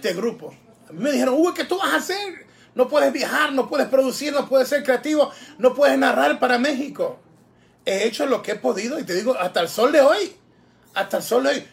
de 0.00 0.12
grupo. 0.12 0.54
A 0.88 0.92
mí 0.92 1.02
me 1.02 1.10
dijeron, 1.10 1.34
uy, 1.36 1.52
¿qué 1.52 1.64
tú 1.64 1.78
vas 1.78 1.94
a 1.94 1.96
hacer? 1.96 2.43
No 2.74 2.88
puedes 2.88 3.12
viajar, 3.12 3.52
no 3.52 3.68
puedes 3.68 3.88
producir, 3.88 4.32
no 4.32 4.48
puedes 4.48 4.68
ser 4.68 4.82
creativo, 4.82 5.30
no 5.58 5.74
puedes 5.74 5.98
narrar 5.98 6.38
para 6.38 6.58
México. 6.58 7.20
He 7.84 8.04
hecho 8.04 8.26
lo 8.26 8.42
que 8.42 8.52
he 8.52 8.56
podido 8.56 8.98
y 8.98 9.04
te 9.04 9.14
digo, 9.14 9.36
hasta 9.38 9.60
el 9.60 9.68
sol 9.68 9.92
de 9.92 10.00
hoy, 10.00 10.36
hasta 10.94 11.18
el 11.18 11.22
sol 11.22 11.44
de 11.44 11.50
hoy, 11.50 11.68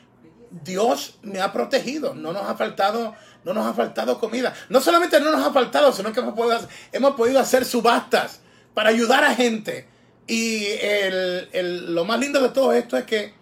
Dios 0.64 1.20
me 1.24 1.40
ha 1.42 1.52
protegido. 1.52 2.14
No 2.14 2.34
nos 2.34 2.44
ha 2.48 2.56
faltado, 2.56 3.16
no 3.44 3.54
nos 3.54 3.66
ha 3.66 3.74
faltado 3.74 4.20
comida. 4.20 4.54
No 4.70 4.82
solamente 4.82 5.20
no 5.20 5.32
nos 5.32 5.46
ha 5.46 5.52
faltado, 5.52 5.92
sino 5.94 6.12
que 6.12 6.20
hemos 6.20 6.36
podido, 6.36 6.60
hemos 6.92 7.16
podido 7.16 7.40
hacer 7.40 7.66
subastas 7.66 8.42
para 8.74 8.90
ayudar 8.90 9.24
a 9.24 9.34
gente 9.34 9.88
y 10.28 10.66
el, 10.82 11.94
lo 11.94 12.06
más 12.06 12.18
lindo 12.18 12.40
de 12.42 12.50
todo 12.50 12.72
esto 12.72 12.98
es 12.98 13.04
que 13.04 13.34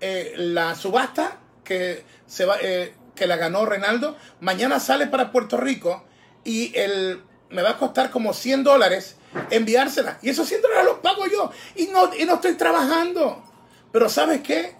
eh, 0.00 0.34
la 0.36 0.76
subasta 0.76 1.38
que, 1.64 2.04
se 2.26 2.44
va, 2.44 2.56
eh, 2.62 2.94
que 3.16 3.26
la 3.26 3.36
ganó 3.36 3.66
Renaldo, 3.66 4.16
mañana 4.40 4.78
sale 4.78 5.08
para 5.08 5.32
Puerto 5.32 5.56
Rico 5.56 6.04
y 6.46 6.72
el, 6.76 7.22
me 7.50 7.62
va 7.62 7.70
a 7.70 7.76
costar 7.76 8.10
como 8.10 8.32
100 8.32 8.64
dólares 8.64 9.16
enviársela. 9.50 10.18
Y 10.22 10.30
esos 10.30 10.48
100 10.48 10.62
dólares 10.62 10.84
los 10.84 10.98
pago 11.00 11.26
yo 11.26 11.50
y 11.74 11.88
no, 11.88 12.14
y 12.14 12.24
no 12.24 12.34
estoy 12.36 12.54
trabajando. 12.54 13.42
Pero 13.92 14.08
¿sabes 14.08 14.40
qué? 14.42 14.74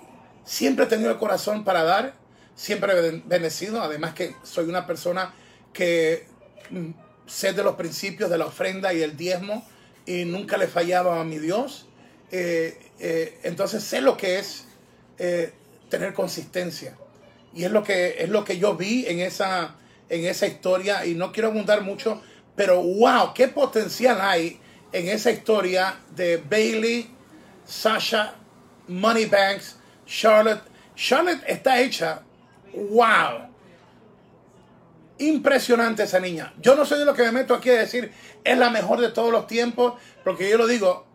Siempre 0.45 0.85
he 0.85 0.89
tenido 0.89 1.11
el 1.11 1.19
corazón 1.19 1.65
para 1.65 1.83
dar, 1.83 2.15
siempre 2.55 2.93
he 2.93 3.23
bendecido, 3.27 3.83
además 3.83 4.15
que 4.15 4.37
soy 4.45 4.67
una 4.67 4.87
persona 4.87 5.35
que 5.73 6.29
mm, 6.71 6.91
sé 7.27 7.53
de 7.53 7.65
los 7.65 7.75
principios 7.75 8.31
de 8.31 8.39
la 8.39 8.47
ofrenda 8.47 8.95
y 8.95 9.03
el 9.03 9.17
diezmo 9.17 9.67
y 10.07 10.25
nunca 10.25 10.57
le 10.57 10.69
fallaba 10.69 11.21
a 11.21 11.25
mi 11.25 11.39
Dios. 11.39 11.87
Eh, 12.31 12.79
eh, 13.01 13.41
entonces 13.43 13.83
sé 13.83 14.01
lo 14.01 14.17
que 14.17 14.39
es 14.39 14.67
eh, 15.19 15.53
tener 15.91 16.15
consistencia. 16.15 16.97
Y 17.53 17.65
es 17.65 17.73
lo 17.73 17.83
que, 17.83 18.17
es 18.19 18.29
lo 18.29 18.45
que 18.45 18.59
yo 18.59 18.77
vi 18.77 19.07
en 19.07 19.21
esa, 19.21 19.77
en 20.09 20.25
esa 20.27 20.47
historia. 20.47 21.07
Y 21.07 21.15
no 21.15 21.33
quiero 21.33 21.49
abundar 21.49 21.83
mucho, 21.83 22.23
pero 22.55 22.83
wow, 22.83 23.33
qué 23.35 23.49
potencial 23.49 24.19
hay 24.21 24.61
en 24.93 25.09
esa 25.09 25.31
historia 25.31 26.01
de 26.15 26.39
Bailey, 26.39 27.11
Sasha, 27.65 28.35
Moneybanks, 28.89 29.77
Charlotte. 30.07 30.63
Charlotte 30.95 31.43
está 31.47 31.81
hecha, 31.81 32.23
wow, 32.73 33.51
Impresionante 35.19 36.03
esa 36.03 36.21
niña. 36.21 36.53
Yo 36.61 36.75
no 36.75 36.85
soy 36.85 36.99
de 36.99 37.07
lo 37.07 37.15
que 37.15 37.23
me 37.23 37.33
meto 37.33 37.55
aquí 37.55 37.71
a 37.71 37.79
decir 37.79 38.13
es 38.45 38.59
la 38.59 38.69
mejor 38.69 39.01
de 39.01 39.11
todos 39.11 39.33
los 39.33 39.47
tiempos, 39.47 39.95
porque 40.23 40.51
yo 40.51 40.59
lo 40.59 40.67
digo, 40.67 41.07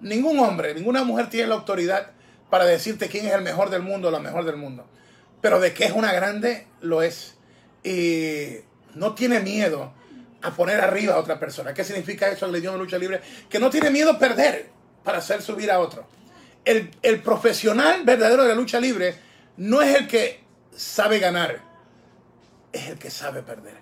ningún 0.00 0.38
hombre, 0.38 0.74
ninguna 0.74 1.04
mujer 1.04 1.28
tiene 1.28 1.48
la 1.48 1.56
autoridad 1.56 2.12
para 2.48 2.64
decirte 2.64 3.08
quién 3.08 3.26
es 3.26 3.32
el 3.32 3.42
mejor 3.42 3.68
del 3.68 3.82
mundo 3.82 4.08
o 4.08 4.10
la 4.10 4.18
mejor 4.18 4.46
del 4.46 4.56
mundo. 4.56 4.86
Pero 5.42 5.60
de 5.60 5.74
que 5.74 5.84
es 5.84 5.92
una 5.92 6.12
grande, 6.12 6.66
lo 6.80 7.02
es. 7.02 7.36
Y 7.82 8.56
no 8.94 9.14
tiene 9.14 9.40
miedo 9.40 9.92
a 10.42 10.50
poner 10.50 10.80
arriba 10.80 11.14
a 11.14 11.18
otra 11.18 11.38
persona. 11.38 11.74
¿Qué 11.74 11.84
significa 11.84 12.28
eso 12.28 12.46
en 12.46 12.54
el 12.54 12.60
idioma 12.60 12.76
de 12.76 12.84
lucha 12.84 12.98
libre? 12.98 13.20
Que 13.48 13.58
no 13.58 13.70
tiene 13.70 13.90
miedo 13.90 14.12
a 14.12 14.18
perder 14.18 14.70
para 15.04 15.18
hacer 15.18 15.42
subir 15.42 15.70
a 15.70 15.80
otro. 15.80 16.06
El, 16.64 16.90
el 17.02 17.20
profesional 17.22 18.02
verdadero 18.04 18.42
de 18.42 18.50
la 18.50 18.54
lucha 18.54 18.80
libre 18.80 19.14
no 19.56 19.80
es 19.82 19.96
el 19.96 20.06
que 20.06 20.40
sabe 20.74 21.18
ganar, 21.18 21.60
es 22.72 22.88
el 22.88 22.98
que 22.98 23.10
sabe 23.10 23.42
perder. 23.42 23.76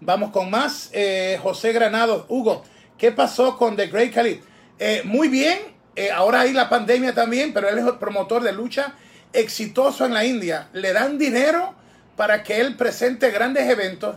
Vamos 0.00 0.30
con 0.30 0.50
más. 0.50 0.90
Eh, 0.92 1.38
José 1.42 1.72
Granado, 1.72 2.26
Hugo, 2.28 2.64
¿qué 2.98 3.12
pasó 3.12 3.56
con 3.56 3.76
The 3.76 3.86
Great 3.86 4.12
Khali? 4.12 4.40
Eh, 4.78 5.02
muy 5.04 5.28
bien, 5.28 5.60
eh, 5.94 6.10
ahora 6.10 6.40
hay 6.40 6.52
la 6.52 6.68
pandemia 6.68 7.14
también, 7.14 7.52
pero 7.52 7.68
él 7.68 7.78
es 7.78 7.86
el 7.86 7.98
promotor 7.98 8.42
de 8.42 8.52
lucha 8.52 8.94
exitoso 9.32 10.04
en 10.04 10.14
la 10.14 10.24
India. 10.24 10.68
Le 10.72 10.92
dan 10.92 11.18
dinero 11.18 11.74
para 12.16 12.42
que 12.42 12.60
él 12.60 12.76
presente 12.76 13.30
grandes 13.30 13.68
eventos, 13.68 14.16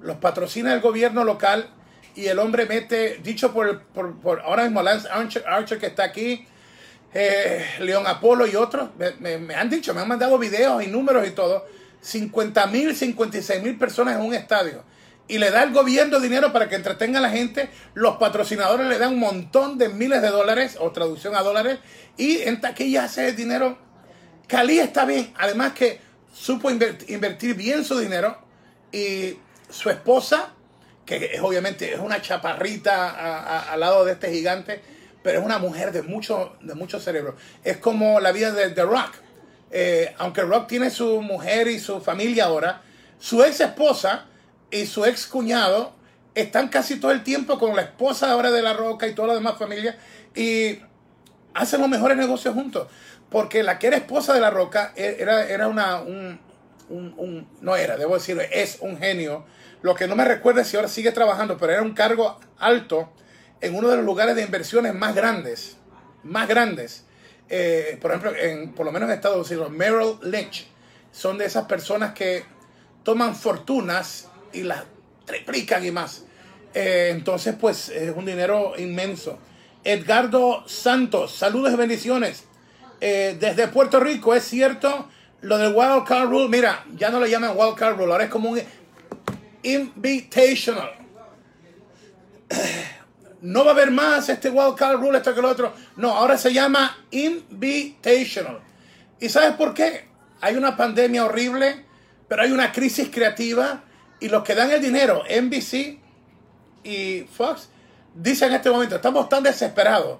los 0.00 0.16
patrocina 0.16 0.72
el 0.72 0.80
gobierno 0.80 1.24
local 1.24 1.70
y 2.14 2.26
el 2.26 2.38
hombre 2.38 2.66
mete, 2.66 3.20
dicho 3.22 3.52
por, 3.52 3.82
por, 3.82 4.40
ahora 4.40 4.64
mismo 4.64 4.82
Lance 4.82 5.08
Archer, 5.46 5.78
que 5.78 5.86
está 5.86 6.04
aquí, 6.04 6.46
eh, 7.12 7.64
León 7.80 8.06
Apolo 8.06 8.46
y 8.46 8.56
otros, 8.56 8.90
me, 9.18 9.54
han 9.54 9.70
dicho, 9.70 9.94
me 9.94 10.00
han 10.00 10.08
mandado 10.08 10.38
videos 10.38 10.82
y 10.82 10.86
números 10.86 11.26
y 11.26 11.30
todo, 11.30 11.66
50 12.00 12.66
mil, 12.68 12.94
56 12.94 13.62
mil 13.62 13.76
personas 13.78 14.16
en 14.16 14.22
un 14.22 14.34
estadio. 14.34 14.82
Y 15.28 15.38
le 15.38 15.50
da 15.50 15.64
el 15.64 15.72
gobierno 15.72 16.20
dinero 16.20 16.52
para 16.52 16.68
que 16.68 16.76
entretenga 16.76 17.18
a 17.18 17.22
la 17.22 17.30
gente, 17.30 17.68
los 17.94 18.16
patrocinadores 18.16 18.86
le 18.86 18.98
dan 18.98 19.14
un 19.14 19.18
montón 19.18 19.76
de 19.76 19.88
miles 19.88 20.22
de 20.22 20.28
dólares, 20.28 20.76
o 20.80 20.92
traducción 20.92 21.34
a 21.34 21.42
dólares, 21.42 21.78
y 22.16 22.42
en 22.42 22.60
taquilla 22.60 23.04
hace 23.04 23.32
dinero. 23.32 23.76
Cali 24.46 24.78
está 24.78 25.04
bien, 25.04 25.34
además 25.36 25.72
que 25.72 26.00
supo 26.38 26.70
invertir 26.70 27.54
bien 27.54 27.84
su 27.84 27.98
dinero 27.98 28.36
y 28.92 29.38
su 29.70 29.90
esposa, 29.90 30.52
que 31.04 31.32
es, 31.34 31.40
obviamente 31.40 31.94
es 31.94 32.00
una 32.00 32.20
chaparrita 32.20 33.70
al 33.72 33.80
lado 33.80 34.04
de 34.04 34.12
este 34.12 34.30
gigante, 34.30 34.80
pero 35.22 35.40
es 35.40 35.44
una 35.44 35.58
mujer 35.58 35.92
de 35.92 36.02
mucho, 36.02 36.56
de 36.60 36.74
mucho 36.74 37.00
cerebro. 37.00 37.36
Es 37.64 37.78
como 37.78 38.20
la 38.20 38.32
vida 38.32 38.52
de 38.52 38.70
The 38.70 38.82
Rock. 38.82 39.14
Eh, 39.70 40.14
aunque 40.18 40.42
Rock 40.42 40.68
tiene 40.68 40.90
su 40.90 41.20
mujer 41.22 41.68
y 41.68 41.80
su 41.80 42.00
familia 42.00 42.44
ahora, 42.44 42.82
su 43.18 43.42
ex 43.42 43.60
esposa 43.60 44.26
y 44.70 44.86
su 44.86 45.04
ex 45.04 45.26
cuñado 45.26 45.94
están 46.34 46.68
casi 46.68 47.00
todo 47.00 47.10
el 47.10 47.24
tiempo 47.24 47.58
con 47.58 47.74
la 47.74 47.82
esposa 47.82 48.30
ahora 48.30 48.50
de 48.50 48.62
La 48.62 48.74
Roca 48.74 49.08
y 49.08 49.14
toda 49.14 49.28
la 49.28 49.34
demás 49.34 49.58
familia 49.58 49.98
y 50.34 50.78
hacen 51.54 51.80
los 51.80 51.88
mejores 51.88 52.16
negocios 52.16 52.54
juntos. 52.54 52.88
Porque 53.30 53.62
la 53.62 53.78
que 53.78 53.88
era 53.88 53.96
esposa 53.96 54.34
de 54.34 54.40
La 54.40 54.50
Roca 54.50 54.92
e, 54.96 55.16
era, 55.18 55.48
era 55.48 55.68
una, 55.68 56.00
un, 56.00 56.40
un, 56.88 57.48
no 57.60 57.76
era, 57.76 57.96
debo 57.96 58.14
decirlo, 58.14 58.42
es 58.50 58.78
un 58.80 58.98
genio 58.98 59.44
lo 59.82 59.94
que 59.94 60.08
no 60.08 60.16
me 60.16 60.24
recuerda 60.24 60.64
si 60.64 60.76
ahora 60.76 60.88
sigue 60.88 61.12
trabajando, 61.12 61.56
pero 61.58 61.72
era 61.72 61.82
un 61.82 61.94
cargo 61.94 62.40
alto 62.58 63.12
en 63.60 63.76
uno 63.76 63.88
de 63.88 63.96
los 63.96 64.04
lugares 64.04 64.34
de 64.34 64.42
inversiones 64.42 64.94
más 64.94 65.14
grandes, 65.14 65.76
más 66.24 66.48
grandes. 66.48 67.04
Eh, 67.48 67.96
por 68.00 68.10
ejemplo, 68.10 68.34
en, 68.34 68.72
por 68.72 68.84
lo 68.84 68.90
menos 68.90 69.08
en 69.08 69.14
Estados 69.14 69.48
Unidos, 69.48 69.70
Merrill 69.70 70.16
Lynch. 70.22 70.66
Son 71.12 71.38
de 71.38 71.44
esas 71.44 71.66
personas 71.66 72.14
que 72.14 72.44
toman 73.04 73.36
fortunas 73.36 74.28
y 74.52 74.64
las 74.64 74.82
triplican 75.24 75.84
y 75.86 75.92
más. 75.92 76.24
Eh, 76.74 77.10
entonces, 77.12 77.54
pues 77.58 77.88
es 77.88 78.12
un 78.14 78.24
dinero 78.24 78.72
inmenso. 78.76 79.38
Edgardo 79.84 80.66
Santos, 80.66 81.32
saludos 81.32 81.72
y 81.72 81.76
bendiciones. 81.76 82.45
Eh, 83.00 83.36
desde 83.38 83.68
Puerto 83.68 84.00
Rico, 84.00 84.34
es 84.34 84.44
cierto 84.44 85.08
lo 85.42 85.58
del 85.58 85.74
Wild 85.74 86.04
Card 86.04 86.28
Rule. 86.28 86.48
Mira, 86.48 86.84
ya 86.94 87.10
no 87.10 87.20
le 87.20 87.30
llaman 87.30 87.52
Wild 87.56 87.74
Card 87.74 87.96
Rule, 87.96 88.12
ahora 88.12 88.24
es 88.24 88.30
como 88.30 88.50
un 88.50 88.60
Invitational. 89.62 90.92
No 93.42 93.64
va 93.64 93.72
a 93.72 93.74
haber 93.74 93.90
más 93.90 94.28
este 94.30 94.48
Wild 94.48 94.74
Card 94.76 94.98
Rule, 94.98 95.18
esto 95.18 95.34
que 95.34 95.42
lo 95.42 95.50
otro. 95.50 95.72
No, 95.96 96.16
ahora 96.16 96.38
se 96.38 96.52
llama 96.52 96.96
Invitational. 97.10 98.60
¿Y 99.20 99.28
sabes 99.28 99.52
por 99.52 99.74
qué? 99.74 100.08
Hay 100.40 100.56
una 100.56 100.76
pandemia 100.76 101.24
horrible, 101.26 101.84
pero 102.28 102.42
hay 102.42 102.50
una 102.50 102.72
crisis 102.72 103.08
creativa 103.12 103.84
y 104.20 104.28
los 104.30 104.42
que 104.42 104.54
dan 104.54 104.70
el 104.70 104.80
dinero, 104.80 105.22
NBC 105.28 105.98
y 106.82 107.26
Fox, 107.30 107.68
dicen 108.14 108.48
en 108.48 108.56
este 108.56 108.70
momento, 108.70 108.96
estamos 108.96 109.28
tan 109.28 109.42
desesperados 109.42 110.18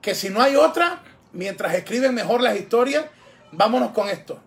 que 0.00 0.14
si 0.14 0.30
no 0.30 0.40
hay 0.40 0.56
otra, 0.56 1.02
mientras 1.32 1.74
escriben 1.74 2.14
mejor 2.14 2.40
las 2.40 2.56
historias, 2.58 3.06
vámonos 3.52 3.90
con 3.92 4.08
esto. 4.08 4.40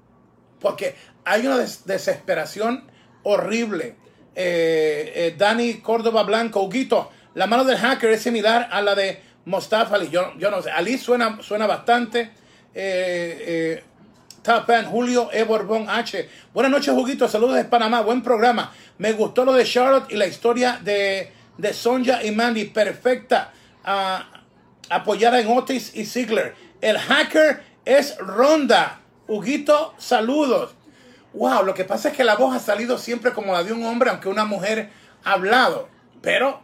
Porque 0.59 0.95
hay 1.25 1.45
una 1.45 1.57
desesperación 1.57 2.84
horrible. 3.23 3.95
Eh, 4.36 5.11
eh, 5.15 5.36
Dani 5.38 5.75
Córdoba 5.75 6.23
Blanco, 6.23 6.61
Huguito, 6.61 7.11
la 7.34 7.47
mano 7.47 7.63
del 7.63 7.77
hacker 7.77 8.11
es 8.11 8.21
similar 8.21 8.69
a 8.71 8.82
la 8.82 8.95
de 8.95 9.21
Mustafa 9.45 9.95
Ali. 9.95 10.09
Yo, 10.09 10.34
yo 10.38 10.51
no 10.51 10.61
sé, 10.61 10.71
Ali 10.71 10.97
suena, 10.97 11.39
suena 11.41 11.67
bastante. 11.67 12.32
Eh, 12.73 13.84
Tapan, 14.41 14.86
Julio 14.86 15.30
E. 15.32 15.43
Borbón 15.43 15.89
H. 15.89 16.27
Buenas 16.53 16.71
noches, 16.71 16.93
Huguito. 16.93 17.27
Saludos 17.27 17.55
de 17.55 17.65
Panamá. 17.65 18.01
Buen 18.01 18.23
programa. 18.23 18.71
Me 18.97 19.11
gustó 19.11 19.45
lo 19.45 19.53
de 19.53 19.65
Charlotte 19.65 20.11
y 20.11 20.15
la 20.15 20.27
historia 20.27 20.80
de, 20.82 21.32
de 21.57 21.73
Sonja 21.73 22.23
y 22.23 22.32
Mandy. 22.32 22.65
Perfecta. 22.65 23.51
Uh, 23.86 24.39
apoyada 24.89 25.39
en 25.39 25.47
Otis 25.49 25.91
y 25.95 26.05
Ziggler. 26.05 26.55
El 26.82 26.97
hacker 26.97 27.61
es 27.86 28.17
Ronda. 28.17 29.01
Huguito, 29.27 29.93
saludos. 29.97 30.75
Wow, 31.34 31.63
lo 31.63 31.73
que 31.73 31.84
pasa 31.84 32.09
es 32.09 32.17
que 32.17 32.23
la 32.23 32.36
voz 32.36 32.55
ha 32.55 32.59
salido 32.59 32.97
siempre 32.97 33.32
como 33.34 33.53
la 33.53 33.63
de 33.63 33.73
un 33.73 33.86
hombre, 33.86 34.09
aunque 34.09 34.30
una 34.30 34.45
mujer 34.45 34.89
ha 35.23 35.34
hablado. 35.34 35.89
Pero 36.21 36.61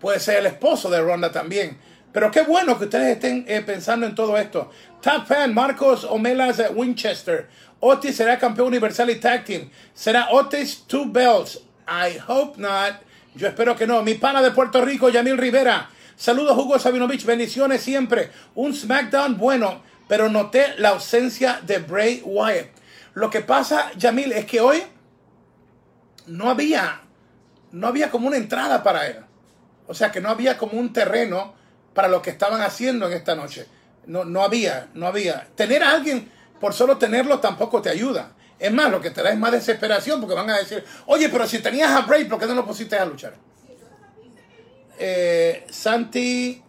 puede 0.00 0.20
ser 0.20 0.38
el 0.38 0.46
esposo 0.46 0.90
de 0.90 1.00
Ronda 1.00 1.32
también. 1.32 1.78
Pero 2.12 2.30
qué 2.30 2.42
bueno 2.42 2.78
que 2.78 2.84
ustedes 2.84 3.16
estén 3.16 3.44
eh, 3.46 3.60
pensando 3.60 4.06
en 4.06 4.14
todo 4.14 4.36
esto. 4.38 4.70
Top 5.02 5.26
fan, 5.26 5.54
Marcos 5.54 6.04
Omelas 6.04 6.56
de 6.56 6.68
Winchester. 6.68 7.48
Otis 7.80 8.16
será 8.16 8.38
campeón 8.38 8.68
universal 8.68 9.10
y 9.10 9.16
tag 9.16 9.44
team. 9.44 9.70
Será 9.94 10.28
Otis 10.30 10.84
two 10.86 11.06
belts. 11.06 11.60
I 11.86 12.18
hope 12.26 12.58
not. 12.60 13.02
Yo 13.34 13.46
espero 13.46 13.76
que 13.76 13.86
no. 13.86 14.02
Mi 14.02 14.14
pana 14.14 14.42
de 14.42 14.50
Puerto 14.50 14.82
Rico, 14.82 15.10
Yamil 15.10 15.36
Rivera. 15.36 15.90
Saludos, 16.16 16.56
Hugo 16.56 16.78
Sabinovich. 16.78 17.26
Bendiciones 17.26 17.82
siempre. 17.82 18.30
Un 18.54 18.74
SmackDown 18.74 19.36
bueno, 19.36 19.82
pero 20.08 20.30
noté 20.30 20.74
la 20.78 20.90
ausencia 20.90 21.60
de 21.62 21.78
Bray 21.78 22.22
Wyatt. 22.24 22.68
Lo 23.12 23.28
que 23.28 23.42
pasa, 23.42 23.92
Yamil, 23.96 24.32
es 24.32 24.46
que 24.46 24.60
hoy 24.60 24.82
no 26.26 26.48
había, 26.48 27.02
no 27.72 27.86
había 27.86 28.10
como 28.10 28.28
una 28.28 28.38
entrada 28.38 28.82
para 28.82 29.06
él. 29.06 29.18
O 29.86 29.94
sea, 29.94 30.10
que 30.10 30.22
no 30.22 30.30
había 30.30 30.56
como 30.56 30.78
un 30.78 30.92
terreno 30.92 31.54
para 31.92 32.08
lo 32.08 32.22
que 32.22 32.30
estaban 32.30 32.62
haciendo 32.62 33.06
en 33.06 33.12
esta 33.12 33.34
noche. 33.34 33.66
No, 34.06 34.24
no 34.24 34.42
había, 34.42 34.88
no 34.94 35.06
había. 35.06 35.48
Tener 35.54 35.82
a 35.82 35.90
alguien 35.90 36.30
por 36.60 36.72
solo 36.72 36.96
tenerlo 36.96 37.40
tampoco 37.40 37.82
te 37.82 37.90
ayuda. 37.90 38.32
Es 38.58 38.72
más, 38.72 38.90
lo 38.90 39.02
que 39.02 39.10
te 39.10 39.22
da 39.22 39.30
es 39.30 39.38
más 39.38 39.52
desesperación 39.52 40.20
porque 40.20 40.34
van 40.34 40.48
a 40.48 40.56
decir, 40.56 40.82
oye, 41.06 41.28
pero 41.28 41.46
si 41.46 41.58
tenías 41.58 41.90
a 41.90 42.02
Bray, 42.02 42.24
¿por 42.24 42.38
qué 42.38 42.46
no 42.46 42.54
lo 42.54 42.64
pusiste 42.64 42.96
a 42.96 43.04
luchar? 43.04 43.34
Eh, 44.98 45.66
Santi 45.70 46.62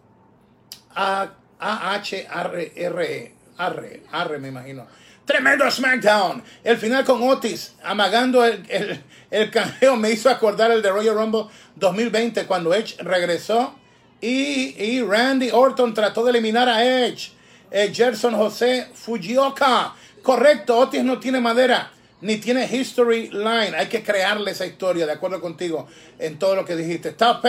A, 0.96 1.30
H 1.60 2.28
R 2.30 2.72
R 2.76 4.40
me 4.40 4.48
imagino. 4.48 4.88
Tremendo 5.26 5.70
SmackDown. 5.70 6.42
El 6.64 6.78
final 6.78 7.04
con 7.04 7.22
Otis 7.22 7.76
amagando 7.84 8.46
el, 8.46 9.04
el, 9.30 9.52
canjeo 9.52 9.98
me 9.98 10.12
hizo 10.12 10.30
acordar 10.30 10.72
el 10.72 10.82
de 10.82 10.90
Royal 10.90 11.16
Rumble 11.16 11.46
2020 11.76 12.46
cuando 12.46 12.74
Edge 12.74 12.96
regresó 13.00 13.76
y, 14.22 15.02
Randy 15.02 15.50
Orton 15.52 15.94
trató 15.94 16.24
de 16.24 16.32
eliminar 16.32 16.70
a 16.70 16.84
Edge. 16.84 17.32
Eh, 17.70 17.92
Gerson 17.94 18.36
José 18.36 18.88
Fujioka. 18.94 19.94
Correcto, 20.24 20.78
Otis 20.78 21.04
no 21.04 21.20
tiene 21.20 21.40
madera 21.40 21.92
ni 22.22 22.38
tiene 22.38 22.66
history 22.66 23.30
line. 23.30 23.76
Hay 23.78 23.88
que 23.88 24.04
crearle 24.04 24.52
esa 24.52 24.66
historia, 24.66 25.06
de 25.06 25.12
acuerdo 25.12 25.40
contigo, 25.40 25.88
en 26.20 26.40
todo 26.40 26.56
lo 26.56 26.66
que 26.66 26.76
dijiste. 26.76 27.12
Top 27.12 27.46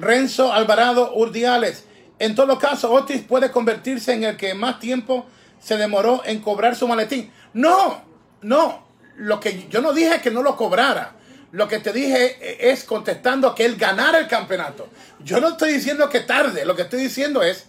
Renzo 0.00 0.52
Alvarado 0.52 1.14
Urdiales. 1.14 1.84
En 2.18 2.34
todo 2.34 2.58
caso, 2.58 2.92
Otis 2.92 3.22
puede 3.22 3.50
convertirse 3.50 4.12
en 4.12 4.24
el 4.24 4.36
que 4.36 4.54
más 4.54 4.80
tiempo 4.80 5.26
se 5.60 5.76
demoró 5.76 6.22
en 6.24 6.40
cobrar 6.40 6.76
su 6.76 6.88
maletín. 6.88 7.30
No, 7.52 8.02
no. 8.42 8.86
Lo 9.16 9.40
que 9.40 9.66
yo 9.68 9.80
no 9.80 9.92
dije 9.92 10.20
que 10.20 10.30
no 10.30 10.42
lo 10.42 10.56
cobrara. 10.56 11.14
Lo 11.50 11.66
que 11.66 11.78
te 11.78 11.92
dije 11.92 12.70
es 12.70 12.84
contestando 12.84 13.54
que 13.54 13.64
él 13.64 13.76
ganara 13.76 14.18
el 14.18 14.28
campeonato. 14.28 14.88
Yo 15.20 15.40
no 15.40 15.50
estoy 15.50 15.72
diciendo 15.72 16.08
que 16.08 16.20
tarde. 16.20 16.64
Lo 16.64 16.76
que 16.76 16.82
estoy 16.82 17.00
diciendo 17.00 17.42
es 17.42 17.66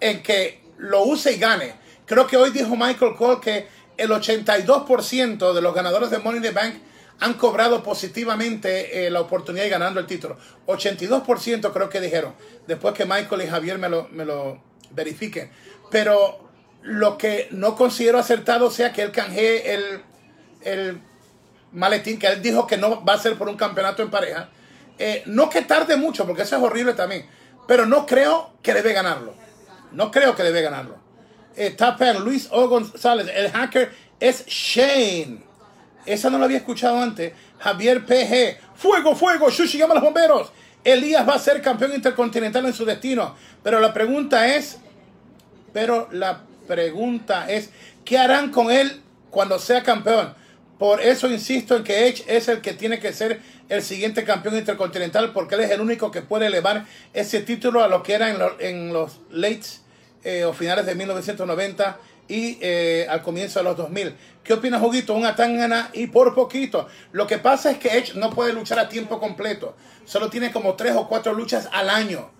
en 0.00 0.22
que 0.22 0.62
lo 0.78 1.04
use 1.04 1.32
y 1.32 1.38
gane. 1.38 1.74
Creo 2.04 2.26
que 2.26 2.36
hoy 2.36 2.50
dijo 2.50 2.76
Michael 2.76 3.14
Cole 3.16 3.40
que 3.40 3.68
el 3.96 4.10
82% 4.10 5.52
de 5.52 5.62
los 5.62 5.74
ganadores 5.74 6.10
de 6.10 6.18
Money 6.18 6.38
in 6.38 6.42
the 6.42 6.50
Bank 6.50 6.74
han 7.20 7.34
cobrado 7.34 7.82
positivamente 7.82 9.06
eh, 9.06 9.10
la 9.10 9.20
oportunidad 9.20 9.64
de 9.64 9.70
ganando 9.70 10.00
el 10.00 10.06
título. 10.06 10.36
82% 10.66 11.72
creo 11.72 11.88
que 11.88 12.00
dijeron. 12.00 12.34
Después 12.66 12.94
que 12.94 13.04
Michael 13.04 13.42
y 13.42 13.46
Javier 13.46 13.78
me 13.78 13.88
lo, 13.88 14.08
me 14.10 14.24
lo 14.24 14.62
verifiquen. 14.90 15.50
Pero 15.90 16.50
lo 16.82 17.16
que 17.16 17.48
no 17.50 17.74
considero 17.74 18.18
acertado 18.18 18.70
sea 18.70 18.92
que 18.92 19.02
él 19.02 19.12
canjee 19.12 19.74
el, 19.74 20.02
el 20.62 21.00
maletín, 21.72 22.18
que 22.18 22.26
él 22.26 22.42
dijo 22.42 22.66
que 22.66 22.76
no 22.76 23.04
va 23.04 23.14
a 23.14 23.18
ser 23.18 23.36
por 23.36 23.48
un 23.48 23.56
campeonato 23.56 24.02
en 24.02 24.10
pareja. 24.10 24.50
Eh, 24.98 25.22
no 25.26 25.48
que 25.48 25.62
tarde 25.62 25.96
mucho, 25.96 26.26
porque 26.26 26.42
eso 26.42 26.56
es 26.56 26.62
horrible 26.62 26.94
también. 26.94 27.26
Pero 27.66 27.86
no 27.86 28.06
creo 28.06 28.52
que 28.62 28.74
debe 28.74 28.92
ganarlo. 28.92 29.34
No 29.92 30.10
creo 30.10 30.34
que 30.34 30.42
debe 30.42 30.62
ganarlo. 30.62 30.98
Eh, 31.56 31.70
Tapan, 31.70 32.22
Luis 32.22 32.48
O. 32.50 32.68
González, 32.68 33.28
el 33.34 33.50
hacker 33.50 33.90
es 34.20 34.44
Shane. 34.46 35.45
Esa 36.06 36.30
no 36.30 36.38
la 36.38 36.44
había 36.44 36.58
escuchado 36.58 36.98
antes. 36.98 37.32
Javier 37.58 38.06
PG. 38.06 38.58
Fuego, 38.76 39.14
fuego. 39.14 39.50
Shushi 39.50 39.78
llama 39.78 39.92
a 39.92 39.96
los 39.96 40.04
bomberos. 40.04 40.52
Elías 40.84 41.28
va 41.28 41.34
a 41.34 41.38
ser 41.38 41.60
campeón 41.60 41.94
intercontinental 41.94 42.64
en 42.64 42.72
su 42.72 42.84
destino. 42.84 43.34
Pero 43.62 43.80
la 43.80 43.92
pregunta 43.92 44.54
es, 44.54 44.78
pero 45.72 46.08
la 46.12 46.42
pregunta 46.66 47.50
es, 47.50 47.70
¿qué 48.04 48.18
harán 48.18 48.50
con 48.50 48.70
él 48.70 49.02
cuando 49.30 49.58
sea 49.58 49.82
campeón? 49.82 50.32
Por 50.78 51.00
eso 51.00 51.28
insisto 51.28 51.76
en 51.76 51.84
que 51.84 52.06
Edge 52.06 52.24
es 52.28 52.48
el 52.48 52.60
que 52.60 52.74
tiene 52.74 53.00
que 53.00 53.12
ser 53.12 53.40
el 53.68 53.82
siguiente 53.82 54.24
campeón 54.24 54.56
intercontinental 54.56 55.32
porque 55.32 55.54
él 55.54 55.62
es 55.62 55.70
el 55.70 55.80
único 55.80 56.10
que 56.10 56.22
puede 56.22 56.46
elevar 56.46 56.84
ese 57.14 57.40
título 57.40 57.82
a 57.82 57.88
lo 57.88 58.02
que 58.02 58.12
era 58.12 58.54
en, 58.60 58.92
los 58.92 59.20
lates 59.30 59.82
eh, 60.22 60.44
o 60.44 60.52
finales 60.52 60.86
de 60.86 60.94
1990 60.94 61.98
y 62.28 62.58
eh, 62.60 63.06
al 63.08 63.22
comienzo 63.22 63.60
de 63.60 63.64
los 63.64 63.76
2000. 63.76 64.14
¿Qué 64.42 64.54
opina 64.54 64.78
Juguito? 64.78 65.14
Un 65.14 65.26
Atangana 65.26 65.90
y 65.92 66.06
por 66.06 66.34
poquito. 66.34 66.86
Lo 67.12 67.26
que 67.26 67.38
pasa 67.38 67.70
es 67.70 67.78
que 67.78 67.96
Edge 67.96 68.14
no 68.14 68.30
puede 68.30 68.52
luchar 68.52 68.78
a 68.78 68.88
tiempo 68.88 69.18
completo. 69.18 69.76
Solo 70.04 70.30
tiene 70.30 70.52
como 70.52 70.74
tres 70.74 70.94
o 70.94 71.08
cuatro 71.08 71.32
luchas 71.32 71.68
al 71.72 71.90
año. 71.90 72.30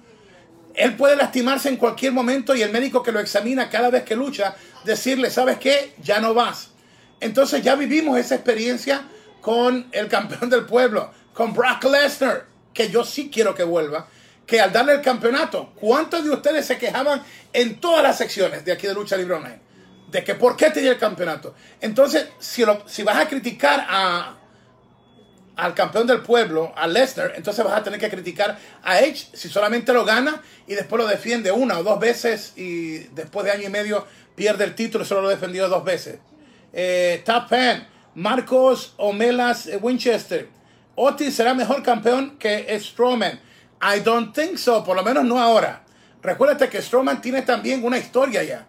Él 0.75 0.95
puede 0.95 1.17
lastimarse 1.17 1.69
en 1.69 1.77
cualquier 1.77 2.13
momento 2.13 2.55
y 2.55 2.63
el 2.63 2.71
médico 2.71 3.03
que 3.03 3.11
lo 3.11 3.19
examina 3.19 3.71
cada 3.71 3.91
vez 3.91 4.05
que 4.05 4.15
lucha, 4.15 4.55
decirle, 4.85 5.31
¿sabes 5.31 5.59
qué? 5.59 5.95
Ya 6.03 6.21
no 6.21 6.35
vas. 6.35 6.71
Entonces 7.19 7.63
ya 7.63 7.75
vivimos 7.75 8.19
esa 8.19 8.35
experiencia 8.35 9.09
con 9.41 9.89
el 9.93 10.09
campeón 10.09 10.51
del 10.51 10.67
pueblo, 10.67 11.11
con 11.33 11.55
Brock 11.55 11.85
Lesnar, 11.85 12.47
que 12.75 12.91
yo 12.91 13.05
sí 13.05 13.31
quiero 13.33 13.55
que 13.55 13.65
vuelva, 13.65 14.07
que 14.47 14.61
al 14.61 14.73
darle 14.73 14.93
el 14.93 15.01
campeonato, 15.01 15.73
¿cuántos 15.75 16.25
de 16.25 16.31
ustedes 16.31 16.67
se 16.67 16.79
quejaban 16.79 17.23
en 17.53 17.81
todas 17.81 18.03
las 18.03 18.19
secciones 18.19 18.65
de 18.65 18.73
aquí 18.73 18.87
de 18.87 18.95
Lucha 18.95 19.17
Libre 19.17 19.35
Online? 19.35 19.66
De 20.11 20.23
que 20.23 20.35
por 20.35 20.57
qué 20.57 20.71
tenía 20.71 20.93
el 20.93 20.99
campeonato. 20.99 21.55
Entonces, 21.81 22.29
si, 22.39 22.65
si 22.87 23.03
vas 23.03 23.17
a 23.19 23.29
criticar 23.29 23.85
a, 23.89 24.37
al 25.57 25.75
campeón 25.75 26.07
del 26.07 26.21
pueblo, 26.21 26.73
a 26.77 26.87
Lesnar, 26.87 27.33
entonces 27.35 27.65
vas 27.65 27.75
a 27.75 27.83
tener 27.83 27.99
que 27.99 28.11
criticar 28.11 28.59
a 28.85 29.01
Edge 29.01 29.29
si 29.33 29.49
solamente 29.49 29.93
lo 29.93 30.05
gana 30.05 30.43
y 30.67 30.75
después 30.75 31.03
lo 31.03 31.09
defiende 31.09 31.51
una 31.51 31.79
o 31.79 31.83
dos 31.83 31.99
veces 31.99 32.53
y 32.57 32.99
después 33.15 33.47
de 33.47 33.53
año 33.53 33.67
y 33.67 33.71
medio 33.71 34.07
pierde 34.35 34.65
el 34.65 34.75
título 34.75 35.05
y 35.05 35.07
solo 35.07 35.23
lo 35.23 35.29
defendió 35.29 35.69
dos 35.69 35.83
veces. 35.83 36.19
Eh, 36.73 37.23
Top 37.25 37.49
Fan, 37.49 37.89
Marcos 38.15 38.95
Omelas 38.99 39.67
eh, 39.67 39.79
Winchester. 39.79 40.49
Otis 40.95 41.35
será 41.35 41.55
mejor 41.55 41.83
campeón 41.83 42.37
que 42.39 42.79
Strowman. 42.79 43.41
I 43.81 44.01
don't 44.01 44.35
think 44.35 44.59
so, 44.59 44.85
por 44.85 44.95
lo 44.95 45.03
menos 45.03 45.25
no 45.25 45.39
ahora. 45.41 45.85
Recuérdate 46.23 46.69
que 46.69 46.83
Strowman 46.83 47.21
tiene 47.21 47.43
también 47.43 47.85
una 47.85 47.99
historia 47.99 48.43
ya. 48.43 48.67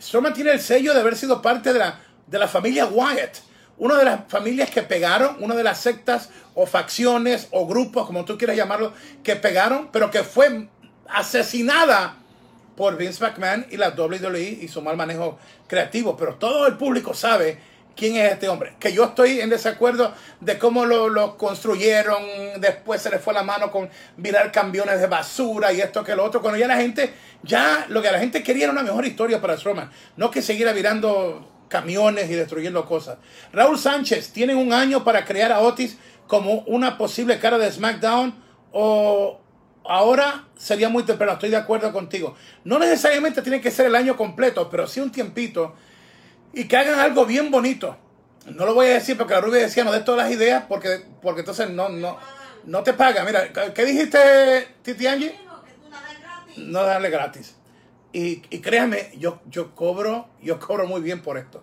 Strowman 0.00 0.34
tiene 0.34 0.52
el 0.52 0.60
sello 0.60 0.94
de 0.94 1.00
haber 1.00 1.16
sido 1.16 1.40
parte 1.40 1.72
de 1.72 1.78
la, 1.78 1.98
de 2.26 2.38
la 2.38 2.48
familia 2.48 2.86
Wyatt 2.86 3.38
una 3.78 3.96
de 3.96 4.04
las 4.04 4.20
familias 4.28 4.70
que 4.70 4.82
pegaron, 4.82 5.36
una 5.40 5.54
de 5.54 5.62
las 5.62 5.80
sectas 5.80 6.30
o 6.54 6.66
facciones 6.66 7.48
o 7.50 7.66
grupos, 7.66 8.06
como 8.06 8.24
tú 8.24 8.38
quieras 8.38 8.56
llamarlo, 8.56 8.92
que 9.22 9.36
pegaron, 9.36 9.90
pero 9.92 10.10
que 10.10 10.22
fue 10.22 10.68
asesinada 11.08 12.16
por 12.74 12.96
Vince 12.96 13.22
McMahon 13.22 13.66
y 13.70 13.76
la 13.76 13.90
WWE 13.90 14.58
y 14.62 14.68
su 14.68 14.82
mal 14.82 14.96
manejo 14.96 15.38
creativo. 15.66 16.16
Pero 16.16 16.36
todo 16.36 16.66
el 16.66 16.76
público 16.76 17.14
sabe 17.14 17.58
quién 17.96 18.16
es 18.16 18.32
este 18.32 18.48
hombre. 18.48 18.76
Que 18.78 18.92
yo 18.92 19.04
estoy 19.04 19.40
en 19.40 19.50
desacuerdo 19.50 20.12
de 20.40 20.58
cómo 20.58 20.84
lo, 20.84 21.36
construyeron, 21.36 22.22
después 22.58 23.02
se 23.02 23.10
le 23.10 23.18
fue 23.18 23.34
la 23.34 23.42
mano 23.42 23.70
con 23.70 23.88
virar 24.16 24.52
camiones 24.52 25.00
de 25.00 25.06
basura 25.06 25.72
y 25.72 25.80
esto 25.80 26.04
que 26.04 26.14
lo 26.14 26.24
otro. 26.24 26.40
Cuando 26.40 26.58
ya 26.58 26.68
la 26.68 26.76
gente, 26.76 27.12
ya 27.42 27.86
lo 27.88 28.02
que 28.02 28.12
la 28.12 28.18
gente 28.18 28.42
quería 28.42 28.64
era 28.64 28.72
una 28.72 28.82
mejor 28.82 29.06
historia 29.06 29.40
para 29.40 29.56
Strowman, 29.56 29.90
no 30.16 30.30
que 30.30 30.42
siguiera 30.42 30.72
virando 30.72 31.52
camiones 31.68 32.30
y 32.30 32.34
destruyendo 32.34 32.84
cosas. 32.84 33.18
Raúl 33.52 33.78
Sánchez, 33.78 34.30
tienen 34.30 34.56
un 34.56 34.72
año 34.72 35.02
para 35.02 35.24
crear 35.24 35.50
a 35.50 35.60
Otis 35.60 35.98
como 36.26 36.60
una 36.66 36.98
posible 36.98 37.38
cara 37.38 37.58
de 37.58 37.72
SmackDown 37.72 38.34
o 38.72 39.40
ahora 39.84 40.48
sería 40.56 40.88
muy 40.88 41.04
temprano, 41.04 41.34
estoy 41.34 41.50
de 41.50 41.56
acuerdo 41.56 41.92
contigo. 41.92 42.36
No 42.64 42.78
necesariamente 42.78 43.42
tiene 43.42 43.60
que 43.60 43.70
ser 43.70 43.86
el 43.86 43.94
año 43.94 44.16
completo, 44.16 44.68
pero 44.70 44.86
sí 44.86 45.00
un 45.00 45.10
tiempito 45.10 45.74
y 46.56 46.64
que 46.64 46.76
hagan 46.78 46.98
algo 46.98 47.26
bien 47.26 47.50
bonito. 47.50 47.98
No 48.46 48.64
lo 48.64 48.72
voy 48.72 48.86
a 48.86 48.94
decir 48.94 49.18
porque 49.18 49.34
la 49.34 49.42
rubia 49.42 49.60
decía 49.60 49.84
no 49.84 49.92
de 49.92 50.00
todas 50.00 50.24
las 50.24 50.32
ideas 50.32 50.64
porque, 50.66 51.04
porque 51.20 51.40
entonces 51.40 51.68
no, 51.68 51.90
no, 51.90 52.16
no 52.64 52.82
te 52.82 52.94
paga. 52.94 53.24
Mira, 53.24 53.52
¿qué 53.74 53.84
dijiste, 53.84 54.66
Titi 54.82 55.06
Angie? 55.06 55.38
No 56.56 56.82
darle 56.82 57.10
gratis. 57.10 57.56
Y, 58.10 58.40
créame, 58.60 59.10
yo, 59.18 59.42
yo 59.50 59.74
cobro, 59.74 60.30
yo 60.40 60.58
cobro 60.58 60.86
muy 60.86 61.02
bien 61.02 61.20
por 61.20 61.36
esto. 61.36 61.62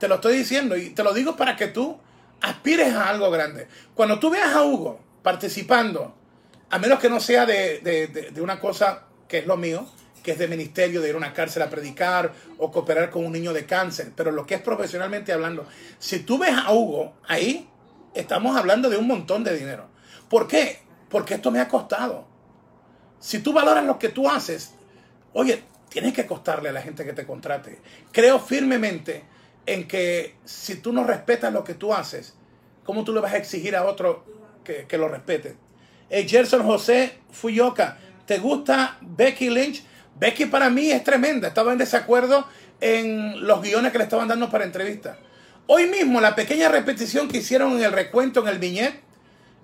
Te 0.00 0.08
lo 0.08 0.16
estoy 0.16 0.36
diciendo 0.36 0.76
y 0.76 0.90
te 0.90 1.04
lo 1.04 1.14
digo 1.14 1.36
para 1.36 1.54
que 1.54 1.68
tú 1.68 2.00
aspires 2.40 2.92
a 2.94 3.10
algo 3.10 3.30
grande. 3.30 3.68
Cuando 3.94 4.18
tú 4.18 4.28
veas 4.28 4.56
a 4.56 4.64
Hugo 4.64 4.98
participando, 5.22 6.16
a 6.68 6.78
menos 6.80 6.98
que 6.98 7.08
no 7.08 7.20
sea 7.20 7.46
de, 7.46 8.32
una 8.40 8.58
cosa 8.58 9.04
que 9.28 9.38
es 9.38 9.46
lo 9.46 9.56
mío, 9.56 9.86
que 10.22 10.32
es 10.32 10.38
de 10.38 10.48
ministerio, 10.48 11.00
de 11.00 11.08
ir 11.08 11.14
a 11.14 11.18
una 11.18 11.32
cárcel 11.32 11.62
a 11.62 11.70
predicar 11.70 12.32
o 12.58 12.70
cooperar 12.70 13.10
con 13.10 13.24
un 13.24 13.32
niño 13.32 13.52
de 13.52 13.66
cáncer, 13.66 14.12
pero 14.14 14.30
lo 14.30 14.46
que 14.46 14.54
es 14.54 14.62
profesionalmente 14.62 15.32
hablando, 15.32 15.66
si 15.98 16.20
tú 16.20 16.38
ves 16.38 16.54
a 16.54 16.72
Hugo 16.72 17.14
ahí, 17.26 17.68
estamos 18.14 18.56
hablando 18.56 18.88
de 18.88 18.96
un 18.96 19.06
montón 19.06 19.44
de 19.44 19.56
dinero. 19.56 19.88
¿Por 20.28 20.46
qué? 20.46 20.80
Porque 21.08 21.34
esto 21.34 21.50
me 21.50 21.60
ha 21.60 21.68
costado. 21.68 22.26
Si 23.18 23.40
tú 23.40 23.52
valoras 23.52 23.84
lo 23.84 23.98
que 23.98 24.08
tú 24.08 24.28
haces, 24.28 24.72
oye, 25.32 25.62
tienes 25.88 26.14
que 26.14 26.26
costarle 26.26 26.70
a 26.70 26.72
la 26.72 26.82
gente 26.82 27.04
que 27.04 27.12
te 27.12 27.26
contrate. 27.26 27.78
Creo 28.12 28.38
firmemente 28.38 29.24
en 29.66 29.86
que 29.86 30.36
si 30.44 30.76
tú 30.76 30.92
no 30.92 31.04
respetas 31.04 31.52
lo 31.52 31.64
que 31.64 31.74
tú 31.74 31.92
haces, 31.92 32.34
¿cómo 32.84 33.04
tú 33.04 33.12
le 33.12 33.20
vas 33.20 33.32
a 33.34 33.36
exigir 33.36 33.76
a 33.76 33.84
otro 33.84 34.24
que, 34.64 34.98
lo 34.98 35.08
respete? 35.08 35.56
Hey, 36.08 36.26
Gerson 36.28 36.64
José 36.64 37.18
Fuyoka, 37.30 37.98
¿te 38.26 38.38
gusta 38.38 38.98
Becky 39.00 39.50
Lynch? 39.50 39.84
Becky 40.18 40.46
para 40.46 40.70
mí 40.70 40.90
es 40.90 41.04
tremenda. 41.04 41.48
Estaba 41.48 41.72
en 41.72 41.78
desacuerdo 41.78 42.46
en 42.80 43.46
los 43.46 43.62
guiones 43.62 43.92
que 43.92 43.98
le 43.98 44.04
estaban 44.04 44.28
dando 44.28 44.50
para 44.50 44.64
entrevista. 44.64 45.18
Hoy 45.66 45.86
mismo, 45.86 46.20
la 46.20 46.34
pequeña 46.34 46.68
repetición 46.68 47.28
que 47.28 47.38
hicieron 47.38 47.72
en 47.72 47.84
el 47.84 47.92
recuento, 47.92 48.40
en 48.40 48.48
el 48.48 48.58
viñet, 48.58 48.94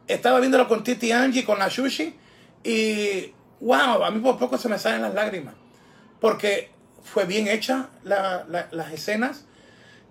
estaba 0.07 0.41
viéndolo 0.41 0.69
con 0.69 0.85
Titi 0.85 1.13
Angie, 1.13 1.45
con 1.45 1.59
la 1.59 1.69
Sushi, 1.69 2.15
y 2.65 3.33
wow, 3.61 4.05
a 4.05 4.11
mí 4.11 4.21
por 4.21 4.39
poco 4.39 4.57
se 4.57 4.69
me 4.69 4.79
salen 4.79 5.03
las 5.03 5.15
lágrimas 5.15 5.55
porque 6.21 6.71
fue 7.03 7.25
bien 7.25 7.49
hecha 7.49 7.89
las 8.05 8.93
escenas, 8.93 9.45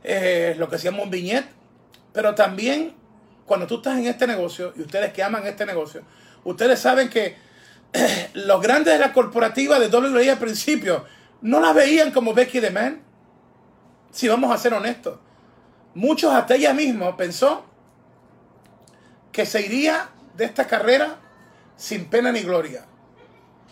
eh, 0.04 0.56
lo 0.58 0.70
que 0.70 0.78
se 0.78 0.86
llama 0.86 1.04
un 1.04 1.10
viñet, 1.10 1.46
pero 2.14 2.34
también 2.34 2.94
cuando 3.46 3.68
tú 3.68 3.78
estás 3.78 3.98
en 3.98 4.08
este 4.08 4.28
negocio, 4.28 4.74
y 4.76 4.82
ustedes 4.82 5.14
que 5.14 5.24
aman 5.24 5.46
este 5.46 5.66
negocio, 5.66 6.02
ustedes 6.44 6.80
saben 6.80 7.10
que 7.10 7.36
los 8.34 8.62
grandes 8.62 8.94
de 8.94 9.00
la 9.00 9.14
corporativa 9.14 9.80
de 9.80 9.88
WWE 9.88 10.32
al 10.32 10.38
principio 10.38 11.06
no 11.42 11.60
la 11.60 11.74
veían 11.74 12.12
como 12.12 12.34
Becky 12.34 12.62
the 12.62 12.72
Man. 12.72 13.02
Si 14.12 14.28
vamos 14.28 14.54
a 14.54 14.58
ser 14.58 14.74
honestos. 14.74 15.20
Muchos, 15.94 16.34
hasta 16.34 16.56
ella 16.56 16.74
misma, 16.74 17.18
pensó 17.18 17.66
que 19.32 19.46
se 19.46 19.62
iría 19.62 20.10
de 20.36 20.46
esta 20.46 20.66
carrera 20.66 21.18
sin 21.76 22.06
pena 22.06 22.32
ni 22.32 22.42
gloria 22.42 22.86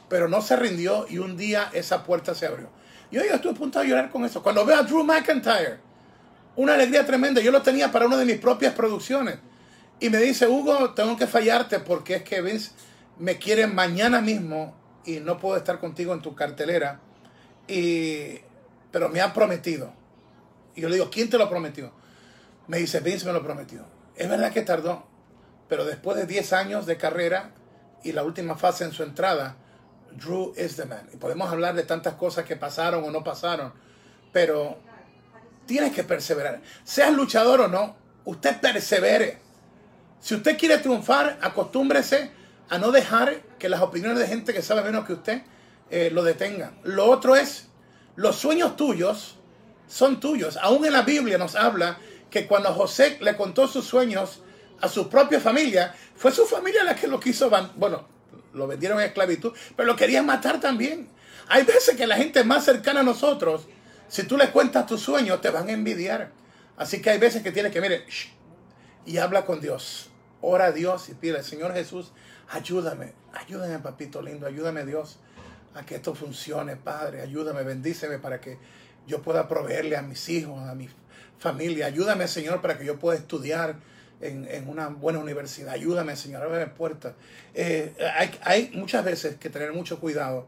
pero 0.10 0.28
no 0.28 0.42
se 0.42 0.56
rindió 0.56 1.06
y 1.10 1.18
un 1.18 1.38
día 1.38 1.70
esa 1.74 2.04
puerta 2.04 2.36
se 2.36 2.46
abrió. 2.46 2.70
Yo, 3.12 3.24
yo 3.24 3.34
estuve 3.34 3.54
a 3.54 3.56
punto 3.56 3.80
de 3.80 3.88
llorar 3.88 4.10
con 4.10 4.26
eso. 4.26 4.42
Cuando 4.44 4.66
veo 4.66 4.78
a 4.78 4.84
Drew 4.84 5.04
McIntyre, 5.04 5.80
una 6.56 6.74
alegría 6.74 7.06
tremenda. 7.06 7.42
Yo 7.42 7.52
lo 7.52 7.62
tenía 7.62 7.92
para 7.92 8.06
una 8.06 8.18
de 8.18 8.26
mis 8.26 8.38
propias 8.38 8.74
producciones. 8.74 9.38
Y 10.00 10.10
me 10.10 10.18
dice, 10.18 10.48
Hugo, 10.48 10.94
tengo 10.94 11.16
que 11.18 11.28
fallarte 11.28 11.80
porque 11.80 12.16
es 12.16 12.24
que 12.24 12.42
Vince 12.42 12.72
me 13.18 13.38
quiere 13.38 13.68
mañana 13.68 14.22
mismo 14.22 14.76
y 15.06 15.20
no 15.20 15.38
puedo 15.38 15.58
estar 15.58 15.80
contigo 15.80 16.14
en 16.14 16.22
tu 16.22 16.36
cartelera. 16.36 17.00
Y, 17.68 18.40
pero 18.92 19.10
me 19.10 19.22
ha 19.22 19.34
prometido. 19.34 19.94
Y 20.76 20.82
yo 20.82 20.90
le 20.90 20.96
digo, 20.96 21.10
¿quién 21.10 21.30
te 21.30 21.38
lo 21.38 21.50
prometió? 21.50 21.92
Me 22.68 22.78
dice, 22.78 23.00
Vince 23.00 23.26
me 23.26 23.34
lo 23.34 23.44
prometió. 23.44 23.86
Es 24.16 24.30
verdad 24.30 24.52
que 24.52 24.62
tardó, 24.62 25.06
pero 25.68 25.86
después 25.86 26.18
de 26.18 26.26
10 26.26 26.54
años 26.54 26.86
de 26.86 26.98
carrera 26.98 27.52
y 28.04 28.12
la 28.12 28.24
última 28.24 28.56
fase 28.56 28.84
en 28.84 28.92
su 28.92 29.04
entrada, 29.04 29.58
Drew 30.12 30.54
is 30.58 30.76
the 30.76 30.86
man. 30.86 31.10
Y 31.14 31.18
podemos 31.18 31.52
hablar 31.52 31.76
de 31.76 31.84
tantas 31.84 32.16
cosas 32.16 32.46
que 32.46 32.56
pasaron 32.56 33.04
o 33.04 33.12
no 33.12 33.24
pasaron, 33.24 33.74
pero 34.32 34.78
tienes 35.66 35.94
que 35.94 36.04
perseverar. 36.04 36.62
Seas 36.84 37.14
luchador 37.14 37.62
o 37.62 37.68
no, 37.68 37.96
usted 38.26 38.60
persevere. 38.60 39.40
Si 40.20 40.36
usted 40.36 40.58
quiere 40.58 40.78
triunfar, 40.78 41.38
acostúmbrese 41.42 42.32
a 42.70 42.78
no 42.78 42.92
dejar 42.92 43.42
que 43.60 43.70
las 43.70 43.82
opiniones 43.82 44.20
de 44.20 44.28
gente 44.28 44.54
que 44.54 44.62
sabe 44.62 44.84
menos 44.84 45.06
que 45.06 45.14
usted 45.14 45.42
eh, 45.90 46.10
lo 46.12 46.24
detengan. 46.24 46.78
Lo 46.84 47.06
otro 47.06 47.36
es, 47.36 47.68
los 48.16 48.36
sueños 48.36 48.76
tuyos 48.76 49.38
son 49.88 50.20
tuyos. 50.20 50.58
Aún 50.62 50.86
en 50.86 50.94
la 50.94 51.04
Biblia 51.04 51.38
nos 51.38 51.56
habla 51.56 51.98
que 52.30 52.48
cuando 52.48 52.74
José 52.74 53.18
le 53.22 53.36
contó 53.36 53.68
sus 53.68 53.86
sueños 53.86 54.42
a 54.82 54.88
su 54.88 55.10
propia 55.10 55.40
familia, 55.40 55.96
fue 56.16 56.32
su 56.32 56.46
familia 56.46 56.84
la 56.84 56.96
que 56.96 57.08
lo 57.08 57.20
quiso, 57.20 57.50
bueno, 57.76 58.08
lo 58.54 58.68
vendieron 58.68 59.00
en 59.00 59.08
esclavitud, 59.08 59.54
pero 59.76 59.88
lo 59.88 59.96
querían 59.96 60.26
matar 60.26 60.60
también. 60.60 61.10
Hay 61.48 61.64
veces 61.64 61.96
que 61.96 62.08
la 62.08 62.16
gente 62.16 62.44
más 62.44 62.66
cercana 62.66 63.02
a 63.02 63.04
nosotros, 63.04 63.68
si 64.08 64.24
tú 64.24 64.38
les 64.38 64.50
cuentas 64.50 64.88
tus 64.88 65.02
sueños, 65.02 65.42
te 65.42 65.50
van 65.50 65.70
a 65.70 65.72
envidiar. 65.72 66.32
Así 66.78 67.02
que 67.02 67.12
hay 67.12 67.20
veces 67.20 67.44
que 67.44 67.52
tienes 67.52 67.72
que, 67.72 67.82
mire, 67.82 68.06
y 69.06 69.18
habla 69.18 69.46
con 69.46 69.62
Dios. 69.62 70.10
Ora 70.42 70.66
a 70.66 70.72
Dios 70.72 71.10
y 71.10 71.14
pide, 71.14 71.42
Señor 71.44 71.74
Jesús, 71.74 72.12
ayúdame, 72.50 73.14
ayúdame, 73.34 73.80
papito 73.80 74.22
lindo, 74.22 74.48
ayúdame 74.48 74.86
Dios 74.86 75.20
a 75.74 75.86
que 75.86 75.96
esto 75.96 76.16
funcione, 76.16 76.76
Padre, 76.78 77.22
ayúdame, 77.22 77.64
bendíceme 77.64 78.18
para 78.20 78.40
que 78.40 78.58
yo 79.08 79.22
pueda 79.22 79.48
proveerle 79.48 79.98
a 79.98 80.02
mis 80.02 80.30
hijos, 80.30 80.60
a 80.68 80.74
mi 80.74 80.90
familia. 81.38 81.88
Ayúdame, 81.88 82.28
Señor, 82.28 82.62
para 82.62 82.78
que 82.78 82.86
yo 82.86 82.98
pueda 82.98 83.18
estudiar 83.18 83.76
en, 84.22 84.68
una 84.68 84.88
buena 84.88 85.20
universidad. 85.20 85.74
Ayúdame, 85.74 86.16
Señor, 86.16 86.44
abre 86.44 86.68
puertas. 86.68 87.14
Eh, 87.54 87.94
hay, 88.42 88.72
muchas 88.74 89.04
veces 89.04 89.36
que 89.36 89.50
tener 89.50 89.74
mucho 89.74 90.00
cuidado 90.00 90.48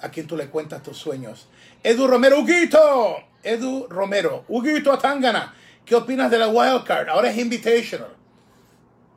a 0.00 0.10
quien 0.10 0.26
tú 0.26 0.36
le 0.36 0.48
cuentas 0.48 0.82
tus 0.82 0.96
sueños. 0.96 1.48
Edu 1.82 2.06
Romero, 2.06 2.40
Huguito. 2.40 3.16
Edu 3.42 3.86
Romero, 3.88 4.44
Huguito 4.48 4.92
Atangana. 4.92 5.54
¿Qué 5.84 5.94
opinas 5.94 6.30
de 6.30 6.38
la 6.38 6.48
wild 6.48 6.84
card? 6.84 7.08
Ahora 7.08 7.30
es 7.30 7.38
invitational. 7.38 8.21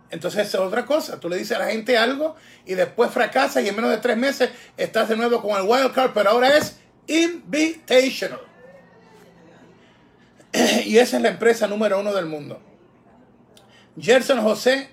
Entonces 0.10 0.48
es 0.48 0.56
otra 0.56 0.86
cosa. 0.86 1.20
Tú 1.20 1.30
le 1.30 1.38
dices 1.38 1.58
a 1.58 1.60
la 1.60 1.68
gente 1.68 1.98
algo 1.98 2.36
y 2.66 2.74
después 2.74 3.12
fracasas 3.12 3.64
y 3.64 3.70
en 3.70 3.76
menos 3.76 3.92
de 3.92 3.98
tres 3.98 4.18
meses 4.18 4.50
estás 4.78 5.10
de 5.10 5.18
nuevo 5.18 5.42
con 5.42 5.58
el 5.58 5.64
wild 5.68 5.92
card, 5.94 6.12
pero 6.14 6.30
ahora 6.30 6.58
es 6.58 6.78
invitational. 7.08 8.42
Y 10.86 10.98
esa 10.98 11.18
es 11.18 11.24
la 11.24 11.30
empresa 11.30 11.68
número 11.68 12.00
uno 12.00 12.14
del 12.14 12.28
mundo. 12.28 12.62
Gerson 14.00 14.42
José, 14.42 14.90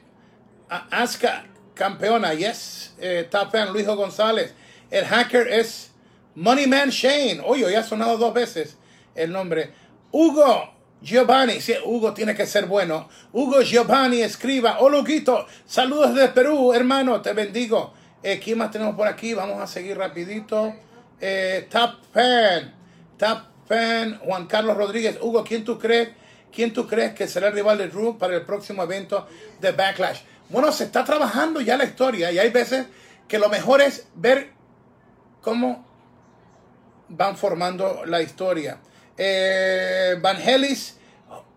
Aska, 0.69 1.45
campeona, 1.75 2.35
yes. 2.35 2.95
Eh, 2.99 3.29
top 3.31 3.53
González. 3.97 4.55
El 4.91 5.05
hacker 5.05 5.49
es 5.49 5.91
Moneyman 6.35 6.91
Shane. 6.91 7.41
Oye, 7.45 7.71
ya 7.71 7.81
ha 7.81 7.85
sonado 7.85 8.17
dos 8.19 8.35
veces 8.35 8.77
el 9.15 9.33
nombre. 9.33 9.73
Hugo 10.11 10.72
Giovanni, 11.03 11.59
Hugo 11.84 12.14
tiene 12.14 12.34
que 12.34 12.46
ser 12.46 12.66
bueno. 12.66 13.09
Hugo 13.32 13.61
Giovanni 13.62 14.20
escriba. 14.20 14.78
Hola, 14.78 15.05
Saludos 15.66 16.14
desde 16.14 16.28
Perú, 16.28 16.72
hermano. 16.72 17.20
Te 17.20 17.32
bendigo. 17.32 17.92
Eh, 18.22 18.40
¿Quién 18.42 18.59
más 18.59 18.70
tenemos 18.70 18.94
por 18.94 19.09
aquí? 19.09 19.34
Vamos 19.34 19.61
a 19.61 19.66
seguir 19.66 19.98
rapidito. 19.98 20.72
Eh, 21.20 21.66
Top 21.68 21.94
Fan. 22.12 22.72
Top 23.18 23.38
Fan. 23.66 24.20
Juan 24.20 24.46
Carlos 24.46 24.76
Rodríguez. 24.76 25.18
Hugo, 25.20 25.42
¿quién 25.42 25.64
tú 25.64 25.76
crees? 25.76 26.11
¿Quién 26.53 26.72
tú 26.72 26.86
crees 26.86 27.14
que 27.14 27.26
será 27.26 27.48
el 27.48 27.55
rival 27.55 27.78
de 27.78 27.88
Drew 27.88 28.16
para 28.16 28.36
el 28.36 28.42
próximo 28.42 28.84
evento 28.84 29.26
de 29.61 29.72
Backlash? 29.72 30.20
Bueno, 30.50 30.70
se 30.70 30.84
está 30.84 31.03
trabajando 31.03 31.61
ya 31.61 31.76
la 31.76 31.84
historia 31.84 32.30
y 32.30 32.38
hay 32.38 32.50
veces 32.50 32.86
que 33.26 33.38
lo 33.38 33.48
mejor 33.48 33.80
es 33.80 34.07
ver 34.14 34.50
cómo 35.40 35.84
van 37.09 37.36
formando 37.36 38.05
la 38.07 38.22
historia. 38.22 38.78
Eh, 39.17 40.17
Vangelis, 40.21 40.97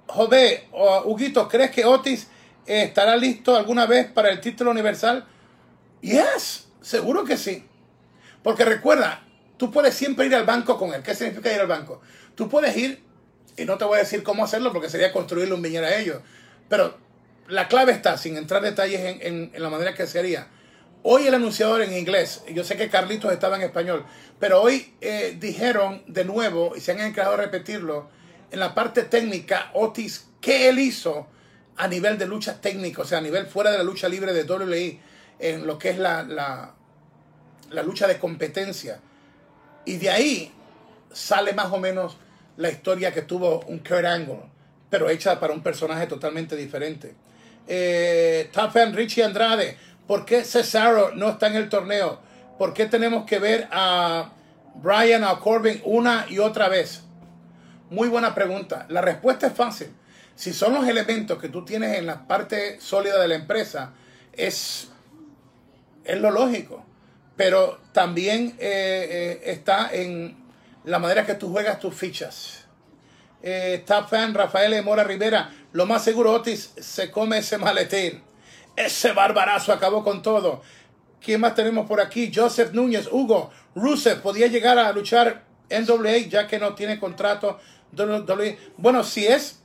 Jove, 0.08 0.68
Huguito, 1.06 1.47
¿crees 1.47 1.72
que 1.72 1.86
Otis 1.86 2.28
estará 2.66 3.16
listo 3.16 3.56
alguna 3.56 3.86
vez 3.86 4.08
para 4.12 4.30
el 4.30 4.39
título 4.41 4.72
universal? 4.72 5.26
Yes, 6.01 6.68
seguro 6.82 7.24
que 7.24 7.38
sí. 7.38 7.66
Porque 8.43 8.66
recuerda, 8.66 9.24
tú 9.58 9.72
puedes 9.72 9.95
siempre 9.95 10.26
ir 10.26 10.36
al 10.36 10.45
banco 10.45 10.78
con 10.78 10.93
él. 10.93 11.01
¿Qué 11.01 11.16
significa 11.16 11.53
ir 11.53 11.60
al 11.60 11.68
banco? 11.68 12.01
Tú 12.36 12.49
puedes 12.49 12.76
ir, 12.78 13.03
y 13.58 13.66
no 13.66 13.78
te 13.78 13.86
voy 13.86 13.97
a 13.97 14.01
decir 14.01 14.22
cómo 14.24 14.43
hacerlo 14.43 14.72
porque 14.72 14.89
sería 14.89 15.12
construirle 15.12 15.56
un 15.56 15.62
viñero 15.62 15.88
a 15.88 15.95
ellos. 15.95 16.22
Pero 16.70 16.97
la 17.47 17.68
clave 17.68 17.91
está, 17.91 18.18
sin 18.18 18.38
entrar 18.38 18.64
en 18.64 18.72
detalles 18.72 19.01
en, 19.22 19.51
en 19.53 19.62
la 19.62 19.70
manera 19.70 19.93
que 19.93 20.06
se 20.06 20.20
haría. 20.20 20.47
Hoy 21.08 21.28
el 21.28 21.36
anunciador 21.36 21.84
en 21.84 21.95
inglés, 21.95 22.41
yo 22.51 22.64
sé 22.64 22.78
que 22.78 22.89
Carlitos 22.89 23.32
estaba 23.32 23.58
en 23.58 23.62
español, 23.62 24.03
pero 24.39 24.60
hoy 24.60 24.95
eh, 25.01 25.38
dijeron 25.39 26.01
de 26.08 26.26
nuevo, 26.26 26.76
y 26.76 26.82
se 26.82 26.93
han 26.93 26.99
encargado 26.99 27.38
de 27.38 27.43
repetirlo, 27.43 28.10
en 28.49 28.60
la 28.60 28.74
parte 28.74 29.03
técnica, 29.03 29.70
Otis, 29.76 30.26
¿qué 30.41 30.68
él 30.68 30.80
hizo 30.80 31.28
a 31.78 31.88
nivel 31.88 32.18
de 32.18 32.26
lucha 32.26 32.60
técnica? 32.60 33.03
O 33.03 33.06
sea, 33.06 33.20
a 33.20 33.22
nivel 33.22 33.45
fuera 33.45 33.70
de 33.70 33.78
la 33.78 33.84
lucha 33.84 34.10
libre 34.10 34.34
de 34.34 34.51
WWE, 34.51 34.99
en 35.38 35.68
lo 35.68 35.78
que 35.78 35.91
es 35.91 35.99
la, 35.99 36.24
la, 36.24 37.84
lucha 37.84 38.08
de 38.08 38.18
competencia. 38.18 38.99
Y 39.86 39.97
de 39.97 40.10
ahí 40.10 40.51
sale 41.14 41.53
más 41.53 41.72
o 41.72 41.78
menos 41.78 42.18
la 42.58 42.72
historia 42.72 43.14
que 43.14 43.22
tuvo 43.22 43.60
un 43.68 43.78
Kurt 43.78 44.06
Angle, 44.06 44.41
pero 44.89 45.08
hecha 45.08 45.39
para 45.39 45.53
un 45.53 45.62
personaje 45.62 46.08
totalmente 46.08 46.56
diferente. 46.56 47.14
Eh, 47.68 48.49
Richie 48.93 49.24
Andrade, 49.24 49.78
¿Por 50.08 50.26
qué 50.26 50.43
Cesaro 50.43 51.16
no 51.16 51.30
está 51.30 51.47
en 51.47 51.56
el 51.56 51.70
torneo? 51.70 52.20
¿Por 52.58 52.74
qué 52.74 52.86
tenemos 52.86 53.26
que 53.26 53.39
ver 53.39 53.68
a 53.72 54.32
Brian 54.76 55.24
o 55.24 55.39
Corbin 55.39 55.82
una 55.84 56.26
y 56.30 56.39
otra 56.39 56.70
vez? 56.70 57.03
Muy 57.89 58.08
buena 58.08 58.34
pregunta. 58.36 58.86
La 58.89 59.01
respuesta 59.01 59.47
es 59.47 59.53
fácil. 59.53 59.93
Si 60.36 60.53
son 60.53 60.74
los 60.74 60.88
elementos 60.88 61.39
que 61.39 61.49
tú 61.49 61.64
tienes 61.64 61.97
en 61.97 62.06
la 62.06 62.28
parte 62.28 62.80
sólida 62.82 63.20
de 63.22 63.28
la 63.28 63.36
empresa, 63.36 63.93
es, 64.34 64.89
es 66.03 66.20
lo 66.20 66.32
lógico. 66.32 66.86
Pero 67.36 67.80
también 67.91 68.56
eh, 68.60 69.08
eh, 69.10 69.51
está 69.51 69.89
en 69.91 70.38
la 70.84 70.99
manera 70.99 71.26
que 71.26 71.36
tú 71.36 71.51
juegas 71.51 71.80
tus 71.80 71.93
fichas. 71.93 72.66
Eh, 73.41 73.84
top 73.86 74.10
fan 74.10 74.34
Rafael 74.34 74.84
Mora 74.84 75.03
Rivera, 75.03 75.51
lo 75.72 75.86
más 75.86 76.03
seguro 76.03 76.32
Otis 76.32 76.74
se 76.78 77.12
come 77.12 77.39
ese 77.39 77.58
maletín. 77.58 78.24
Ese 78.76 79.13
barbarazo 79.13 79.71
acabó 79.71 80.03
con 80.03 80.21
todo. 80.21 80.61
¿Quién 81.21 81.41
más 81.41 81.55
tenemos 81.55 81.88
por 81.88 82.01
aquí? 82.01 82.32
Joseph 82.34 82.71
Núñez, 82.73 83.07
Hugo, 83.11 83.49
Rusev 83.73 84.21
podía 84.21 84.47
llegar 84.47 84.78
a 84.78 84.91
luchar 84.91 85.43
NWA 85.69 86.17
ya 86.30 86.47
que 86.47 86.59
no 86.59 86.76
tiene 86.76 86.99
contrato. 86.99 87.59
Bueno, 88.78 89.03
si 89.03 89.26
es 89.26 89.59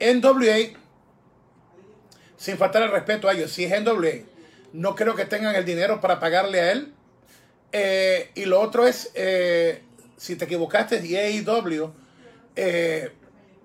NWA, 0.00 0.78
sin 2.36 2.56
faltar 2.56 2.82
el 2.82 2.90
respeto 2.90 3.28
a 3.28 3.34
ellos, 3.34 3.52
si 3.52 3.64
es 3.64 3.82
NWA, 3.82 4.24
no 4.72 4.94
creo 4.94 5.14
que 5.14 5.26
tengan 5.26 5.54
el 5.54 5.64
dinero 5.64 6.00
para 6.00 6.18
pagarle 6.18 6.60
a 6.60 6.72
él. 6.72 6.92
Eh, 7.72 8.30
y 8.34 8.46
lo 8.46 8.60
otro 8.60 8.86
es, 8.86 9.10
eh, 9.14 9.82
si 10.16 10.36
te 10.36 10.46
equivocaste 10.46 11.04
y 11.06 11.16
AEW, 11.16 11.92
eh, 12.56 13.12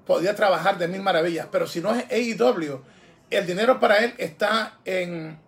podía 0.05 0.35
trabajar 0.35 0.77
de 0.77 0.87
mil 0.87 1.01
maravillas. 1.01 1.47
Pero 1.51 1.67
si 1.67 1.79
no 1.81 1.95
es 1.95 2.05
AEW, 2.11 2.81
el 3.29 3.45
dinero 3.45 3.79
para 3.79 3.97
él 3.97 4.13
está 4.17 4.79
en 4.85 5.39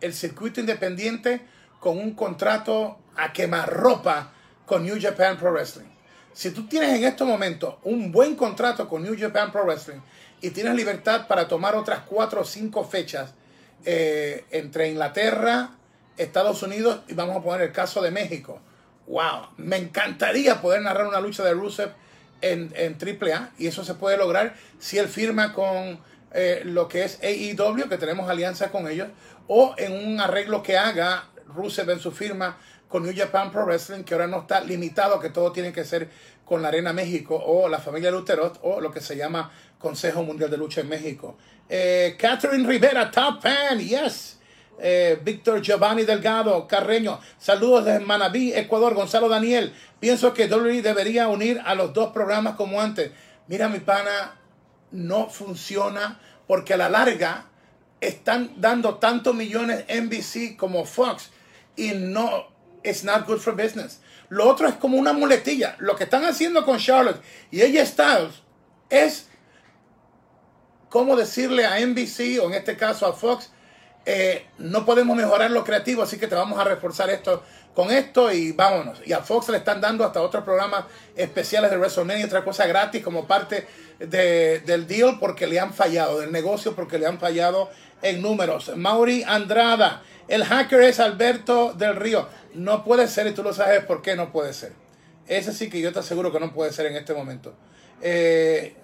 el 0.00 0.14
circuito 0.14 0.60
independiente 0.60 1.40
con 1.80 1.98
un 1.98 2.14
contrato 2.14 2.98
a 3.16 3.32
quemarropa 3.32 4.32
con 4.66 4.84
New 4.84 5.00
Japan 5.00 5.36
Pro 5.36 5.52
Wrestling. 5.52 5.90
Si 6.32 6.50
tú 6.50 6.66
tienes 6.66 6.94
en 6.94 7.04
estos 7.04 7.26
momentos 7.26 7.74
un 7.82 8.10
buen 8.10 8.36
contrato 8.36 8.88
con 8.88 9.02
New 9.02 9.16
Japan 9.18 9.52
Pro 9.52 9.64
Wrestling 9.64 10.00
y 10.40 10.50
tienes 10.50 10.74
libertad 10.74 11.26
para 11.26 11.46
tomar 11.46 11.74
otras 11.74 12.00
cuatro 12.06 12.40
o 12.40 12.44
cinco 12.44 12.84
fechas 12.84 13.34
eh, 13.84 14.44
entre 14.50 14.88
Inglaterra, 14.88 15.70
Estados 16.16 16.62
Unidos 16.62 17.00
y 17.08 17.14
vamos 17.14 17.36
a 17.36 17.42
poner 17.42 17.62
el 17.62 17.72
caso 17.72 18.00
de 18.00 18.10
México. 18.10 18.60
¡Wow! 19.06 19.48
Me 19.56 19.76
encantaría 19.76 20.62
poder 20.62 20.82
narrar 20.82 21.06
una 21.06 21.20
lucha 21.20 21.44
de 21.44 21.52
Rusev 21.52 21.90
en, 22.40 22.72
en 22.76 22.96
AAA 22.96 23.50
y 23.58 23.66
eso 23.66 23.84
se 23.84 23.94
puede 23.94 24.16
lograr 24.16 24.54
si 24.78 24.98
él 24.98 25.08
firma 25.08 25.52
con 25.52 26.00
eh, 26.34 26.62
lo 26.64 26.88
que 26.88 27.04
es 27.04 27.18
AEW, 27.22 27.88
que 27.88 27.98
tenemos 27.98 28.28
alianza 28.28 28.70
con 28.70 28.88
ellos, 28.88 29.08
o 29.48 29.74
en 29.76 29.92
un 29.92 30.20
arreglo 30.20 30.62
que 30.62 30.76
haga 30.76 31.28
Rusev 31.54 31.90
en 31.90 32.00
su 32.00 32.12
firma 32.12 32.58
con 32.88 33.02
New 33.02 33.14
Japan 33.16 33.50
Pro 33.50 33.64
Wrestling, 33.64 34.04
que 34.04 34.14
ahora 34.14 34.26
no 34.26 34.40
está 34.40 34.60
limitado, 34.60 35.18
que 35.18 35.30
todo 35.30 35.50
tiene 35.52 35.72
que 35.72 35.84
ser 35.84 36.08
con 36.44 36.60
la 36.60 36.68
Arena 36.68 36.92
México 36.92 37.34
o 37.34 37.68
la 37.68 37.78
familia 37.78 38.10
Luterot 38.10 38.58
o 38.62 38.80
lo 38.80 38.90
que 38.90 39.00
se 39.00 39.16
llama 39.16 39.50
Consejo 39.78 40.22
Mundial 40.22 40.50
de 40.50 40.58
Lucha 40.58 40.82
en 40.82 40.88
México. 40.88 41.36
Eh, 41.68 42.16
Catherine 42.18 42.68
Rivera, 42.68 43.10
top 43.10 43.40
fan, 43.40 43.78
yes. 43.78 44.38
Eh, 44.78 45.18
Víctor 45.22 45.62
Giovanni 45.62 46.02
Delgado, 46.02 46.66
Carreño, 46.66 47.20
saludos 47.38 47.84
desde 47.84 48.00
Manabí, 48.00 48.52
Ecuador. 48.52 48.94
Gonzalo 48.94 49.28
Daniel, 49.28 49.72
pienso 50.00 50.34
que 50.34 50.46
WWE 50.46 50.82
debería 50.82 51.28
unir 51.28 51.62
a 51.64 51.74
los 51.74 51.92
dos 51.92 52.12
programas 52.12 52.56
como 52.56 52.80
antes. 52.80 53.10
Mira, 53.46 53.68
mi 53.68 53.78
pana, 53.78 54.40
no 54.92 55.28
funciona 55.28 56.20
porque 56.46 56.74
a 56.74 56.76
la 56.76 56.88
larga 56.88 57.46
están 58.00 58.52
dando 58.56 58.96
tantos 58.96 59.34
millones 59.34 59.84
NBC 59.88 60.56
como 60.56 60.84
Fox 60.84 61.30
y 61.76 61.92
no, 61.92 62.48
it's 62.82 63.04
not 63.04 63.26
good 63.26 63.38
for 63.38 63.54
business. 63.54 64.00
Lo 64.28 64.48
otro 64.48 64.66
es 64.66 64.74
como 64.74 64.96
una 64.96 65.12
muletilla. 65.12 65.76
Lo 65.78 65.96
que 65.96 66.04
están 66.04 66.24
haciendo 66.24 66.64
con 66.64 66.78
Charlotte 66.78 67.20
y 67.50 67.62
ella 67.62 67.84
Styles 67.84 68.42
es 68.90 69.28
como 70.88 71.16
decirle 71.16 71.64
a 71.64 71.80
NBC 71.80 72.40
o 72.42 72.48
en 72.48 72.54
este 72.54 72.76
caso 72.76 73.06
a 73.06 73.14
Fox, 73.14 73.50
eh, 74.04 74.46
no 74.58 74.84
podemos 74.84 75.16
mejorar 75.16 75.50
lo 75.50 75.64
creativo, 75.64 76.02
así 76.02 76.18
que 76.18 76.26
te 76.26 76.34
vamos 76.34 76.58
a 76.58 76.64
reforzar 76.64 77.08
esto 77.08 77.42
con 77.74 77.90
esto 77.90 78.32
y 78.32 78.52
vámonos. 78.52 79.00
Y 79.06 79.12
a 79.12 79.20
Fox 79.20 79.48
le 79.48 79.58
están 79.58 79.80
dando 79.80 80.04
hasta 80.04 80.20
otros 80.20 80.44
programas 80.44 80.84
especiales 81.16 81.70
de 81.70 81.78
WrestleMania 81.78 82.22
y 82.22 82.24
otra 82.24 82.44
cosa 82.44 82.66
gratis 82.66 83.02
como 83.02 83.26
parte 83.26 83.66
del 83.98 84.86
deal 84.86 85.18
porque 85.18 85.46
le 85.46 85.60
han 85.60 85.72
fallado, 85.72 86.20
del 86.20 86.32
negocio 86.32 86.74
porque 86.74 86.98
le 86.98 87.06
han 87.06 87.18
fallado 87.18 87.70
en 88.02 88.20
números. 88.20 88.72
Mauri 88.76 89.22
Andrada, 89.22 90.02
el 90.28 90.44
hacker 90.44 90.82
es 90.82 91.00
Alberto 91.00 91.72
del 91.72 91.96
Río. 91.96 92.28
No 92.54 92.84
puede 92.84 93.08
ser 93.08 93.26
y 93.26 93.32
tú 93.32 93.42
lo 93.42 93.52
sabes 93.52 93.84
por 93.84 94.02
qué 94.02 94.16
no 94.16 94.32
puede 94.32 94.52
ser. 94.52 94.72
Ese 95.26 95.52
sí 95.52 95.70
que 95.70 95.80
yo 95.80 95.92
te 95.92 96.00
aseguro 96.00 96.32
que 96.32 96.40
no 96.40 96.52
puede 96.52 96.72
ser 96.72 96.86
en 96.86 96.96
este 96.96 97.14
momento. 97.14 97.54
Eh, 98.02 98.74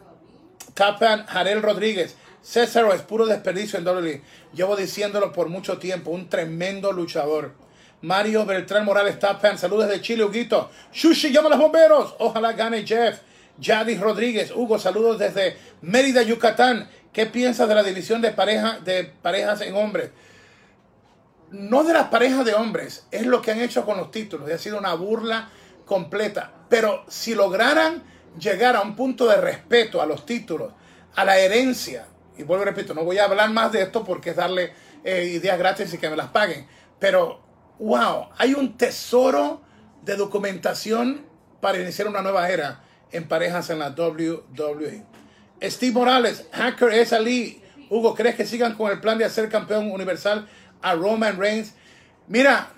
Capan 0.74 1.26
Jarel 1.26 1.62
Rodríguez. 1.62 2.16
César 2.40 2.88
es 2.94 3.02
puro 3.02 3.26
desperdicio 3.26 3.78
en 3.78 3.86
WWE. 3.86 4.22
Llevo 4.54 4.76
diciéndolo 4.76 5.32
por 5.32 5.48
mucho 5.48 5.78
tiempo. 5.78 6.10
Un 6.10 6.28
tremendo 6.28 6.92
luchador. 6.92 7.52
Mario 8.02 8.46
Beltrán 8.46 8.84
Morales 8.84 9.18
Tapan. 9.18 9.58
Saludos 9.58 9.88
de 9.88 10.00
Chile, 10.00 10.24
Huguito. 10.24 10.70
Shushi, 10.92 11.32
llama 11.32 11.48
a 11.48 11.50
los 11.50 11.58
bomberos. 11.58 12.14
Ojalá 12.18 12.52
gane 12.52 12.86
Jeff. 12.86 13.20
Yadis 13.58 14.00
Rodríguez. 14.00 14.52
Hugo, 14.54 14.78
saludos 14.78 15.18
desde 15.18 15.56
Mérida, 15.82 16.22
Yucatán. 16.22 16.88
¿Qué 17.12 17.26
piensas 17.26 17.68
de 17.68 17.74
la 17.74 17.82
división 17.82 18.20
de, 18.20 18.30
de 18.84 19.04
parejas 19.22 19.60
en 19.62 19.74
hombres? 19.74 20.10
No 21.50 21.82
de 21.82 21.92
las 21.92 22.08
parejas 22.08 22.44
de 22.44 22.54
hombres. 22.54 23.06
Es 23.10 23.26
lo 23.26 23.42
que 23.42 23.50
han 23.50 23.60
hecho 23.60 23.84
con 23.84 23.96
los 23.96 24.10
títulos. 24.10 24.50
Ha 24.50 24.58
sido 24.58 24.78
una 24.78 24.94
burla 24.94 25.48
completa. 25.84 26.52
Pero 26.68 27.04
si 27.08 27.34
lograran 27.34 28.04
llegar 28.38 28.76
a 28.76 28.82
un 28.82 28.94
punto 28.94 29.26
de 29.26 29.40
respeto 29.40 30.00
a 30.00 30.06
los 30.06 30.24
títulos, 30.24 30.72
a 31.16 31.24
la 31.24 31.38
herencia, 31.38 32.06
y 32.36 32.44
vuelvo 32.44 32.64
repito, 32.64 32.94
no 32.94 33.02
voy 33.02 33.18
a 33.18 33.24
hablar 33.24 33.50
más 33.50 33.72
de 33.72 33.82
esto 33.82 34.04
porque 34.04 34.30
es 34.30 34.36
darle 34.36 34.72
eh, 35.02 35.24
ideas 35.24 35.58
gratis 35.58 35.92
y 35.92 35.98
que 35.98 36.08
me 36.08 36.16
las 36.16 36.28
paguen, 36.28 36.66
pero 37.00 37.47
wow, 37.78 38.28
hay 38.36 38.54
un 38.54 38.76
tesoro 38.76 39.62
de 40.02 40.16
documentación 40.16 41.26
para 41.60 41.78
iniciar 41.78 42.08
una 42.08 42.22
nueva 42.22 42.48
era 42.50 42.82
en 43.12 43.26
parejas 43.28 43.70
en 43.70 43.78
la 43.78 43.90
WWE. 43.90 45.04
Steve 45.62 45.92
Morales, 45.92 46.46
Hacker 46.52 46.92
es 46.92 47.12
Ali. 47.12 47.62
Hugo, 47.90 48.14
¿crees 48.14 48.36
que 48.36 48.46
sigan 48.46 48.74
con 48.74 48.90
el 48.90 49.00
plan 49.00 49.18
de 49.18 49.24
hacer 49.24 49.48
campeón 49.48 49.90
universal 49.90 50.48
a 50.82 50.94
Roman 50.94 51.38
Reigns? 51.38 51.74
Mira, 52.26 52.68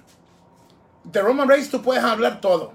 de 1.04 1.20
Roman 1.20 1.48
Reigns 1.48 1.70
tú 1.70 1.82
puedes 1.82 2.04
hablar 2.04 2.40
todo, 2.40 2.72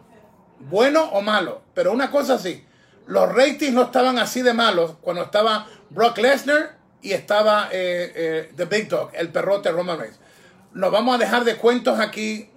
bueno 0.59 1.03
o 1.05 1.21
malo, 1.21 1.61
pero 1.73 1.93
una 1.93 2.11
cosa 2.11 2.37
sí, 2.37 2.65
los 3.07 3.33
ratings 3.33 3.73
no 3.73 3.83
estaban 3.83 4.17
así 4.17 4.41
de 4.41 4.53
malos 4.53 4.95
cuando 5.01 5.23
estaba 5.23 5.67
Brock 5.89 6.17
Lesnar 6.17 6.77
y 7.01 7.13
estaba 7.13 7.69
eh, 7.71 8.11
eh, 8.15 8.51
The 8.55 8.65
Big 8.65 8.89
Dog, 8.89 9.11
el 9.13 9.29
perrote 9.29 9.71
Roman 9.71 9.99
Reigns. 9.99 10.19
Nos 10.75 10.91
vamos 10.91 11.15
a 11.15 11.17
dejar 11.17 11.45
de 11.45 11.55
cuentos 11.55 12.01
aquí. 12.01 12.49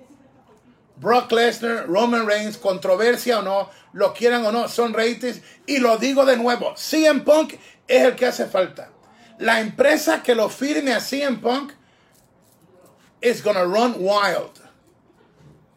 Brock 0.97 1.31
Lesnar, 1.31 1.87
Roman 1.87 2.27
Reigns, 2.27 2.59
controversia 2.59 3.39
o 3.39 3.43
no, 3.43 3.71
lo 3.93 4.12
quieran 4.12 4.45
o 4.45 4.51
no, 4.51 4.66
son 4.66 4.93
ratings. 4.93 5.41
Y 5.66 5.79
lo 5.79 5.99
digo 5.99 6.27
de 6.27 6.37
nuevo, 6.37 6.75
CM 6.77 7.21
Punk 7.21 7.55
es 7.87 8.03
el 8.03 8.16
que 8.16 8.27
hace 8.27 8.47
falta. 8.47 8.91
La 9.39 9.61
empresa 9.61 10.21
que 10.21 10.35
lo 10.35 10.49
firme 10.49 10.93
a 10.93 11.01
CM 11.01 11.39
Punk 11.39 11.73
is 13.21 13.41
gonna 13.41 13.62
run 13.62 13.95
wild. 14.01 14.51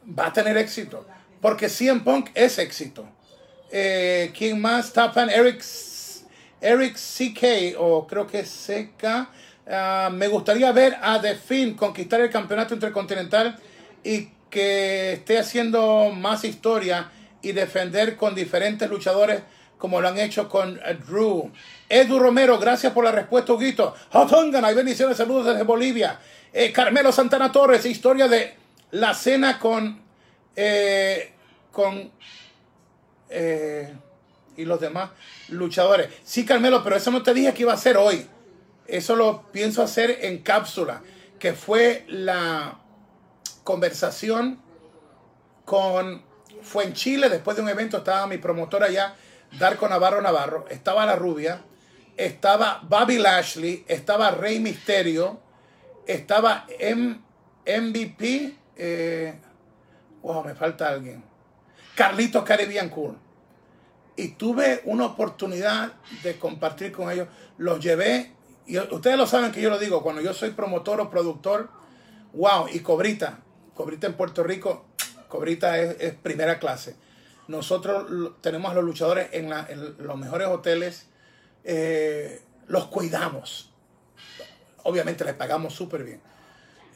Va 0.07 0.25
a 0.25 0.33
tener 0.33 0.57
éxito. 0.57 1.05
Porque 1.41 1.69
CM 1.69 2.01
Punk 2.01 2.31
es 2.33 2.57
éxito. 2.57 3.07
Eh, 3.69 4.33
¿Quién 4.35 4.59
más? 4.59 4.91
Tapan 4.91 5.29
Eric, 5.29 5.63
Eric 6.59 6.95
CK, 6.95 7.77
o 7.77 8.07
creo 8.07 8.25
que 8.25 8.39
es 8.39 8.49
CK. 8.49 9.29
Ah, 9.69 10.09
me 10.11 10.27
gustaría 10.27 10.71
ver 10.71 10.97
a 11.01 11.21
The 11.21 11.35
Finn 11.35 11.75
conquistar 11.75 12.21
el 12.21 12.29
campeonato 12.29 12.73
intercontinental 12.73 13.57
y 14.03 14.29
que 14.49 15.13
esté 15.13 15.39
haciendo 15.39 16.09
más 16.09 16.43
historia 16.43 17.09
y 17.41 17.51
defender 17.53 18.15
con 18.15 18.35
diferentes 18.35 18.89
luchadores 18.89 19.41
como 19.77 19.99
lo 19.99 20.07
han 20.07 20.19
hecho 20.19 20.47
con 20.47 20.79
eh, 20.85 20.97
Drew. 21.07 21.51
Edu 21.89 22.19
Romero, 22.19 22.59
gracias 22.59 22.93
por 22.93 23.03
la 23.03 23.11
respuesta, 23.11 23.53
Huguito. 23.53 23.95
Hotongan, 24.11 24.63
hay 24.63 24.75
bendiciones, 24.75 25.17
saludos 25.17 25.47
desde 25.47 25.63
Bolivia. 25.63 26.19
Eh, 26.53 26.71
Carmelo 26.71 27.11
Santana 27.11 27.51
Torres, 27.51 27.85
historia 27.85 28.27
de 28.27 28.55
la 28.91 29.13
cena 29.13 29.57
con, 29.57 30.01
con 31.71 32.11
eh, 33.29 33.93
y 34.57 34.65
los 34.65 34.79
demás 34.79 35.09
luchadores. 35.47 36.09
Sí, 36.23 36.45
Carmelo, 36.45 36.83
pero 36.83 36.97
eso 36.97 37.09
no 37.09 37.23
te 37.23 37.33
dije 37.33 37.53
que 37.53 37.63
iba 37.63 37.73
a 37.73 37.77
ser 37.77 37.97
hoy. 37.97 38.27
Eso 38.91 39.15
lo 39.15 39.43
pienso 39.53 39.81
hacer 39.81 40.19
en 40.21 40.39
cápsula, 40.39 41.01
que 41.39 41.53
fue 41.53 42.03
la 42.09 42.79
conversación 43.63 44.61
con... 45.63 46.29
Fue 46.61 46.83
en 46.83 46.93
Chile, 46.93 47.29
después 47.29 47.55
de 47.55 47.63
un 47.63 47.69
evento, 47.69 47.97
estaba 47.97 48.27
mi 48.27 48.37
promotora 48.37 48.87
allá, 48.87 49.15
Darko 49.57 49.87
Navarro 49.87 50.21
Navarro, 50.21 50.65
estaba 50.69 51.05
la 51.05 51.15
rubia, 51.15 51.63
estaba 52.17 52.81
Bobby 52.83 53.17
Lashley, 53.17 53.83
estaba 53.87 54.29
Rey 54.31 54.59
Misterio, 54.59 55.39
estaba 56.05 56.67
MVP, 57.65 58.55
eh, 58.75 59.39
wow, 60.21 60.43
me 60.43 60.53
falta 60.53 60.89
alguien 60.89 61.23
Carlitos 61.95 62.43
Caribbean. 62.43 62.91
Y 64.15 64.29
tuve 64.29 64.81
una 64.85 65.05
oportunidad 65.05 65.93
de 66.23 66.37
compartir 66.37 66.91
con 66.91 67.09
ellos. 67.09 67.27
Los 67.57 67.79
llevé, 67.79 68.31
y 68.67 68.77
ustedes 68.77 69.17
lo 69.17 69.27
saben 69.27 69.51
que 69.51 69.61
yo 69.61 69.69
lo 69.69 69.79
digo, 69.79 70.03
cuando 70.03 70.21
yo 70.21 70.33
soy 70.33 70.51
promotor 70.51 71.01
o 71.01 71.09
productor, 71.09 71.69
wow, 72.33 72.67
y 72.71 72.79
Cobrita, 72.79 73.39
Cobrita 73.73 74.07
en 74.07 74.13
Puerto 74.13 74.43
Rico, 74.43 74.85
Cobrita 75.27 75.79
es, 75.79 76.13
primera 76.15 76.59
clase. 76.59 76.95
Nosotros 77.47 78.33
tenemos 78.41 78.71
a 78.71 78.75
los 78.75 78.83
luchadores 78.83 79.29
en, 79.31 79.49
los 79.97 80.17
mejores 80.17 80.47
hoteles, 80.47 81.07
eh, 81.63 82.41
los 82.67 82.87
cuidamos. 82.87 83.73
Obviamente 84.83 85.23
les 85.23 85.33
pagamos 85.33 85.73
súper 85.73 86.03
bien. 86.03 86.21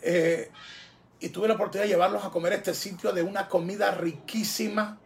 Eh, 0.02 0.52
y 1.20 1.30
tuve 1.30 1.48
la 1.48 1.56
oportunidad 1.56 1.86
de 1.86 1.90
llevarlos 1.90 2.24
a 2.24 2.30
comer 2.30 2.54
este 2.54 2.74
sitio 2.74 3.12
de 3.12 3.24
una 3.24 3.48
comida 3.48 3.92
riquísima. 3.92 5.00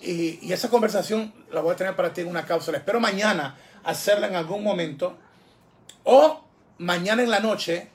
Y, 0.00 0.52
esa 0.52 0.68
conversación 0.68 1.34
la 1.50 1.60
voy 1.60 1.72
a 1.72 1.76
tener 1.76 1.96
para 1.96 2.12
ti 2.12 2.20
en 2.20 2.28
una 2.28 2.44
cápsula. 2.44 2.78
Espero 2.78 3.00
mañana 3.00 3.56
hacerla 3.82 4.26
en 4.26 4.36
algún 4.36 4.62
momento. 4.62 5.18
O 6.06 6.40
mañana 6.78 7.22
en 7.22 7.30
la 7.30 7.40
noche. 7.40 7.88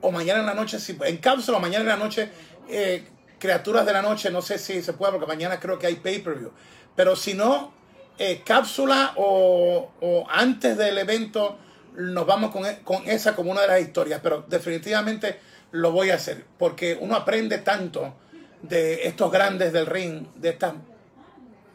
O 0.00 0.12
mañana 0.12 0.40
en 0.40 0.46
la 0.46 0.54
noche, 0.54 0.78
si, 0.78 0.96
en 1.04 1.16
cápsula, 1.16 1.58
mañana 1.58 1.82
en 1.82 1.88
la 1.88 1.96
noche, 1.96 2.30
eh, 2.68 3.04
criaturas 3.38 3.84
de 3.84 3.92
la 3.92 4.00
noche, 4.00 4.30
no 4.30 4.40
sé 4.40 4.58
si 4.58 4.80
se 4.80 4.92
puede, 4.92 5.12
porque 5.12 5.26
mañana 5.26 5.58
creo 5.58 5.78
que 5.78 5.88
hay 5.88 5.96
pay-per-view. 5.96 6.52
Pero 6.94 7.16
si 7.16 7.34
no, 7.34 7.72
eh, 8.16 8.42
cápsula 8.44 9.14
o, 9.16 9.90
o, 10.00 10.26
antes 10.30 10.76
del 10.76 10.96
evento, 10.98 11.58
nos 11.96 12.26
vamos 12.26 12.52
con, 12.52 12.62
con 12.84 13.08
esa 13.08 13.34
como 13.34 13.50
una 13.50 13.62
de 13.62 13.68
las 13.68 13.80
historias. 13.80 14.20
Pero 14.22 14.44
definitivamente 14.46 15.40
lo 15.72 15.90
voy 15.90 16.10
a 16.10 16.14
hacer, 16.14 16.44
porque 16.58 16.96
uno 17.00 17.16
aprende 17.16 17.58
tanto 17.58 18.14
de 18.62 19.08
estos 19.08 19.32
grandes 19.32 19.72
del 19.72 19.86
ring, 19.86 20.28
de 20.36 20.50
estas 20.50 20.74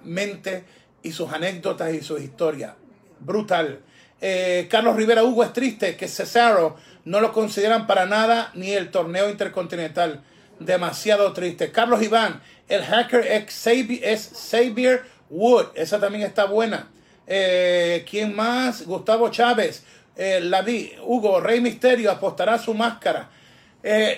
mentes 0.05 0.63
y 1.03 1.11
sus 1.11 1.33
anécdotas 1.33 1.93
y 1.93 2.01
sus 2.01 2.21
historias. 2.21 2.75
Brutal. 3.19 3.81
Eh, 4.21 4.67
Carlos 4.69 4.95
Rivera 4.95 5.23
Hugo 5.23 5.43
es 5.43 5.53
triste 5.53 5.95
que 5.95 6.07
Cesaro 6.07 6.75
no 7.05 7.21
lo 7.21 7.31
consideran 7.31 7.87
para 7.87 8.05
nada 8.05 8.51
ni 8.53 8.71
el 8.71 8.91
torneo 8.91 9.29
intercontinental. 9.29 10.21
Demasiado 10.59 11.31
triste. 11.33 11.71
Carlos 11.71 12.01
Iván, 12.01 12.41
el 12.67 12.83
hacker 12.83 13.25
es 13.25 14.31
Xavier 14.51 15.03
Wood. 15.29 15.67
Esa 15.75 15.99
también 15.99 16.25
está 16.25 16.45
buena. 16.45 16.89
Eh, 17.27 18.05
¿Quién 18.09 18.35
más? 18.35 18.85
Gustavo 18.85 19.29
Chávez. 19.29 19.83
Eh, 20.17 20.41
la 20.41 20.61
vi. 20.61 20.91
Hugo, 21.03 21.39
Rey 21.39 21.61
Misterio 21.61 22.11
apostará 22.11 22.59
su 22.59 22.73
máscara. 22.73 23.29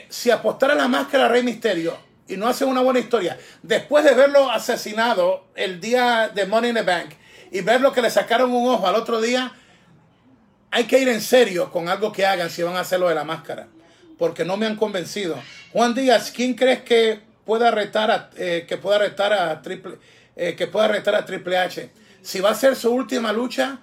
Si 0.09 0.31
apostara 0.31 0.73
la 0.73 0.87
máscara 0.87 1.27
Rey 1.27 1.43
Misterio 1.43 1.95
y 2.27 2.35
no 2.35 2.47
hace 2.47 2.65
una 2.65 2.81
buena 2.81 2.99
historia, 2.99 3.37
después 3.61 4.03
de 4.03 4.15
verlo 4.15 4.49
asesinado 4.49 5.45
el 5.53 5.79
día 5.79 6.31
de 6.33 6.47
Money 6.47 6.69
in 6.69 6.75
the 6.77 6.81
Bank 6.81 7.11
y 7.51 7.61
verlo 7.61 7.91
que 7.91 8.01
le 8.01 8.09
sacaron 8.09 8.51
un 8.51 8.69
ojo 8.69 8.87
al 8.87 8.95
otro 8.95 9.21
día, 9.21 9.53
hay 10.71 10.85
que 10.85 10.99
ir 10.99 11.09
en 11.09 11.21
serio 11.21 11.69
con 11.69 11.89
algo 11.89 12.11
que 12.11 12.25
hagan 12.25 12.49
si 12.49 12.63
van 12.63 12.77
a 12.77 12.79
hacerlo 12.79 13.09
de 13.09 13.15
la 13.15 13.25
máscara, 13.25 13.67
porque 14.17 14.45
no 14.45 14.57
me 14.57 14.65
han 14.65 14.77
convencido. 14.77 15.37
Juan 15.73 15.93
Díaz, 15.93 16.31
¿quién 16.31 16.55
crees 16.55 16.81
que 16.81 17.19
pueda 17.45 17.69
retar 17.71 18.09
a, 18.09 18.29
eh, 18.37 18.65
que 18.67 18.77
pueda 18.77 18.97
retar 18.97 19.33
a 19.33 19.61
Triple, 19.61 19.97
eh, 20.35 20.55
que 20.55 20.67
pueda 20.67 20.87
retar 20.87 21.13
a 21.13 21.25
Triple 21.25 21.57
H? 21.57 21.89
Si 22.21 22.39
va 22.39 22.51
a 22.51 22.55
ser 22.55 22.75
su 22.75 22.91
última 22.91 23.33
lucha, 23.33 23.79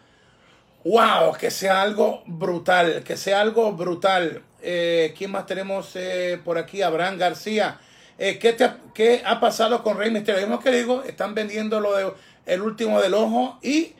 wow, 0.85 1.37
que 1.39 1.51
sea 1.51 1.83
algo 1.83 2.23
brutal, 2.27 3.03
que 3.05 3.17
sea 3.17 3.41
algo 3.41 3.73
brutal. 3.73 4.43
Eh, 4.63 5.15
¿Quién 5.17 5.31
más 5.31 5.47
tenemos 5.47 5.91
eh, 5.95 6.41
por 6.43 6.57
aquí? 6.57 6.83
Abraham 6.83 7.19
García. 7.19 7.79
Eh, 8.19 8.39
¿qué, 8.39 8.57
¿qué, 8.95 9.23
ha 9.25 9.39
pasado 9.39 9.83
con 9.83 9.99
Rey 9.99 10.11
Misterio? 10.11 10.41
Vemos 10.41 10.63
que 10.63 10.71
digo, 10.71 11.03
están 11.05 11.35
vendiendo 11.35 11.81
lo 11.81 11.97
de 11.97 12.13
el 12.47 12.63
último 12.63 13.01
del 13.01 13.15
ojo 13.15 13.59
y 13.63 13.93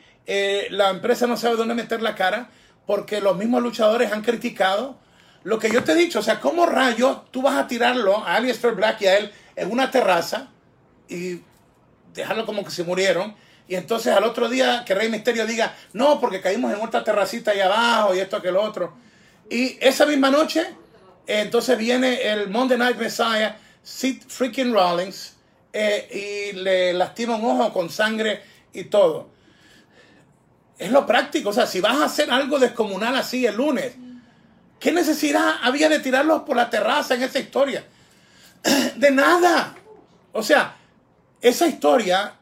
la 0.69 0.91
empresa 0.91 1.25
no 1.25 1.37
sabe 1.37 1.55
dónde 1.55 1.73
meter 1.73 2.03
la 2.03 2.13
cara 2.13 2.49
porque 2.89 3.21
los 3.21 3.37
mismos 3.37 3.61
luchadores 3.61 4.11
han 4.11 4.23
criticado 4.23 4.97
lo 5.43 5.59
que 5.59 5.69
yo 5.69 5.83
te 5.83 5.91
he 5.91 5.95
dicho, 5.95 6.17
o 6.17 6.21
sea, 6.23 6.39
¿cómo 6.39 6.65
rayos 6.65 7.29
tú 7.29 7.43
vas 7.43 7.55
a 7.55 7.67
tirarlo 7.67 8.17
a 8.17 8.33
Alistair 8.33 8.73
Black 8.73 9.01
y 9.01 9.05
a 9.05 9.17
él 9.19 9.31
en 9.55 9.69
una 9.69 9.91
terraza 9.91 10.47
y 11.07 11.41
dejarlo 12.15 12.47
como 12.47 12.63
que 12.63 12.71
se 12.71 12.83
murieron? 12.83 13.35
Y 13.67 13.75
entonces 13.75 14.11
al 14.11 14.23
otro 14.23 14.49
día 14.49 14.85
que 14.87 14.95
Rey 14.95 15.07
Misterio 15.07 15.45
diga, 15.45 15.75
no, 15.93 16.19
porque 16.19 16.41
caímos 16.41 16.73
en 16.73 16.81
otra 16.81 17.03
terracita 17.03 17.51
ahí 17.51 17.59
abajo 17.59 18.15
y 18.15 18.21
esto 18.21 18.41
que 18.41 18.51
lo 18.51 18.63
otro. 18.63 18.95
Y 19.51 19.77
esa 19.79 20.07
misma 20.07 20.31
noche, 20.31 20.65
entonces 21.27 21.77
viene 21.77 22.23
el 22.23 22.49
Monday 22.49 22.79
Night 22.79 22.97
Messiah, 22.97 23.55
Sid 23.83 24.23
freaking 24.27 24.73
Rollins, 24.73 25.35
eh, 25.73 26.49
y 26.51 26.55
le 26.55 26.93
lastima 26.93 27.35
un 27.35 27.45
ojo 27.45 27.71
con 27.71 27.91
sangre 27.91 28.41
y 28.73 28.85
todo. 28.85 29.29
Es 30.79 30.91
lo 30.91 31.05
práctico, 31.05 31.49
o 31.49 31.53
sea, 31.53 31.67
si 31.67 31.81
vas 31.81 31.97
a 31.97 32.05
hacer 32.05 32.31
algo 32.31 32.57
descomunal 32.57 33.15
así 33.17 33.45
el 33.45 33.57
lunes, 33.57 33.93
¿qué 34.79 34.93
necesidad 34.93 35.57
había 35.61 35.89
de 35.89 35.99
tirarlos 35.99 36.43
por 36.43 36.55
la 36.55 36.69
terraza 36.69 37.15
en 37.15 37.23
esa 37.23 37.37
historia? 37.37 37.83
De 38.95 39.11
nada. 39.11 39.75
O 40.31 40.41
sea, 40.41 40.77
esa 41.41 41.67
historia 41.67 42.33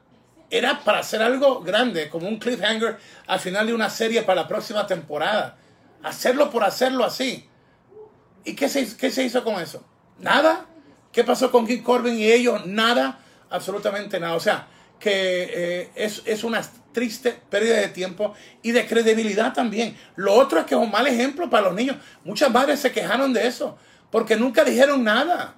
era 0.51 0.79
para 0.83 0.99
hacer 0.99 1.21
algo 1.21 1.61
grande, 1.61 2.09
como 2.09 2.27
un 2.27 2.37
cliffhanger 2.37 2.97
al 3.25 3.39
final 3.39 3.67
de 3.67 3.73
una 3.73 3.89
serie 3.89 4.21
para 4.21 4.43
la 4.43 4.47
próxima 4.47 4.85
temporada. 4.85 5.57
Hacerlo 6.03 6.51
por 6.51 6.63
hacerlo 6.63 7.03
así. 7.03 7.49
¿Y 8.43 8.55
qué 8.55 8.69
se, 8.69 8.95
qué 8.97 9.11
se 9.11 9.23
hizo 9.23 9.43
con 9.43 9.59
eso? 9.59 9.83
Nada. 10.19 10.65
¿Qué 11.11 11.23
pasó 11.23 11.51
con 11.51 11.65
Kim 11.65 11.83
Corbin 11.83 12.17
y 12.17 12.31
ellos? 12.31 12.65
Nada. 12.65 13.19
Absolutamente 13.49 14.19
nada. 14.19 14.35
O 14.35 14.39
sea, 14.39 14.67
que 14.99 15.11
eh, 15.53 15.91
es, 15.95 16.21
es, 16.25 16.43
una 16.43 16.61
triste 16.97 17.39
pérdida 17.51 17.75
de 17.75 17.89
tiempo 17.89 18.33
y 18.63 18.71
de 18.71 18.87
credibilidad 18.87 19.53
también. 19.53 19.95
Lo 20.15 20.33
otro 20.33 20.57
es 20.57 20.65
que 20.65 20.73
es 20.73 20.81
un 20.81 20.89
mal 20.89 21.05
ejemplo 21.05 21.47
para 21.47 21.67
los 21.67 21.75
niños. 21.75 21.97
Muchas 22.23 22.49
madres 22.49 22.79
se 22.79 22.91
quejaron 22.91 23.33
de 23.33 23.45
eso 23.45 23.77
porque 24.09 24.35
nunca 24.35 24.63
dijeron 24.63 25.03
nada. 25.03 25.53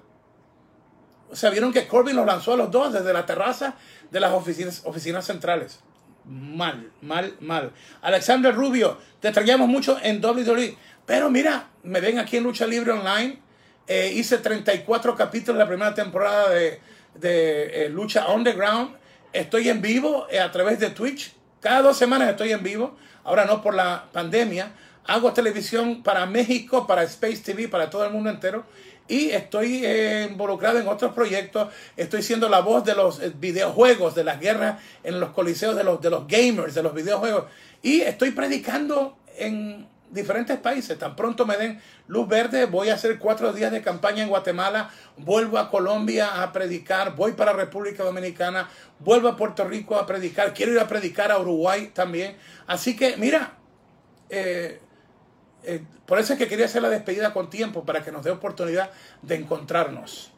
O 1.30 1.34
sea, 1.34 1.48
vieron 1.48 1.72
que 1.72 1.86
Corbin 1.86 2.14
los 2.14 2.26
lanzó 2.26 2.52
a 2.52 2.56
los 2.58 2.70
dos 2.70 2.92
desde 2.92 3.10
la 3.14 3.24
terraza 3.24 3.76
de 4.10 4.20
las 4.20 4.32
oficinas, 4.32 4.82
oficinas 4.84 5.24
centrales. 5.24 5.80
Mal, 6.26 6.92
mal, 7.00 7.34
mal. 7.40 7.72
Alexander 8.02 8.54
Rubio, 8.54 8.98
te 9.18 9.28
extrañamos 9.28 9.66
mucho 9.66 9.98
en 10.02 10.22
WWE. 10.22 10.76
Pero 11.06 11.30
mira, 11.30 11.70
me 11.84 12.02
ven 12.02 12.18
aquí 12.18 12.36
en 12.36 12.42
Lucha 12.42 12.66
Libre 12.66 12.92
Online. 12.92 13.40
Eh, 13.86 14.12
hice 14.14 14.36
34 14.36 15.16
capítulos 15.16 15.56
de 15.56 15.64
la 15.64 15.68
primera 15.68 15.94
temporada 15.94 16.50
de, 16.50 16.80
de 17.14 17.86
eh, 17.86 17.88
Lucha 17.88 18.28
Underground. 18.28 18.99
Estoy 19.32 19.68
en 19.68 19.80
vivo 19.80 20.26
eh, 20.30 20.40
a 20.40 20.50
través 20.50 20.80
de 20.80 20.90
Twitch. 20.90 21.32
Cada 21.60 21.82
dos 21.82 21.96
semanas 21.96 22.30
estoy 22.30 22.52
en 22.52 22.62
vivo. 22.62 22.96
Ahora 23.24 23.44
no 23.44 23.62
por 23.62 23.74
la 23.74 24.06
pandemia. 24.12 24.72
Hago 25.06 25.32
televisión 25.32 26.02
para 26.02 26.26
México, 26.26 26.86
para 26.86 27.02
Space 27.04 27.38
TV, 27.38 27.68
para 27.68 27.90
todo 27.90 28.04
el 28.04 28.12
mundo 28.12 28.30
entero 28.30 28.64
y 29.10 29.30
estoy 29.32 29.84
eh, 29.84 30.28
involucrado 30.30 30.78
en 30.78 30.86
otros 30.86 31.12
proyectos. 31.12 31.68
Estoy 31.96 32.22
siendo 32.22 32.48
la 32.48 32.60
voz 32.60 32.84
de 32.84 32.94
los 32.94 33.20
eh, 33.20 33.32
videojuegos, 33.36 34.14
de 34.14 34.22
las 34.22 34.38
guerras 34.38 34.80
en 35.02 35.18
los 35.18 35.30
coliseos 35.30 35.74
de 35.74 35.82
los, 35.82 36.00
de 36.00 36.10
los 36.10 36.28
gamers, 36.28 36.76
de 36.76 36.82
los 36.84 36.94
videojuegos. 36.94 37.46
Y 37.82 38.02
estoy 38.02 38.30
predicando 38.30 39.18
en 39.36 39.88
diferentes 40.10 40.58
países. 40.58 40.98
Tan 40.98 41.16
pronto 41.16 41.46
me 41.46 41.56
den 41.56 41.80
luz 42.06 42.28
verde, 42.28 42.66
voy 42.66 42.90
a 42.90 42.94
hacer 42.94 43.18
cuatro 43.18 43.52
días 43.52 43.72
de 43.72 43.82
campaña 43.82 44.22
en 44.22 44.28
Guatemala, 44.28 44.90
vuelvo 45.16 45.58
a 45.58 45.70
Colombia 45.70 46.42
a 46.42 46.52
predicar, 46.52 47.14
voy 47.16 47.32
para 47.32 47.52
República 47.52 48.02
Dominicana, 48.02 48.68
vuelvo 48.98 49.28
a 49.28 49.36
Puerto 49.36 49.64
Rico 49.64 49.96
a 49.96 50.06
predicar, 50.06 50.52
quiero 50.52 50.72
ir 50.72 50.80
a 50.80 50.88
predicar 50.88 51.30
a 51.30 51.38
Uruguay 51.38 51.90
también. 51.94 52.36
Así 52.66 52.96
que, 52.96 53.16
mira, 53.16 53.56
eh, 54.28 54.80
eh, 55.62 55.82
por 56.06 56.18
eso 56.18 56.32
es 56.32 56.38
que 56.38 56.48
quería 56.48 56.66
hacer 56.66 56.82
la 56.82 56.88
despedida 56.88 57.32
con 57.32 57.50
tiempo, 57.50 57.84
para 57.84 58.02
que 58.02 58.10
nos 58.12 58.24
dé 58.24 58.30
oportunidad 58.30 58.90
de 59.22 59.36
encontrarnos. 59.36 60.32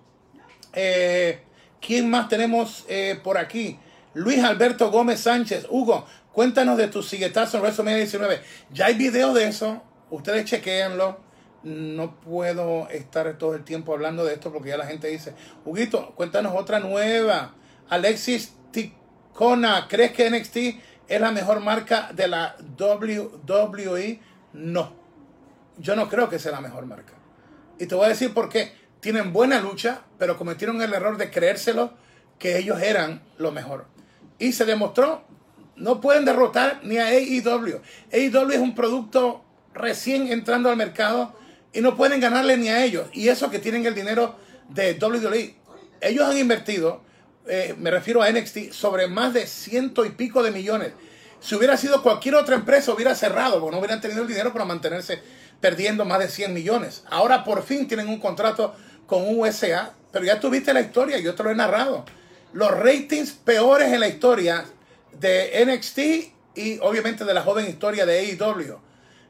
Eh, 0.73 1.43
¿Quién 1.81 2.09
más 2.09 2.29
tenemos 2.29 2.87
por 3.25 3.39
aquí? 3.39 3.79
Luis 4.15 4.45
Alberto 4.45 4.91
Gómez 4.91 5.21
Sánchez. 5.21 5.67
Hugo, 5.69 6.07
cuéntanos 6.33 6.77
de 6.77 6.89
tu 6.89 7.03
siguetazo 7.03 7.57
en 7.57 7.63
WrestleMania 7.63 7.99
19. 7.99 8.41
Ya 8.73 8.87
hay 8.87 8.95
video 8.95 9.33
de 9.35 9.49
eso. 9.49 9.83
Ustedes 10.11 10.45
chequeenlo. 10.45 11.21
No 11.63 12.17
puedo 12.21 12.89
estar 12.89 13.39
todo 13.39 13.55
el 13.55 13.63
tiempo 13.63 13.93
hablando 13.93 14.25
de 14.25 14.35
esto 14.35 14.53
porque 14.53 14.71
ya 14.71 14.77
la 14.77 14.87
gente 14.87 15.09
dice, 15.09 15.35
Huguito, 15.65 16.13
cuéntanos 16.17 16.55
otra 16.57 16.81
nueva. 16.81 17.55
Alexis 17.89 18.55
Ticona, 18.73 19.87
¿crees 19.89 20.13
que 20.13 20.29
NXT 20.29 20.57
es 21.09 21.21
la 21.21 21.31
mejor 21.31 21.61
marca 21.61 22.11
de 22.13 22.27
la 22.27 22.57
WWE? 22.79 24.21
No 24.55 25.03
yo 25.79 25.97
no 25.97 26.09
creo 26.09 26.29
que 26.29 26.39
sea 26.39 26.53
la 26.53 26.61
mejor 26.61 26.87
marca. 26.87 27.13
Y 27.79 27.87
te 27.87 27.95
voy 27.95 28.07
a 28.07 28.11
decir 28.11 28.33
por 28.35 28.49
qué. 28.49 28.73
Tienen 29.01 29.33
buena 29.33 29.61
lucha, 29.61 30.03
pero 30.19 30.37
cometieron 30.37 30.81
el 30.81 30.95
error 30.95 31.17
de 31.17 31.31
creérselo 31.31 31.95
que 32.39 32.59
ellos 32.59 32.81
eran 32.81 33.23
lo 33.37 33.51
mejor. 33.51 33.87
Y 34.39 34.53
se 34.53 34.65
demostró, 34.65 35.25
no 35.83 36.01
pueden 36.01 36.25
derrotar 36.25 36.81
ni 36.85 36.99
a 36.99 37.09
AEW. 37.09 37.81
AEW 38.13 38.51
es 38.53 38.61
un 38.61 38.75
producto 38.75 39.45
recién 39.75 40.29
entrando 40.31 40.71
al 40.71 40.77
mercado 40.77 41.35
y 41.73 41.81
no 41.81 41.97
pueden 41.97 42.21
ganarle 42.21 42.57
ni 42.57 42.69
a 42.69 42.85
ellos. 42.85 43.09
Y 43.13 43.29
eso 43.29 43.51
que 43.51 43.59
tienen 43.59 43.85
el 43.85 43.95
dinero 43.95 44.37
de 44.69 44.95
WWE. 44.95 45.57
Ellos 46.01 46.29
han 46.29 46.39
invertido, 46.39 47.03
eh, 47.49 47.75
me 47.79 47.91
refiero 47.91 48.23
a 48.23 48.31
NXT, 48.31 48.71
sobre 48.71 49.09
más 49.09 49.35
de 49.35 49.49
ciento 49.49 50.05
y 50.05 50.11
pico 50.11 50.45
de 50.45 50.53
millones. 50.53 50.93
Si 51.41 51.57
hubiera 51.57 51.77
sido 51.77 52.01
cualquier 52.05 52.37
otra 52.37 52.55
empresa, 52.55 52.93
hubiera 52.93 53.17
cerrado, 53.17 53.59
porque 53.59 53.75
no 53.75 53.81
hubieran 53.81 54.01
tenido 54.01 54.23
el 54.23 54.29
dinero 54.29 54.53
para 54.53 54.65
mantenerse 54.65 55.21
perdiendo 55.61 56.05
más 56.05 56.21
de 56.21 56.29
100 56.29 56.55
millones. 56.55 57.03
Ahora 57.11 57.43
por 57.43 57.65
fin 57.65 57.89
tienen 57.89 58.09
un 58.09 58.21
contrato 58.21 58.77
con 59.07 59.37
USA, 59.37 59.95
pero 60.13 60.25
ya 60.25 60.39
tuviste 60.39 60.73
la 60.73 60.81
historia, 60.81 61.19
yo 61.19 61.35
te 61.35 61.43
lo 61.43 61.51
he 61.51 61.57
narrado. 61.57 62.05
Los 62.53 62.71
ratings 62.71 63.33
peores 63.33 63.93
en 63.93 63.99
la 63.99 64.07
historia 64.09 64.65
de 65.13 65.65
NXT 65.67 65.99
y 66.55 66.79
obviamente 66.81 67.25
de 67.25 67.35
la 67.35 67.43
joven 67.43 67.69
historia 67.69 68.07
de 68.07 68.19
AEW. 68.19 68.79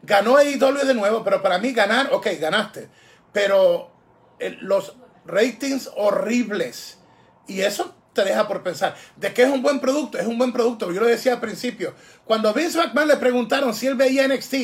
Ganó 0.02 0.36
AEW 0.36 0.86
de 0.86 0.94
nuevo, 0.94 1.22
pero 1.22 1.42
para 1.42 1.58
mí 1.58 1.72
ganar, 1.72 2.10
ok, 2.12 2.28
ganaste. 2.40 2.88
Pero 3.32 3.90
eh, 4.38 4.56
los 4.60 4.94
ratings 5.24 5.90
horribles. 5.96 6.98
Y 7.46 7.60
eso 7.60 7.94
te 8.12 8.24
deja 8.24 8.46
por 8.46 8.62
pensar. 8.62 8.94
¿De 9.16 9.32
qué 9.32 9.42
es 9.42 9.50
un 9.50 9.62
buen 9.62 9.80
producto? 9.80 10.18
Es 10.18 10.26
un 10.26 10.38
buen 10.38 10.52
producto. 10.52 10.92
Yo 10.92 11.00
lo 11.00 11.06
decía 11.06 11.34
al 11.34 11.40
principio. 11.40 11.94
Cuando 12.24 12.52
Vince 12.52 12.78
McMahon 12.78 13.08
le 13.08 13.16
preguntaron 13.16 13.74
si 13.74 13.86
él 13.86 13.94
veía 13.94 14.26
NXT 14.28 14.54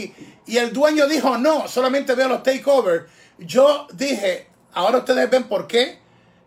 y 0.47 0.57
el 0.59 0.73
dueño 0.73 1.07
dijo 1.07 1.39
no, 1.39 1.69
solamente 1.69 2.15
veo 2.15 2.29
los 2.29 2.43
takeovers, 2.43 3.05
yo 3.39 3.87
dije, 3.93 4.49
ahora 4.73 4.99
ustedes 4.99 5.31
ven 5.31 5.45
por 5.45 5.67
qué. 5.67 5.99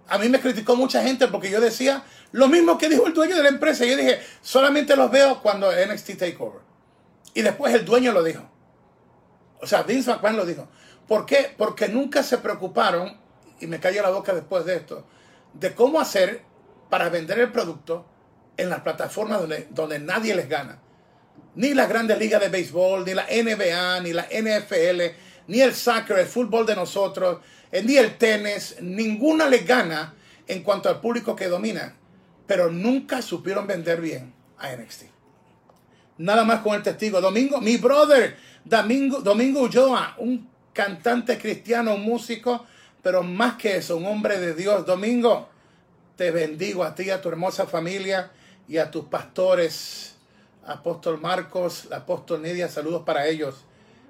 A 0.07 0.17
mí 0.17 0.27
me 0.27 0.41
criticó 0.41 0.75
mucha 0.75 1.01
gente 1.01 1.27
porque 1.27 1.49
yo 1.49 1.61
decía 1.61 2.03
lo 2.31 2.47
mismo 2.47 2.77
que 2.77 2.89
dijo 2.89 3.07
el 3.07 3.13
dueño 3.13 3.35
de 3.35 3.43
la 3.43 3.49
empresa. 3.49 3.85
Yo 3.85 3.97
dije, 3.97 4.19
solamente 4.41 4.95
los 4.95 5.11
veo 5.11 5.41
cuando 5.41 5.71
NXT 5.71 6.17
Takeover. 6.17 6.61
Y 7.33 7.41
después 7.41 7.73
el 7.73 7.85
dueño 7.85 8.11
lo 8.11 8.23
dijo. 8.23 8.49
O 9.61 9.67
sea, 9.67 9.83
Vince 9.83 10.11
McMahon 10.11 10.37
lo 10.37 10.45
dijo. 10.45 10.67
¿Por 11.07 11.25
qué? 11.25 11.53
Porque 11.57 11.87
nunca 11.87 12.23
se 12.23 12.37
preocuparon, 12.37 13.17
y 13.59 13.67
me 13.67 13.79
cayó 13.79 14.01
la 14.01 14.09
boca 14.09 14.33
después 14.33 14.65
de 14.65 14.75
esto, 14.75 15.05
de 15.53 15.75
cómo 15.75 15.99
hacer 15.99 16.41
para 16.89 17.09
vender 17.09 17.39
el 17.39 17.51
producto 17.51 18.05
en 18.57 18.69
las 18.69 18.81
plataformas 18.81 19.41
donde, 19.41 19.67
donde 19.71 19.99
nadie 19.99 20.35
les 20.35 20.47
gana. 20.47 20.79
Ni 21.55 21.73
la 21.73 21.85
grandes 21.85 22.17
ligas 22.17 22.41
de 22.41 22.49
béisbol, 22.49 23.05
ni 23.05 23.13
la 23.13 23.25
NBA, 23.25 23.99
ni 24.01 24.13
la 24.13 24.23
NFL, 24.23 25.01
ni 25.47 25.61
el 25.61 25.75
soccer, 25.75 26.19
el 26.19 26.27
fútbol 26.27 26.65
de 26.65 26.75
nosotros, 26.75 27.39
eh, 27.71 27.83
ni 27.83 27.97
el 27.97 28.17
tenis, 28.17 28.77
ninguna 28.81 29.47
les 29.47 29.65
gana 29.65 30.15
en 30.47 30.63
cuanto 30.63 30.89
al 30.89 31.01
público 31.01 31.35
que 31.35 31.47
domina. 31.47 31.97
Pero 32.51 32.69
nunca 32.69 33.21
supieron 33.21 33.65
vender 33.65 34.01
bien 34.01 34.33
a 34.57 34.75
NXT. 34.75 35.03
Nada 36.17 36.43
más 36.43 36.59
con 36.59 36.75
el 36.75 36.83
testigo. 36.83 37.21
Domingo, 37.21 37.61
mi 37.61 37.77
brother, 37.77 38.35
Domingo, 38.65 39.21
Domingo 39.21 39.61
Ulloa, 39.61 40.15
un 40.17 40.49
cantante 40.73 41.37
cristiano, 41.37 41.95
un 41.95 42.01
músico, 42.01 42.65
pero 43.01 43.23
más 43.23 43.55
que 43.55 43.77
eso, 43.77 43.95
un 43.95 44.05
hombre 44.05 44.37
de 44.37 44.53
Dios. 44.53 44.85
Domingo, 44.85 45.47
te 46.17 46.31
bendigo 46.31 46.83
a 46.83 46.93
ti, 46.93 47.09
a 47.09 47.21
tu 47.21 47.29
hermosa 47.29 47.67
familia 47.67 48.33
y 48.67 48.79
a 48.79 48.91
tus 48.91 49.05
pastores. 49.05 50.17
Apóstol 50.65 51.21
Marcos, 51.21 51.87
apóstol 51.89 52.41
Nidia, 52.41 52.67
saludos 52.67 53.03
para 53.05 53.27
ellos. 53.27 53.63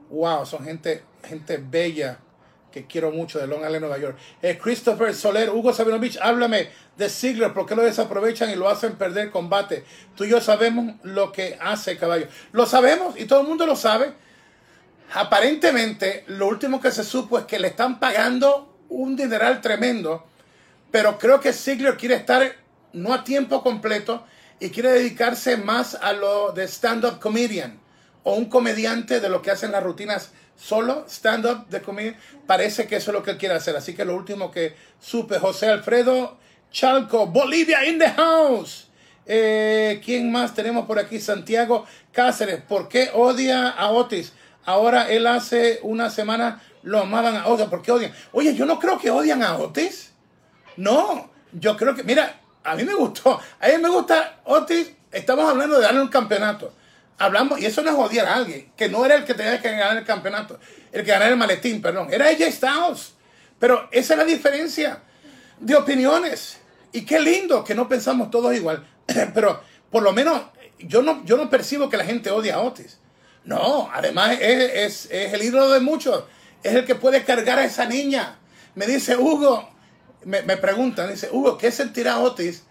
Wow, 0.10 0.48
son 0.48 0.66
gente, 0.66 1.04
gente 1.24 1.58
bella 1.58 2.18
que 2.72 2.86
quiero 2.86 3.12
mucho 3.12 3.40
de 3.40 3.48
Long 3.48 3.62
Island, 3.62 3.82
Nueva 3.82 3.98
York. 3.98 4.18
Christopher 4.62 5.14
Soler, 5.14 5.50
Hugo 5.50 5.74
Sabinovich, 5.74 6.18
háblame 6.22 6.70
de 6.98 7.10
Ziggler, 7.10 7.54
¿por 7.54 7.66
qué 7.66 7.76
lo 7.76 7.84
desaprovechan 7.84 8.50
y 8.50 8.56
lo 8.56 8.70
hacen 8.70 8.94
perder 8.94 9.32
combate? 9.32 9.84
Tú 10.16 10.24
y 10.24 10.30
yo 10.30 10.42
sabemos 10.42 10.96
lo 11.04 11.32
que 11.32 11.58
hace 11.62 11.98
caballo. 11.98 12.28
Lo 12.52 12.66
sabemos 12.66 13.20
y 13.20 13.26
todo 13.26 13.42
el 13.42 13.48
mundo 13.48 13.66
lo 13.66 13.76
sabe. 13.76 14.14
Aparentemente, 15.14 16.24
lo 16.28 16.48
último 16.48 16.80
que 16.80 16.92
se 16.92 17.04
supo 17.04 17.38
es 17.38 17.46
que 17.46 17.60
le 17.60 17.68
están 17.68 18.00
pagando 18.00 18.78
un 18.90 19.16
dineral 19.16 19.62
tremendo 19.62 20.26
pero 20.92 21.18
creo 21.18 21.40
que 21.40 21.54
Ziggler 21.54 21.98
quiere 21.98 22.16
estar 22.16 22.56
no 22.94 23.14
a 23.14 23.24
tiempo 23.24 23.64
completo 23.64 24.26
y 24.60 24.70
quiere 24.70 24.92
dedicarse 24.92 25.58
más 25.58 25.96
a 25.96 26.12
lo 26.14 26.52
de 26.52 26.66
stand-up 26.68 27.20
comedian. 27.20 27.80
o 28.24 28.36
un 28.36 28.46
comediante 28.46 29.20
de 29.20 29.30
lo 29.30 29.42
que 29.42 29.50
hacen 29.50 29.72
las 29.72 29.82
rutinas 29.82 30.32
solo, 30.62 31.06
stand-up 31.10 31.68
de 31.70 31.82
comedia, 31.82 32.20
parece 32.46 32.88
que 32.88 32.98
eso 32.98 33.12
es 33.12 33.16
lo 33.16 33.24
que 33.24 33.32
él 33.32 33.38
quiere 33.38 33.56
hacer. 33.56 33.76
Así 33.76 33.94
que 33.96 34.06
lo 34.06 34.16
último 34.16 34.52
que 34.52 34.76
supe, 35.00 35.40
José 35.40 35.70
Alfredo 35.70 36.38
Chalco, 36.72 37.28
Bolivia 37.28 37.86
in 37.86 38.00
the 38.00 38.10
house. 38.10 38.88
Eh, 39.26 40.02
¿Quién 40.04 40.32
más 40.32 40.54
tenemos 40.54 40.86
por 40.86 41.00
aquí? 41.00 41.20
Santiago 41.20 41.86
Cáceres. 42.12 42.62
¿Por 42.62 42.88
qué 42.88 43.10
odia 43.14 43.70
a 43.70 43.92
Otis? 43.92 44.34
Ahora 44.66 45.10
él 45.10 45.26
hace 45.28 45.80
una 45.84 46.10
semana 46.10 46.62
lo 46.84 47.00
amaban 47.00 47.36
a 47.36 47.48
Otis. 47.48 47.66
¿Por 47.68 47.82
qué 47.82 47.92
odian? 47.92 48.14
Oye, 48.32 48.54
yo 48.56 48.66
no 48.66 48.80
creo 48.80 49.00
que 49.00 49.10
odian 49.10 49.44
a 49.44 49.58
Otis. 49.58 50.12
No, 50.78 51.30
yo 51.52 51.76
creo 51.76 51.96
que, 51.96 52.04
mira, 52.04 52.40
a 52.64 52.76
mí 52.76 52.84
me 52.84 52.94
gustó. 52.94 53.40
A 53.60 53.68
mí 53.68 53.78
me 53.82 53.90
gusta 53.90 54.42
Otis. 54.46 54.92
Estamos 55.12 55.50
hablando 55.50 55.78
de 55.78 55.82
darle 55.82 56.02
un 56.02 56.08
campeonato. 56.08 56.74
Hablamos, 57.18 57.60
y 57.62 57.66
eso 57.66 57.82
no 57.84 57.92
es 57.92 57.96
odiar 57.96 58.26
a 58.26 58.36
alguien, 58.36 58.72
que 58.76 58.90
no 58.90 59.06
era 59.06 59.16
el 59.16 59.26
que 59.26 59.34
tenía 59.34 59.62
que 59.62 59.70
ganar 59.70 59.98
el 59.98 60.06
campeonato, 60.06 60.60
el 60.92 61.04
que 61.04 61.12
ganar 61.12 61.30
el 61.30 61.38
maletín, 61.38 61.82
perdón. 61.82 62.08
Era 62.12 62.28
AJ 62.28 62.52
Styles. 62.52 63.14
Pero 63.60 63.88
esa 63.92 64.16
es 64.16 64.18
la 64.18 64.26
diferencia 64.26 65.04
de 65.60 65.76
opiniones. 65.76 66.58
Y 66.92 67.06
qué 67.06 67.20
lindo 67.20 67.64
que 67.64 67.76
no 67.76 67.88
pensamos 67.88 68.32
todos 68.32 68.56
igual. 68.56 68.86
Pero 69.34 69.62
por 69.92 70.04
lo 70.04 70.12
menos 70.14 70.42
yo 70.80 71.04
no, 71.04 71.24
yo 71.26 71.38
no 71.38 71.50
percibo 71.50 71.90
que 71.90 71.98
la 71.98 72.06
gente 72.06 72.32
odia 72.32 72.56
a 72.56 72.62
Otis. 72.62 73.00
No, 73.44 73.90
además 73.94 74.38
es, 74.40 75.10
el 75.12 75.42
ídolo 75.42 75.70
de 75.70 75.80
muchos. 75.80 76.24
Es 76.64 76.74
el 76.74 76.86
que 76.86 76.96
puede 76.96 77.24
cargar 77.24 77.60
a 77.60 77.66
esa 77.66 77.86
niña. 77.86 78.40
Me 78.76 78.88
dice 78.88 79.18
Hugo, 79.18 79.70
me, 80.24 80.42
me 80.44 80.58
preguntan, 80.58 81.10
dice, 81.10 81.30
Hugo, 81.32 81.58
¿qué 81.58 81.72
sentirá 81.72 82.20
Otis 82.20 82.64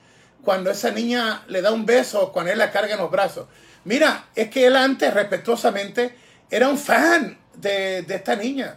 cuando 0.44 0.70
esa 0.70 0.90
niña 0.90 1.44
le 1.48 1.60
da 1.60 1.72
un 1.72 1.86
beso, 1.86 2.32
cuando 2.32 2.52
él 2.52 2.58
la 2.58 2.70
carga 2.70 2.94
en 2.94 3.00
los 3.00 3.10
brazos? 3.10 3.46
Mira, 3.84 4.26
es 4.34 4.50
que 4.50 4.66
él 4.66 4.76
antes, 4.76 5.12
respetuosamente, 5.12 6.14
era 6.50 6.68
un 6.68 6.78
fan 6.78 7.38
de, 7.54 8.04
esta 8.08 8.36
niña. 8.36 8.76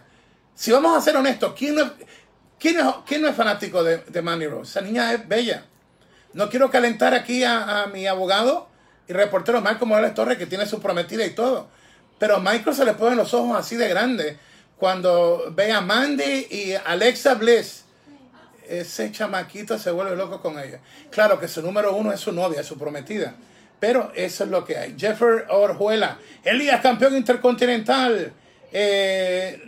Si 0.54 0.70
vamos 0.70 0.96
a 0.96 1.00
ser 1.00 1.16
honestos, 1.16 1.54
¿quién 1.56 1.74
no, 1.74 1.92
quién 2.58 3.22
no 3.22 3.28
es 3.28 3.34
fanático 3.36 3.82
de, 3.82 3.98
de 3.98 4.22
Manny 4.22 4.46
Rose? 4.46 4.70
Esa 4.70 4.80
niña 4.80 5.12
es 5.12 5.26
bella. 5.26 5.64
No 6.34 6.50
quiero 6.50 6.68
calentar 6.68 7.14
aquí 7.14 7.44
a, 7.44 7.86
mi 7.92 8.08
abogado 8.08 8.68
y 9.06 9.12
reportero 9.12 9.60
Marco 9.60 9.86
Morales 9.86 10.14
Torres, 10.14 10.36
que 10.36 10.46
tiene 10.46 10.66
su 10.66 10.80
prometida 10.80 11.24
y 11.24 11.30
todo. 11.30 11.68
Pero 12.18 12.36
a 12.36 12.40
Michael 12.40 12.74
se 12.74 12.84
le 12.84 12.94
ponen 12.94 13.16
los 13.16 13.32
ojos 13.34 13.56
así 13.56 13.76
de 13.76 13.88
grandes 13.88 14.36
cuando 14.76 15.52
ve 15.52 15.70
a 15.70 15.80
Mandy 15.80 16.48
y 16.50 16.74
Alexa 16.84 17.34
Bliss. 17.34 17.84
Ese 18.68 19.12
chamaquito 19.12 19.78
se 19.78 19.92
vuelve 19.92 20.16
loco 20.16 20.42
con 20.42 20.58
ella. 20.58 20.80
Claro 21.10 21.38
que 21.38 21.46
su 21.46 21.62
número 21.62 21.94
uno 21.94 22.12
es 22.12 22.18
su 22.18 22.32
novia, 22.32 22.64
su 22.64 22.76
prometida. 22.76 23.36
Pero 23.84 24.12
eso 24.14 24.44
es 24.44 24.50
lo 24.50 24.64
que 24.64 24.78
hay. 24.78 24.94
Jeffrey 24.98 25.40
Orjuela, 25.50 26.16
Elías, 26.42 26.80
campeón 26.80 27.16
intercontinental. 27.16 28.32
Eh, 28.72 29.62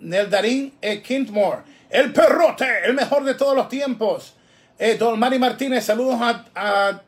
Neldarín 0.00 0.74
eh, 0.82 1.00
Kintmore, 1.00 1.58
el 1.90 2.12
perrote, 2.12 2.66
el 2.84 2.94
mejor 2.94 3.22
de 3.22 3.34
todos 3.34 3.54
los 3.54 3.68
tiempos. 3.68 4.34
Eh, 4.76 4.96
Don 4.98 5.16
Mari 5.16 5.38
Martínez, 5.38 5.84
saludos 5.84 6.18
a, 6.56 7.02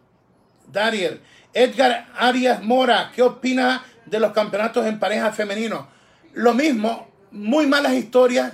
Dariel. 0.68 1.20
Edgar 1.52 2.06
Arias 2.16 2.62
Mora, 2.62 3.10
¿qué 3.12 3.22
opina 3.22 3.82
de 4.06 4.20
los 4.20 4.30
campeonatos 4.30 4.86
en 4.86 5.00
pareja 5.00 5.32
femenino? 5.32 5.88
Lo 6.34 6.54
mismo, 6.54 7.10
muy 7.32 7.66
malas 7.66 7.94
historias. 7.94 8.52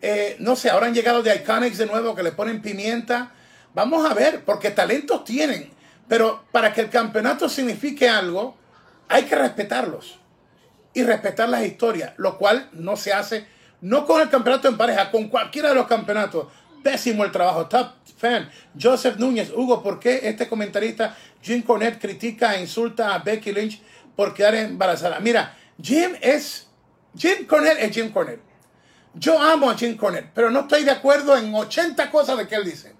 Eh, 0.00 0.36
no 0.38 0.56
sé, 0.56 0.70
ahora 0.70 0.86
han 0.86 0.94
llegado 0.94 1.22
de 1.22 1.36
Iconics 1.36 1.76
de 1.76 1.84
nuevo 1.84 2.14
que 2.14 2.22
le 2.22 2.32
ponen 2.32 2.62
pimienta. 2.62 3.32
Vamos 3.74 4.10
a 4.10 4.14
ver, 4.14 4.42
porque 4.42 4.70
talentos 4.70 5.22
tienen. 5.22 5.78
Pero 6.10 6.42
para 6.50 6.72
que 6.72 6.80
el 6.80 6.90
campeonato 6.90 7.48
signifique 7.48 8.08
algo, 8.08 8.56
hay 9.08 9.26
que 9.26 9.36
respetarlos 9.36 10.18
y 10.92 11.04
respetar 11.04 11.48
las 11.48 11.64
historias, 11.64 12.14
lo 12.16 12.36
cual 12.36 12.68
no 12.72 12.96
se 12.96 13.12
hace, 13.12 13.46
no 13.80 14.04
con 14.04 14.20
el 14.20 14.28
campeonato 14.28 14.66
en 14.66 14.76
pareja, 14.76 15.12
con 15.12 15.28
cualquiera 15.28 15.68
de 15.68 15.76
los 15.76 15.86
campeonatos. 15.86 16.48
Pésimo 16.82 17.24
el 17.24 17.30
trabajo. 17.30 17.66
Top 17.66 17.92
fan. 18.18 18.50
Joseph 18.76 19.18
Núñez. 19.18 19.52
Hugo, 19.54 19.84
¿por 19.84 20.00
qué 20.00 20.22
este 20.24 20.48
comentarista 20.48 21.16
Jim 21.40 21.62
Cornette 21.62 22.00
critica 22.00 22.56
e 22.56 22.62
insulta 22.62 23.14
a 23.14 23.20
Becky 23.20 23.52
Lynch 23.52 23.80
por 24.16 24.34
quedar 24.34 24.56
embarazada? 24.56 25.20
Mira, 25.20 25.56
Jim 25.80 26.10
es... 26.20 26.66
Jim 27.16 27.46
Cornette 27.46 27.84
es 27.84 27.94
Jim 27.94 28.10
Cornette. 28.10 28.42
Yo 29.14 29.40
amo 29.40 29.70
a 29.70 29.76
Jim 29.76 29.96
Cornette, 29.96 30.32
pero 30.34 30.50
no 30.50 30.62
estoy 30.62 30.82
de 30.82 30.90
acuerdo 30.90 31.36
en 31.36 31.54
80 31.54 32.10
cosas 32.10 32.36
de 32.36 32.48
que 32.48 32.56
él 32.56 32.64
dice. 32.64 32.96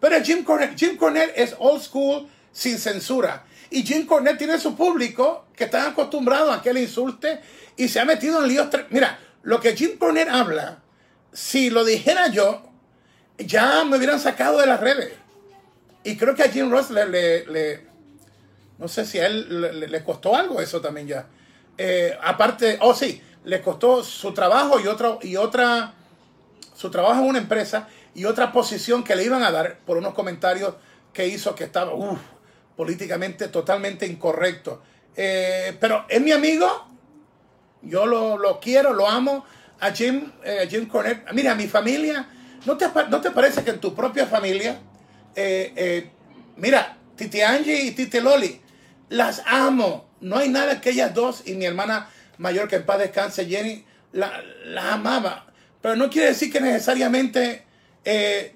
Pero 0.00 0.20
Jim 0.24 0.42
Cornette, 0.42 0.76
Jim 0.76 0.96
Cornette 0.96 1.34
es 1.36 1.54
old 1.56 1.80
school, 1.80 2.28
sin 2.52 2.78
censura. 2.78 3.44
Y 3.70 3.82
Jim 3.82 4.06
Cornette 4.06 4.38
tiene 4.38 4.58
su 4.58 4.74
público 4.74 5.46
que 5.54 5.64
están 5.64 5.90
acostumbrados 5.92 6.56
a 6.56 6.62
que 6.62 6.70
él 6.70 6.78
insulte 6.78 7.40
y 7.76 7.88
se 7.88 8.00
ha 8.00 8.04
metido 8.04 8.42
en 8.42 8.48
líos. 8.48 8.68
Mira, 8.90 9.18
lo 9.42 9.60
que 9.60 9.76
Jim 9.76 9.98
Cornette 9.98 10.30
habla, 10.30 10.78
si 11.32 11.70
lo 11.70 11.84
dijera 11.84 12.28
yo, 12.28 12.62
ya 13.38 13.84
me 13.84 13.96
hubieran 13.96 14.20
sacado 14.20 14.58
de 14.60 14.66
las 14.66 14.80
redes. 14.80 15.12
Y 16.04 16.16
creo 16.16 16.34
que 16.34 16.42
a 16.42 16.50
Jim 16.50 16.70
Ross 16.70 16.90
le, 16.90 17.86
no 18.78 18.88
sé 18.88 19.04
si 19.04 19.18
a 19.18 19.26
él 19.26 19.90
le, 19.90 20.04
costó 20.04 20.34
algo 20.34 20.60
eso 20.60 20.80
también 20.80 21.06
ya. 21.06 21.26
Eh, 21.76 22.16
aparte, 22.22 22.78
oh 22.80 22.94
sí, 22.94 23.22
le 23.44 23.60
costó 23.60 24.02
su 24.02 24.32
trabajo 24.32 24.80
y 24.80 24.86
otra, 24.86 25.18
y 25.22 25.36
otra, 25.36 25.94
su 26.74 26.90
trabajo 26.90 27.20
en 27.20 27.28
una 27.28 27.38
empresa 27.38 27.88
y 28.14 28.24
otra 28.24 28.52
posición 28.52 29.04
que 29.04 29.14
le 29.14 29.24
iban 29.24 29.42
a 29.42 29.50
dar 29.50 29.78
por 29.86 29.96
unos 29.96 30.14
comentarios 30.14 30.74
que 31.12 31.28
hizo 31.28 31.54
que 31.54 31.64
estaba 31.64 31.92
políticamente 32.78 33.48
totalmente 33.48 34.06
incorrecto. 34.06 34.80
Eh, 35.16 35.76
pero 35.80 36.06
es 36.08 36.20
mi 36.20 36.30
amigo, 36.30 36.86
yo 37.82 38.06
lo, 38.06 38.60
quiero, 38.60 38.92
lo 38.92 39.08
amo. 39.08 39.44
A 39.80 39.90
Jim, 39.90 40.30
eh, 40.44 40.68
Jim 40.70 40.86
Cornette, 40.86 41.32
mira, 41.32 41.54
mi 41.54 41.66
familia 41.66 42.28
¿No 42.66 42.76
te, 42.76 43.30
parece 43.30 43.64
que 43.64 43.70
en 43.70 43.80
tu 43.80 43.94
propia 43.94 44.26
familia, 44.26 44.78
eh, 45.34 45.72
eh, 45.76 46.10
mira, 46.56 46.98
Titi 47.16 47.40
Angie 47.40 47.84
y 47.84 47.92
Titi 47.92 48.20
Loli, 48.20 48.60
las 49.08 49.42
amo. 49.46 50.08
No 50.20 50.36
hay 50.36 50.48
nada 50.48 50.80
que 50.80 50.90
ellas 50.90 51.14
dos 51.14 51.42
y 51.46 51.54
mi 51.54 51.64
hermana 51.64 52.10
mayor 52.36 52.68
que 52.68 52.76
en 52.76 52.86
paz 52.86 52.98
descanse, 52.98 53.46
Jenny, 53.46 53.84
la, 54.12 54.92
amaba. 54.92 55.46
Pero 55.80 55.96
no 55.96 56.10
quiere 56.10 56.28
decir 56.28 56.52
que 56.52 56.60
necesariamente 56.60 57.64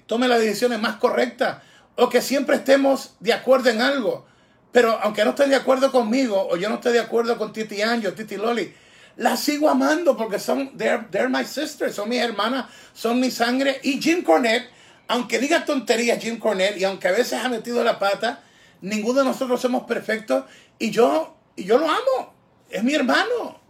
tome 0.07 0.27
las 0.27 0.39
decisiones 0.39 0.79
más 0.79 0.97
correctas 0.97 1.63
o 1.95 2.09
que 2.09 2.21
siempre 2.21 2.57
estemos 2.57 3.15
de 3.19 3.33
acuerdo 3.33 3.69
en 3.69 3.81
algo. 3.81 4.25
Pero 4.71 4.99
aunque 5.01 5.23
no 5.23 5.31
esté 5.31 5.47
de 5.47 5.55
acuerdo 5.55 5.91
conmigo 5.91 6.47
o 6.49 6.57
yo 6.57 6.69
no 6.69 6.75
esté 6.75 6.91
de 6.91 6.99
acuerdo 6.99 7.37
con 7.37 7.53
Titi 7.53 7.81
Angie 7.81 8.07
o 8.07 8.13
Titi 8.13 8.37
Loli, 8.37 8.73
las 9.15 9.39
sigo 9.39 9.69
amando 9.69 10.17
porque 10.17 10.39
son, 10.39 10.75
they're, 10.77 11.05
they're, 11.11 11.29
my 11.29 11.45
sisters, 11.45 11.93
son 11.93 12.09
mis 12.09 12.19
hermanas, 12.19 12.65
son 12.93 13.19
mi 13.19 13.29
sangre. 13.29 13.79
Y 13.83 14.01
Jim 14.01 14.23
Cornette, 14.23 14.69
aunque 15.07 15.37
diga 15.37 15.65
tonterías 15.65 16.19
Jim 16.19 16.39
Cornette 16.39 16.77
y 16.77 16.83
aunque 16.83 17.07
a 17.07 17.11
veces 17.11 17.33
ha 17.33 17.49
metido 17.49 17.83
la 17.83 17.99
pata, 17.99 18.41
ninguno 18.81 19.19
de 19.19 19.25
nosotros 19.25 19.61
somos 19.61 19.83
perfectos 19.83 20.45
y 20.79 20.89
yo, 20.89 21.35
y 21.55 21.65
yo 21.65 21.77
lo 21.77 21.85
amo. 21.85 22.33
Es 22.69 22.83
mi 22.83 22.95
hermano. 22.95 23.61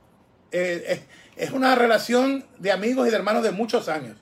Eh, 0.51 1.01
es, 1.35 1.51
una 1.51 1.75
relación 1.75 2.45
de 2.59 2.71
amigos 2.71 3.07
y 3.07 3.09
de 3.09 3.17
hermanos 3.17 3.43
de 3.43 3.51
muchos 3.51 3.89
años. 3.89 4.15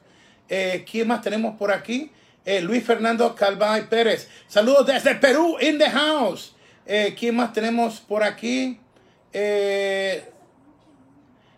Eh, 0.50 0.86
¿Quién 0.90 1.08
más 1.08 1.22
tenemos 1.22 1.58
por 1.58 1.72
aquí? 1.72 2.12
Eh, 2.44 2.62
Luis 2.62 2.84
Fernando 2.84 3.36
Calvay 3.36 3.88
Pérez. 3.88 4.28
Saludos 4.48 4.88
desde 4.88 5.16
Perú, 5.16 5.58
in 5.62 5.78
the 5.78 5.90
house. 5.90 6.54
¿Quién 7.18 7.36
más 7.36 7.54
tenemos 7.54 8.02
por 8.02 8.22
aquí? 8.22 8.82
Eh, 9.34 10.26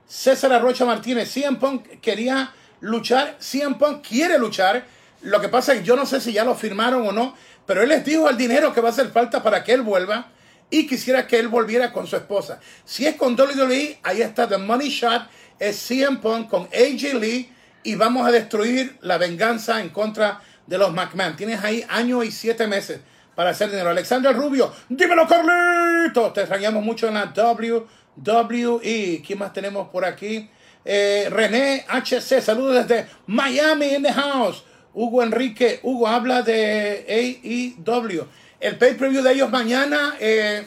César 0.07 0.53
Arrocha 0.53 0.85
Martínez, 0.85 1.31
CM 1.31 1.57
Punk 1.57 1.99
quería 1.99 2.53
luchar, 2.81 3.37
CM 3.39 3.75
Punk 3.75 4.05
quiere 4.07 4.37
luchar. 4.37 4.85
Lo 5.21 5.41
que 5.41 5.49
pasa 5.49 5.73
es 5.73 5.79
que 5.79 5.85
yo 5.85 5.95
no 5.95 6.05
sé 6.05 6.21
si 6.21 6.33
ya 6.33 6.43
lo 6.43 6.53
firmaron 6.53 7.07
o 7.07 7.11
no, 7.11 7.35
pero 7.65 7.81
él 7.81 7.89
les 7.89 8.05
dijo 8.05 8.29
el 8.29 8.37
dinero 8.37 8.73
que 8.73 8.81
va 8.81 8.89
a 8.89 8.91
hacer 8.91 9.09
falta 9.09 9.41
para 9.41 9.63
que 9.63 9.73
él 9.73 9.81
vuelva 9.81 10.27
y 10.69 10.85
quisiera 10.85 11.25
que 11.25 11.39
él 11.39 11.47
volviera 11.47 11.91
con 11.91 12.05
su 12.05 12.15
esposa. 12.15 12.59
Si 12.85 13.07
es 13.07 13.15
con 13.15 13.39
WWE, 13.39 13.99
ahí 14.03 14.21
está 14.21 14.47
The 14.47 14.57
Money 14.57 14.89
Shot, 14.89 15.23
es 15.57 15.77
CM 15.77 16.17
Punk 16.17 16.49
con 16.49 16.63
AJ 16.63 17.15
Lee 17.19 17.51
y 17.83 17.95
vamos 17.95 18.27
a 18.27 18.31
destruir 18.31 18.97
la 19.01 19.17
venganza 19.17 19.81
en 19.81 19.89
contra 19.89 20.41
de 20.41 20.52
los 20.67 20.93
McMahon. 20.93 21.35
Tienes 21.35 21.63
ahí 21.63 21.85
año 21.89 22.23
y 22.23 22.31
siete 22.31 22.67
meses 22.67 23.01
para 23.35 23.51
hacer 23.51 23.69
dinero. 23.69 23.89
Alexander 23.89 24.35
Rubio, 24.35 24.71
dímelo 24.89 25.27
Carlito, 25.27 26.31
te 26.31 26.41
extrañamos 26.41 26.83
mucho 26.83 27.07
en 27.07 27.15
la 27.15 27.27
W. 27.27 27.85
WE. 28.15 29.23
¿Quién 29.25 29.39
más 29.39 29.53
tenemos 29.53 29.89
por 29.89 30.05
aquí? 30.05 30.49
Eh, 30.85 31.27
René 31.31 31.85
HC, 31.87 32.41
saludos 32.41 32.87
desde 32.87 33.09
Miami 33.27 33.95
in 33.95 34.03
the 34.03 34.13
house. 34.13 34.63
Hugo 34.93 35.23
Enrique, 35.23 35.79
Hugo 35.81 36.07
habla 36.07 36.41
de 36.43 37.05
AEW. 37.09 38.27
El 38.59 38.77
pay-per-view 38.77 39.23
de 39.23 39.33
ellos 39.33 39.49
mañana 39.49 40.15
eh, 40.19 40.65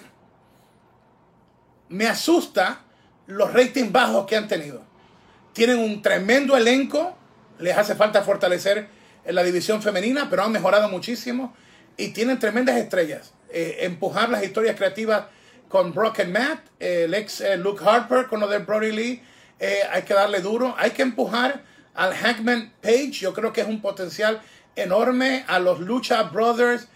me 1.89 2.07
asusta 2.07 2.81
los 3.27 3.53
ratings 3.53 3.93
bajos 3.93 4.27
que 4.27 4.37
han 4.37 4.49
tenido. 4.49 4.83
Tienen 5.53 5.79
un 5.79 6.03
tremendo 6.03 6.57
elenco, 6.57 7.17
les 7.59 7.77
hace 7.77 7.95
falta 7.95 8.23
fortalecer 8.23 8.89
en 9.27 9.35
la 9.35 9.43
división 9.43 9.83
femenina, 9.83 10.29
pero 10.31 10.45
han 10.45 10.53
mejorado 10.53 10.89
muchísimo 10.89 11.55
y 11.97 12.09
tienen 12.09 12.39
tremendas 12.39 12.77
estrellas. 12.77 13.33
Eh, 13.51 13.79
empujar 13.81 14.29
las 14.29 14.45
historias 14.45 14.77
creativas 14.77 15.25
con 15.69 15.93
Broken 15.93 16.33
Matt, 16.33 16.61
el 16.79 17.13
ex 17.15 17.41
eh, 17.41 17.57
Luke 17.57 17.83
Harper 17.85 18.27
con 18.27 18.41
lo 18.41 18.49
de 18.49 18.59
Brody 18.59 18.93
Lee. 18.93 19.23
Eh, 19.59 19.81
hay 19.91 20.03
que 20.03 20.15
darle 20.15 20.41
duro, 20.41 20.75
hay 20.79 20.91
que 20.91 21.03
empujar 21.03 21.63
al 21.95 22.15
Hackman 22.15 22.73
Page. 22.81 23.13
Yo 23.13 23.33
creo 23.35 23.53
que 23.53 23.63
es 23.63 23.69
un 23.69 23.81
potencial 23.81 24.41
enorme 24.77 25.45
a 25.49 25.59
los 25.59 25.81
Lucha 25.81 26.23
Brothers 26.25 26.89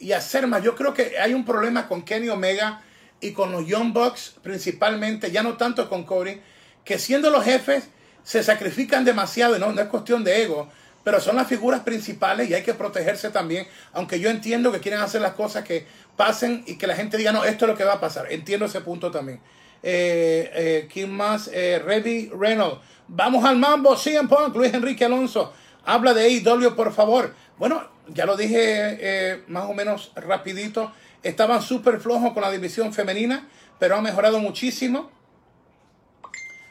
y 0.00 0.12
hacer 0.12 0.48
más. 0.48 0.64
Yo 0.64 0.74
creo 0.74 0.92
que 0.92 1.16
hay 1.18 1.32
un 1.32 1.44
problema 1.44 1.86
con 1.86 2.02
Kenny 2.02 2.28
Omega 2.28 2.82
y 3.20 3.32
con 3.32 3.52
los 3.52 3.66
Young 3.66 3.92
Bucks 3.92 4.34
principalmente, 4.42 5.30
ya 5.30 5.42
no 5.42 5.56
tanto 5.56 5.88
con 5.88 6.04
Cody, 6.04 6.40
que 6.84 6.98
siendo 6.98 7.30
los 7.30 7.44
jefes 7.44 7.88
se 8.24 8.42
sacrifican 8.42 9.04
demasiado 9.04 9.58
no, 9.58 9.70
no 9.72 9.80
es 9.80 9.88
cuestión 9.88 10.24
de 10.24 10.42
ego, 10.42 10.68
pero 11.06 11.20
son 11.20 11.36
las 11.36 11.46
figuras 11.46 11.82
principales 11.82 12.50
y 12.50 12.54
hay 12.54 12.64
que 12.64 12.74
protegerse 12.74 13.30
también, 13.30 13.68
aunque 13.92 14.18
yo 14.18 14.28
entiendo 14.28 14.72
que 14.72 14.80
quieren 14.80 14.98
hacer 14.98 15.20
las 15.20 15.34
cosas 15.34 15.62
que 15.62 15.86
pasen 16.16 16.64
y 16.66 16.78
que 16.78 16.88
la 16.88 16.96
gente 16.96 17.16
diga, 17.16 17.30
no, 17.30 17.44
esto 17.44 17.64
es 17.64 17.70
lo 17.70 17.78
que 17.78 17.84
va 17.84 17.92
a 17.92 18.00
pasar. 18.00 18.26
Entiendo 18.32 18.66
ese 18.66 18.80
punto 18.80 19.08
también. 19.08 19.38
Eh, 19.84 20.50
eh, 20.52 20.88
¿Quién 20.92 21.12
más? 21.12 21.48
Eh, 21.52 21.78
Reynolds. 21.78 22.80
Vamos 23.06 23.44
al 23.44 23.56
mambo, 23.56 23.96
CM 23.96 24.28
Punk, 24.28 24.56
Luis 24.56 24.74
Enrique 24.74 25.04
Alonso. 25.04 25.52
Habla 25.84 26.12
de 26.12 26.24
AEW, 26.24 26.74
por 26.74 26.92
favor. 26.92 27.32
Bueno, 27.56 27.88
ya 28.08 28.26
lo 28.26 28.36
dije 28.36 28.56
eh, 28.58 29.44
más 29.46 29.66
o 29.66 29.74
menos 29.74 30.10
rapidito. 30.16 30.90
Estaban 31.22 31.62
súper 31.62 32.00
flojos 32.00 32.32
con 32.32 32.42
la 32.42 32.50
división 32.50 32.92
femenina, 32.92 33.46
pero 33.78 33.94
ha 33.94 34.02
mejorado 34.02 34.40
muchísimo. 34.40 35.08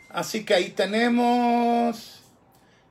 Así 0.09 0.43
que 0.43 0.55
ahí 0.55 0.71
tenemos 0.71 2.14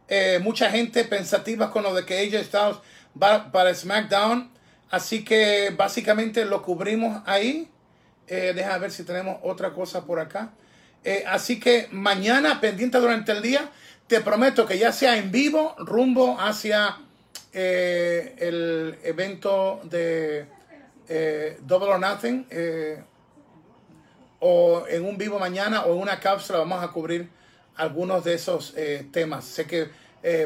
eh, 0.09 0.38
mucha 0.42 0.70
gente 0.70 1.05
pensativa 1.05 1.70
con 1.70 1.82
lo 1.82 1.94
de 1.94 2.05
que 2.05 2.26
Styles 2.44 2.76
va 3.20 3.50
para 3.50 3.74
SmackDown. 3.74 4.50
Así 4.90 5.24
que 5.24 5.72
básicamente 5.76 6.44
lo 6.44 6.62
cubrimos 6.62 7.22
ahí. 7.26 7.68
Eh, 8.26 8.52
deja 8.55 8.78
ver 8.78 8.90
si 8.90 9.05
tenemos 9.05 9.38
otra 9.42 9.72
cosa 9.72 10.05
por 10.05 10.18
acá. 10.20 10.52
Eh, 11.02 11.24
así 11.26 11.61
que 11.61 11.88
mañana, 11.90 12.61
pendiente 12.61 12.98
durante 12.98 13.32
el 13.32 13.42
día, 13.42 13.70
te 14.07 14.20
prometo 14.20 14.66
que 14.66 14.78
ya 14.78 14.92
sea 14.92 15.16
en 15.16 15.30
vivo, 15.30 15.74
rumbo 15.78 16.38
hacia 16.38 16.98
eh, 17.52 18.34
el 18.38 18.98
evento 19.02 19.80
de 19.84 20.46
Double 21.62 21.88
or 21.88 22.00
Nothing, 22.00 22.46
o 24.40 24.84
en 24.88 25.05
un 25.05 25.18
vivo 25.18 25.38
mañana 25.38 25.84
o 25.84 25.94
en 25.94 26.00
una 26.00 26.20
cápsula 26.20 26.61
vamos 26.61 26.82
a 26.82 26.88
cubrir 26.88 27.28
algunos 27.76 28.24
de 28.24 28.34
esos 28.34 28.74
temas. 29.12 29.44
Sé 29.44 29.66
que 29.66 29.90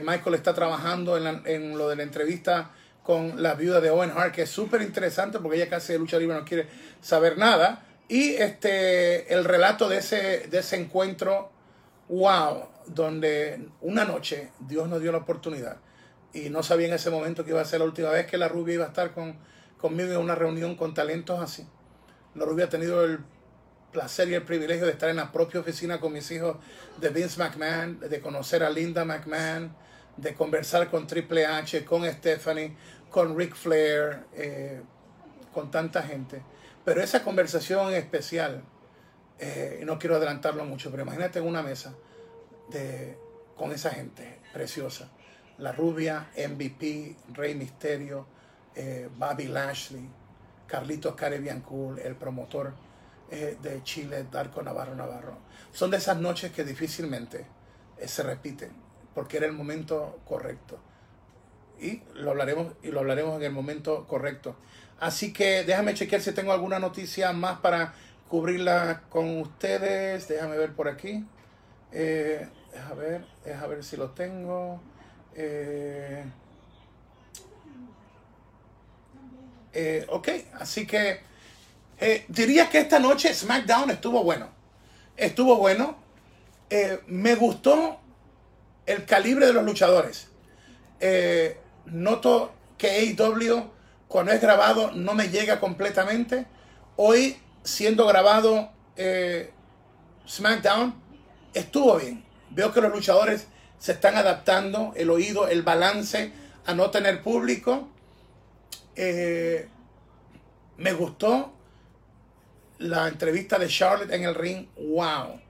Michael 0.03 0.35
está 0.35 0.55
trabajando 0.55 1.17
en, 1.17 1.25
la, 1.25 1.43
en, 1.45 1.77
lo 1.77 1.89
de 1.89 1.97
la 1.97 2.03
entrevista 2.03 2.71
con 3.03 3.43
la 3.43 3.55
viuda 3.55 3.81
de 3.81 3.91
Owen 3.91 4.13
Hart, 4.15 4.35
que 4.35 4.43
es 4.43 4.51
súper 4.51 4.83
interesante 4.83 5.39
porque 5.39 5.57
ella 5.57 5.71
casi 5.71 5.95
de 5.95 5.99
lucha 5.99 6.19
libre 6.19 6.37
no 6.37 6.45
quiere 6.45 6.67
saber 7.01 7.39
nada. 7.39 7.87
Y 8.09 8.35
este, 8.35 9.33
el 9.33 9.45
relato 9.45 9.89
de 9.89 9.99
ese, 9.99 10.49
de 10.49 10.59
ese 10.59 10.77
encuentro, 10.77 11.51
wow, 12.09 12.69
donde 12.87 13.69
una 13.81 14.05
noche 14.05 14.51
Dios 14.61 14.89
nos 14.89 15.01
dio 15.01 15.13
la 15.13 15.19
oportunidad 15.19 15.77
y 16.33 16.51
no 16.51 16.63
sabía 16.63 16.89
en 16.89 16.95
ese 16.95 17.11
momento 17.11 17.45
que 17.45 17.51
iba 17.51 17.61
a 17.61 17.65
ser 17.65 17.81
la 17.81 17.87
última 17.87 18.11
vez 18.11 18.27
que 18.27 18.37
la 18.37 18.49
rubia 18.49 18.75
iba 18.75 18.85
a 18.85 18.89
estar 18.89 19.13
con, 19.13 19.37
conmigo 19.79 20.13
en 20.13 20.19
una 20.19 20.35
reunión 20.35 20.75
con 20.75 20.95
talentos 20.95 21.41
así. 21.41 21.67
La 22.35 22.45
rubia 22.45 22.67
ha 22.67 22.69
tenido 22.69 23.05
el 23.05 23.21
placer 23.93 24.29
y 24.29 24.35
el 24.35 24.43
privilegio 24.43 24.87
de 24.87 24.93
estar 24.93 25.09
en 25.09 25.17
la 25.17 25.33
propia 25.33 25.61
oficina 25.61 26.01
con 26.01 26.13
mis 26.13 26.31
hijos 26.31 26.57
de 27.01 27.09
Vince 27.11 27.39
McMahon, 27.39 28.01
de 28.01 28.21
conocer 28.21 28.63
a 28.63 28.71
Linda 28.71 29.05
McMahon, 29.05 29.75
de 30.17 30.35
conversar 30.35 30.91
con 30.91 31.07
Triple 31.07 31.47
H, 31.47 31.85
con 31.85 32.05
Stephanie, 32.11 32.77
con 33.11 33.37
Ric 33.37 33.55
Flair, 33.55 34.25
eh, 34.35 34.83
con 35.53 35.71
tanta 35.71 36.03
gente. 36.03 36.43
Pero 36.85 37.03
esa 37.03 37.23
conversación 37.23 37.95
especial, 37.95 38.63
eh, 39.39 39.83
no 39.85 39.99
quiero 39.99 40.17
adelantarlo 40.17 40.65
mucho, 40.65 40.91
pero 40.91 41.03
imagínate 41.03 41.39
en 41.39 41.47
una 41.47 41.63
mesa 41.63 41.95
de, 42.71 43.17
con 43.57 43.73
esa 43.73 43.91
gente 43.91 44.39
preciosa 44.53 45.11
la 45.59 45.73
Rubia, 45.73 46.29
MVP, 46.37 47.17
Rey 47.35 47.55
Misterio, 47.55 48.27
eh, 48.75 49.09
Bobby 49.17 49.49
Lashley, 49.49 50.09
Carlitos 50.67 51.15
Caribbean 51.15 51.61
Cool, 51.63 51.99
el 51.99 52.15
promotor 52.15 52.73
eh, 53.31 53.59
de 53.63 53.83
Chile, 53.83 54.27
Darko 54.31 54.63
Navarro 54.63 54.95
Navarro. 54.95 55.39
Son 55.73 55.91
de 55.91 55.99
esas 55.99 56.19
noches 56.19 56.53
que 56.53 56.65
difícilmente 56.65 57.47
eh, 57.99 58.09
se 58.09 58.23
repiten, 58.23 58.73
porque 59.15 59.37
era 59.37 59.47
el 59.47 59.53
momento 59.53 60.21
correcto. 60.25 60.79
Y 61.81 62.03
lo 62.15 62.31
hablaremos, 62.31 62.73
y 62.83 62.91
lo 62.91 63.01
hablaremos 63.01 63.37
en 63.37 63.43
el 63.45 63.53
momento 63.53 64.07
correcto. 64.07 64.57
Así 64.99 65.33
que 65.33 65.65
déjame 65.65 65.95
chequear 65.95 66.21
si 66.21 66.33
tengo 66.33 66.53
alguna 66.53 66.79
noticia 66.79 67.33
más 67.33 67.61
para 67.61 67.95
cubrirla 68.29 69.03
con 69.09 69.41
ustedes. 69.41 70.27
Déjame 70.27 70.57
ver 70.57 70.73
por 70.73 70.89
aquí. 70.89 71.25
Eh, 71.93 72.49
ver, 72.97 73.25
ver 73.45 73.85
si 73.85 73.97
lo 73.97 74.11
tengo. 74.11 74.81
Eh, 75.35 76.25
ok, 80.09 80.29
así 80.55 80.87
que 80.87 81.21
eh, 82.01 82.25
diría 82.29 82.69
que 82.71 82.79
esta 82.79 82.99
noche 82.99 83.35
SmackDown 83.35 83.91
estuvo 83.91 84.23
bueno. 84.23 84.49
Estuvo 85.17 85.57
bueno. 85.57 85.97
Eh, 86.71 87.01
me 87.09 87.35
gustó 87.35 87.99
el 88.87 89.05
calibre 89.05 89.47
de 89.47 89.53
los 89.53 89.65
luchadores. 89.65 90.29
Eh, 91.01 91.59
noto 91.87 92.53
que 92.77 92.91
AEW 92.91 93.71
cuando 94.07 94.33
es 94.33 94.41
grabado 94.41 94.93
no 94.93 95.15
me 95.15 95.29
llega 95.29 95.59
completamente. 95.59 96.47
Hoy, 96.97 97.37
siendo 97.65 98.07
grabado 98.07 98.71
eh, 98.97 99.53
SmackDown, 100.27 100.95
estuvo 101.53 101.97
bien. 101.97 102.25
Veo 102.51 102.73
que 102.73 102.81
los 102.81 102.93
luchadores 102.93 103.49
se 103.79 103.93
están 103.93 104.17
adaptando, 104.17 104.93
el 104.97 105.11
oído, 105.11 105.49
el 105.49 105.63
balance 105.63 106.33
a 106.65 106.75
no 106.75 106.91
tener 106.91 107.23
público. 107.23 107.89
Me 110.77 110.93
gustó 110.93 111.53
la 112.79 113.09
entrevista 113.09 113.59
de 113.59 113.69
Charlotte 113.69 114.13
en 114.13 114.25
el 114.25 114.35
ring. 114.35 114.67
¡Wow! 114.77 115.41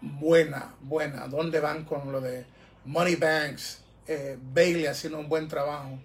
Buena, 0.00 0.74
buena. 0.80 1.26
¿Dónde 1.26 1.60
van 1.60 1.84
con 1.84 2.12
lo 2.12 2.20
de 2.20 2.46
Money 2.84 3.16
Banks? 3.16 3.82
Eh, 4.06 4.38
Bailey 4.40 4.86
haciendo 4.86 5.18
un 5.18 5.28
buen 5.28 5.48
trabajo. 5.48 5.98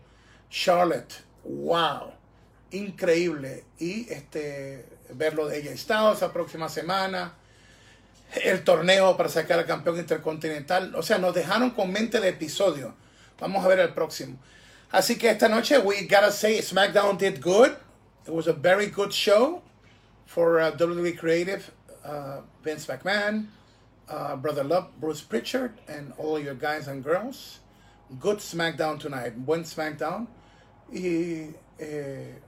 Charlotte, 0.49 1.23
wow. 1.43 2.11
Increíble. 2.71 3.65
Y 3.77 4.11
este 4.11 4.85
verlo 5.13 5.47
de 5.47 5.59
ella 5.59 5.77
Styles 5.77 6.21
la 6.21 6.31
próxima 6.31 6.69
semana 6.69 7.35
el 8.43 8.63
torneo 8.63 9.17
para 9.17 9.29
sacar 9.29 9.59
al 9.59 9.65
campeón 9.65 9.97
intercontinental. 9.97 10.95
O 10.95 11.03
sea, 11.03 11.17
nos 11.17 11.35
dejaron 11.35 11.71
con 11.71 11.91
mente 11.91 12.19
de 12.19 12.29
episodio. 12.29 12.95
Vamos 13.39 13.63
a 13.65 13.67
ver 13.67 13.79
el 13.79 13.93
próximo. 13.93 14.37
Así 14.89 15.17
que 15.17 15.29
esta 15.29 15.49
noche, 15.49 15.77
we 15.79 16.03
gotta 16.03 16.31
say, 16.31 16.61
SmackDown 16.61 17.17
did 17.17 17.41
good. 17.43 17.71
It 18.25 18.29
was 18.29 18.47
a 18.47 18.53
very 18.53 18.87
good 18.87 19.11
show 19.11 19.61
for 20.31 20.61
uh, 20.61 20.71
WWE 20.71 21.17
Creative, 21.17 21.69
uh, 22.05 22.39
Vince 22.63 22.85
McMahon, 22.85 23.47
uh, 24.07 24.37
Brother 24.37 24.63
Love, 24.63 24.87
Bruce 24.97 25.19
Pritchard, 25.19 25.73
and 25.89 26.13
all 26.17 26.39
your 26.39 26.53
guys 26.53 26.87
and 26.87 27.03
girls. 27.03 27.59
Good 28.17 28.37
SmackDown 28.37 28.97
tonight. 28.97 29.45
Buen 29.45 29.63
SmackDown. 29.63 30.27
Y 30.89 31.53
eh, 31.77 32.39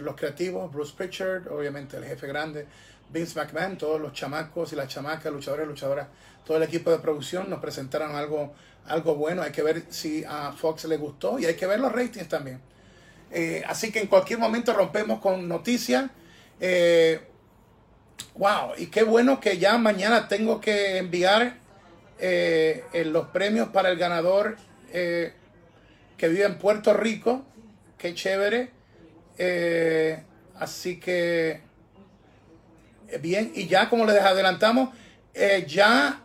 los 0.00 0.16
creativos, 0.16 0.72
Bruce 0.72 0.92
Pritchard, 0.92 1.46
obviamente 1.46 1.96
el 1.96 2.04
jefe 2.04 2.26
grande, 2.26 2.66
Vince 3.08 3.36
McMahon, 3.36 3.78
todos 3.78 4.00
los 4.00 4.12
chamacos 4.12 4.72
y 4.72 4.76
las 4.76 4.88
chamacas, 4.88 5.32
luchadores 5.32 5.68
luchadoras, 5.68 6.08
todo 6.44 6.56
el 6.56 6.64
equipo 6.64 6.90
de 6.90 6.98
producción 6.98 7.48
nos 7.48 7.60
presentaron 7.60 8.16
algo, 8.16 8.52
algo 8.84 9.14
bueno. 9.14 9.42
Hay 9.42 9.52
que 9.52 9.62
ver 9.62 9.84
si 9.90 10.24
a 10.24 10.50
Fox 10.50 10.86
le 10.86 10.96
gustó 10.96 11.38
y 11.38 11.46
hay 11.46 11.54
que 11.54 11.68
ver 11.68 11.78
los 11.78 11.92
ratings 11.92 12.28
también. 12.28 12.60
Eh, 13.30 13.62
así 13.64 13.92
que 13.92 14.00
en 14.00 14.08
cualquier 14.08 14.40
momento 14.40 14.72
rompemos 14.72 15.20
con 15.20 15.46
noticias. 15.46 16.10
Eh, 16.60 17.27
wow, 18.34 18.72
y 18.76 18.86
qué 18.86 19.02
bueno 19.02 19.40
que 19.40 19.58
ya 19.58 19.78
mañana 19.78 20.28
tengo 20.28 20.60
que 20.60 20.98
enviar 20.98 21.56
eh, 22.18 22.84
los 23.06 23.28
premios 23.28 23.68
para 23.68 23.88
el 23.90 23.98
ganador 23.98 24.56
eh, 24.92 25.32
que 26.16 26.28
vive 26.28 26.44
en 26.44 26.58
Puerto 26.58 26.94
Rico. 26.94 27.44
Qué 27.96 28.14
chévere. 28.14 28.70
Eh, 29.38 30.22
así 30.56 30.98
que 30.98 31.68
Bien, 33.20 33.52
y 33.54 33.66
ya 33.66 33.88
como 33.88 34.04
les 34.04 34.20
adelantamos, 34.20 34.90
eh, 35.32 35.64
ya 35.66 36.20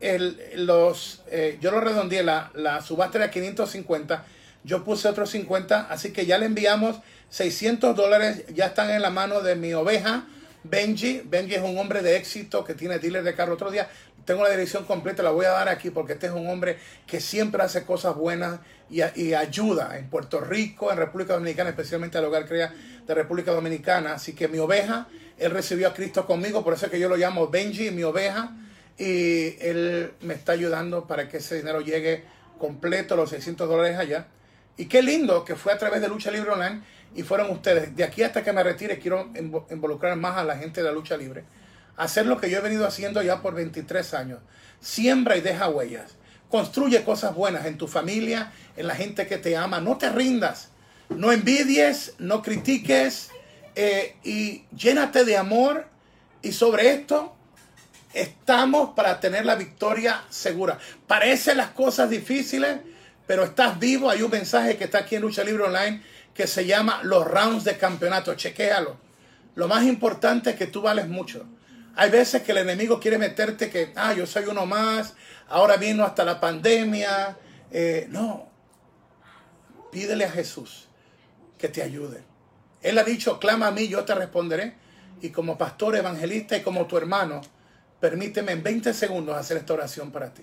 el, 0.00 0.36
los, 0.56 1.22
eh, 1.30 1.56
yo 1.60 1.70
lo 1.70 1.80
redondeé, 1.80 2.24
la, 2.24 2.50
la 2.54 2.82
subasta 2.82 3.18
era 3.18 3.30
550, 3.30 4.24
yo 4.64 4.82
puse 4.82 5.08
otros 5.08 5.30
50, 5.30 5.86
así 5.88 6.12
que 6.12 6.26
ya 6.26 6.38
le 6.38 6.46
enviamos 6.46 6.96
600 7.30 7.94
dólares, 7.94 8.44
ya 8.52 8.66
están 8.66 8.90
en 8.90 9.02
la 9.02 9.10
mano 9.10 9.40
de 9.40 9.54
mi 9.54 9.72
oveja, 9.72 10.26
Benji. 10.68 11.22
Benji 11.24 11.54
es 11.54 11.62
un 11.62 11.78
hombre 11.78 12.02
de 12.02 12.16
éxito 12.16 12.64
que 12.64 12.74
tiene 12.74 12.98
dealer 12.98 13.22
de 13.22 13.34
carro. 13.34 13.54
Otro 13.54 13.70
día 13.70 13.88
tengo 14.26 14.42
la 14.42 14.50
dirección 14.50 14.84
completa, 14.84 15.22
la 15.22 15.30
voy 15.30 15.46
a 15.46 15.50
dar 15.50 15.68
aquí 15.68 15.90
porque 15.90 16.14
este 16.14 16.26
es 16.26 16.32
un 16.32 16.48
hombre 16.48 16.76
que 17.06 17.20
siempre 17.20 17.62
hace 17.62 17.84
cosas 17.84 18.16
buenas 18.16 18.58
y, 18.90 19.00
ayuda 19.00 19.96
en 19.98 20.10
Puerto 20.10 20.40
Rico, 20.40 20.90
en 20.90 20.98
República 20.98 21.34
Dominicana, 21.34 21.70
especialmente 21.70 22.18
al 22.18 22.24
hogar 22.24 22.46
crea 22.46 22.74
de 23.06 23.14
República 23.14 23.52
Dominicana. 23.52 24.14
Así 24.14 24.34
que 24.34 24.48
mi 24.48 24.58
oveja, 24.58 25.06
él 25.38 25.52
recibió 25.52 25.88
a 25.88 25.94
Cristo 25.94 26.26
conmigo, 26.26 26.64
por 26.64 26.74
eso 26.74 26.86
es 26.86 26.92
que 26.92 26.98
yo 26.98 27.08
lo 27.08 27.16
llamo 27.16 27.48
Benji, 27.48 27.90
mi 27.92 28.02
oveja. 28.02 28.52
Y 28.98 29.56
él 29.60 30.12
me 30.22 30.34
está 30.34 30.52
ayudando 30.52 31.06
para 31.06 31.28
que 31.28 31.36
ese 31.36 31.56
dinero 31.56 31.80
llegue 31.80 32.24
completo, 32.58 33.14
los 33.14 33.30
600 33.30 33.68
dólares 33.68 33.98
allá. 33.98 34.26
Y 34.76 34.86
qué 34.86 35.02
lindo 35.02 35.44
que 35.44 35.54
fue 35.54 35.72
a 35.72 35.78
través 35.78 36.00
de 36.00 36.08
Lucha 36.08 36.30
Libre 36.30 36.50
Online 36.50 36.82
y 37.14 37.22
fueron 37.22 37.50
ustedes. 37.50 37.94
De 37.96 38.04
aquí 38.04 38.22
hasta 38.22 38.42
que 38.42 38.52
me 38.52 38.62
retire 38.62 38.98
quiero 38.98 39.30
involucrar 39.70 40.16
más 40.16 40.36
a 40.36 40.44
la 40.44 40.56
gente 40.56 40.82
de 40.82 40.86
la 40.86 40.92
lucha 40.92 41.16
libre. 41.16 41.44
Hacer 41.96 42.26
lo 42.26 42.38
que 42.38 42.50
yo 42.50 42.58
he 42.58 42.60
venido 42.60 42.86
haciendo 42.86 43.22
ya 43.22 43.40
por 43.40 43.54
23 43.54 44.14
años. 44.14 44.40
Siembra 44.80 45.36
y 45.36 45.40
deja 45.40 45.68
huellas. 45.68 46.14
Construye 46.50 47.02
cosas 47.04 47.34
buenas 47.34 47.66
en 47.66 47.78
tu 47.78 47.88
familia, 47.88 48.52
en 48.76 48.86
la 48.86 48.94
gente 48.94 49.26
que 49.26 49.38
te 49.38 49.56
ama. 49.56 49.80
No 49.80 49.96
te 49.96 50.10
rindas. 50.10 50.68
No 51.08 51.32
envidies, 51.32 52.14
no 52.18 52.42
critiques 52.42 53.30
eh, 53.74 54.16
y 54.22 54.64
llénate 54.76 55.24
de 55.24 55.36
amor. 55.36 55.86
Y 56.42 56.52
sobre 56.52 56.92
esto 56.92 57.34
estamos 58.12 58.90
para 58.90 59.20
tener 59.20 59.46
la 59.46 59.54
victoria 59.54 60.22
segura. 60.28 60.78
Parecen 61.06 61.56
las 61.56 61.70
cosas 61.70 62.10
difíciles, 62.10 62.78
pero 63.26 63.44
estás 63.44 63.78
vivo. 63.78 64.10
Hay 64.10 64.22
un 64.22 64.30
mensaje 64.30 64.76
que 64.76 64.84
está 64.84 64.98
aquí 64.98 65.16
en 65.16 65.22
Lucha 65.22 65.44
Libre 65.44 65.64
Online 65.64 66.02
que 66.36 66.46
se 66.46 66.66
llama 66.66 67.00
los 67.02 67.26
rounds 67.26 67.64
de 67.64 67.78
campeonato. 67.78 68.34
Chequéalo. 68.34 68.98
Lo 69.54 69.68
más 69.68 69.84
importante 69.84 70.50
es 70.50 70.56
que 70.56 70.66
tú 70.66 70.82
vales 70.82 71.08
mucho. 71.08 71.46
Hay 71.96 72.10
veces 72.10 72.42
que 72.42 72.52
el 72.52 72.58
enemigo 72.58 73.00
quiere 73.00 73.16
meterte 73.16 73.70
que, 73.70 73.92
ah, 73.96 74.12
yo 74.12 74.26
soy 74.26 74.44
uno 74.44 74.66
más, 74.66 75.14
ahora 75.48 75.78
vino 75.78 76.04
hasta 76.04 76.24
la 76.24 76.38
pandemia. 76.38 77.38
Eh, 77.70 78.06
no, 78.10 78.50
pídele 79.90 80.26
a 80.26 80.30
Jesús 80.30 80.88
que 81.56 81.68
te 81.68 81.82
ayude. 81.82 82.22
Él 82.82 82.98
ha 82.98 83.04
dicho, 83.04 83.38
clama 83.38 83.68
a 83.68 83.70
mí, 83.70 83.88
yo 83.88 84.04
te 84.04 84.14
responderé. 84.14 84.74
Y 85.22 85.30
como 85.30 85.56
pastor 85.56 85.96
evangelista 85.96 86.54
y 86.58 86.62
como 86.62 86.86
tu 86.86 86.98
hermano, 86.98 87.40
permíteme 87.98 88.52
en 88.52 88.62
20 88.62 88.92
segundos 88.92 89.34
hacer 89.34 89.56
esta 89.56 89.72
oración 89.72 90.12
para 90.12 90.34
ti. 90.34 90.42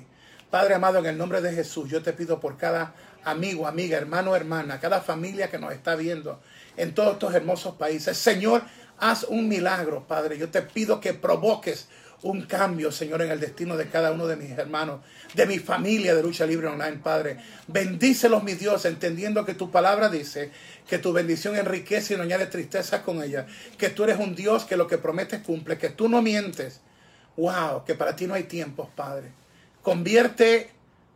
Padre 0.49 0.73
amado, 0.73 0.97
en 0.97 1.05
el 1.05 1.17
nombre 1.17 1.41
de 1.41 1.53
Jesús, 1.53 1.87
yo 1.89 2.01
te 2.01 2.13
pido 2.13 2.39
por 2.39 2.57
cada 2.57 2.95
amigo, 3.23 3.67
amiga, 3.67 3.97
hermano, 3.97 4.35
hermana, 4.35 4.79
cada 4.79 5.01
familia 5.01 5.49
que 5.49 5.59
nos 5.59 5.73
está 5.73 5.95
viendo 5.95 6.41
en 6.77 6.93
todos 6.93 7.13
estos 7.13 7.33
hermosos 7.33 7.75
países. 7.75 8.17
Señor, 8.17 8.63
haz 8.97 9.23
un 9.23 9.47
milagro, 9.47 10.07
Padre. 10.07 10.37
Yo 10.37 10.49
te 10.49 10.61
pido 10.61 10.99
que 10.99 11.13
provoques 11.13 11.87
un 12.23 12.43
cambio, 12.43 12.91
Señor, 12.91 13.21
en 13.21 13.31
el 13.31 13.39
destino 13.39 13.75
de 13.75 13.89
cada 13.89 14.11
uno 14.11 14.27
de 14.27 14.37
mis 14.37 14.51
hermanos, 14.51 15.01
de 15.33 15.45
mi 15.45 15.59
familia 15.59 16.15
de 16.15 16.23
lucha 16.23 16.45
libre 16.45 16.67
online, 16.67 16.99
Padre. 17.03 17.37
Bendícelos, 17.67 18.43
mi 18.43 18.53
Dios, 18.53 18.85
entendiendo 18.85 19.45
que 19.45 19.53
tu 19.53 19.69
palabra 19.69 20.09
dice 20.09 20.51
que 20.87 20.97
tu 20.97 21.11
bendición 21.11 21.55
enriquece 21.57 22.13
y 22.13 22.17
no 22.17 22.23
añade 22.23 22.47
tristeza 22.47 23.03
con 23.03 23.21
ella, 23.21 23.45
que 23.77 23.89
tú 23.89 24.05
eres 24.05 24.19
un 24.19 24.35
Dios 24.35 24.63
que 24.63 24.77
lo 24.77 24.87
que 24.87 24.97
prometes 24.97 25.41
cumple, 25.41 25.77
que 25.77 25.89
tú 25.89 26.07
no 26.07 26.21
mientes. 26.21 26.79
Wow, 27.35 27.83
que 27.85 27.95
para 27.95 28.15
ti 28.15 28.25
no 28.25 28.35
hay 28.35 28.43
tiempos, 28.43 28.89
Padre. 28.95 29.31
Convierte 29.81 30.69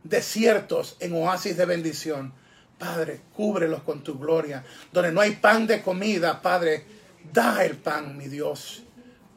desiertos 0.10 0.98
en 1.00 1.14
oasis 1.14 1.58
de 1.58 1.66
bendición. 1.66 2.34
Padre, 2.78 3.22
cúbrelos 3.36 3.82
con 3.84 4.04
tu 4.04 4.18
gloria. 4.20 4.64
Donde 4.92 5.12
no 5.12 5.22
hay 5.22 5.32
pan 5.32 5.68
de 5.68 5.82
comida, 5.82 6.42
Padre, 6.42 6.86
da 7.32 7.64
el 7.66 7.78
pan, 7.78 8.18
mi 8.18 8.28
Dios. 8.28 8.84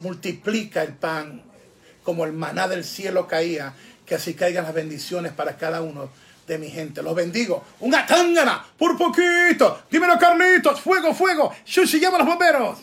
Multiplica 0.01 0.83
el 0.83 0.95
pan 0.95 1.43
como 2.03 2.25
el 2.25 2.33
maná 2.33 2.67
del 2.69 2.85
cielo 2.85 3.27
caía, 3.27 3.75
que 4.07 4.15
así 4.15 4.35
caigan 4.35 4.65
las 4.65 4.75
bendiciones 4.75 5.33
para 5.33 5.57
cada 5.57 5.83
uno 5.83 6.11
de 6.47 6.59
mi 6.59 6.69
gente. 6.69 7.03
Los 7.03 7.15
bendigo. 7.15 7.65
Una 7.81 8.05
tángana, 8.05 8.65
por 8.77 8.99
poquito. 8.99 9.83
Dímelo, 9.91 10.19
Carlitos. 10.19 10.81
Fuego, 10.81 11.15
fuego. 11.15 11.55
Shushi, 11.65 12.01
llama 12.01 12.17
a 12.17 12.21
los 12.21 12.29
bomberos. 12.29 12.79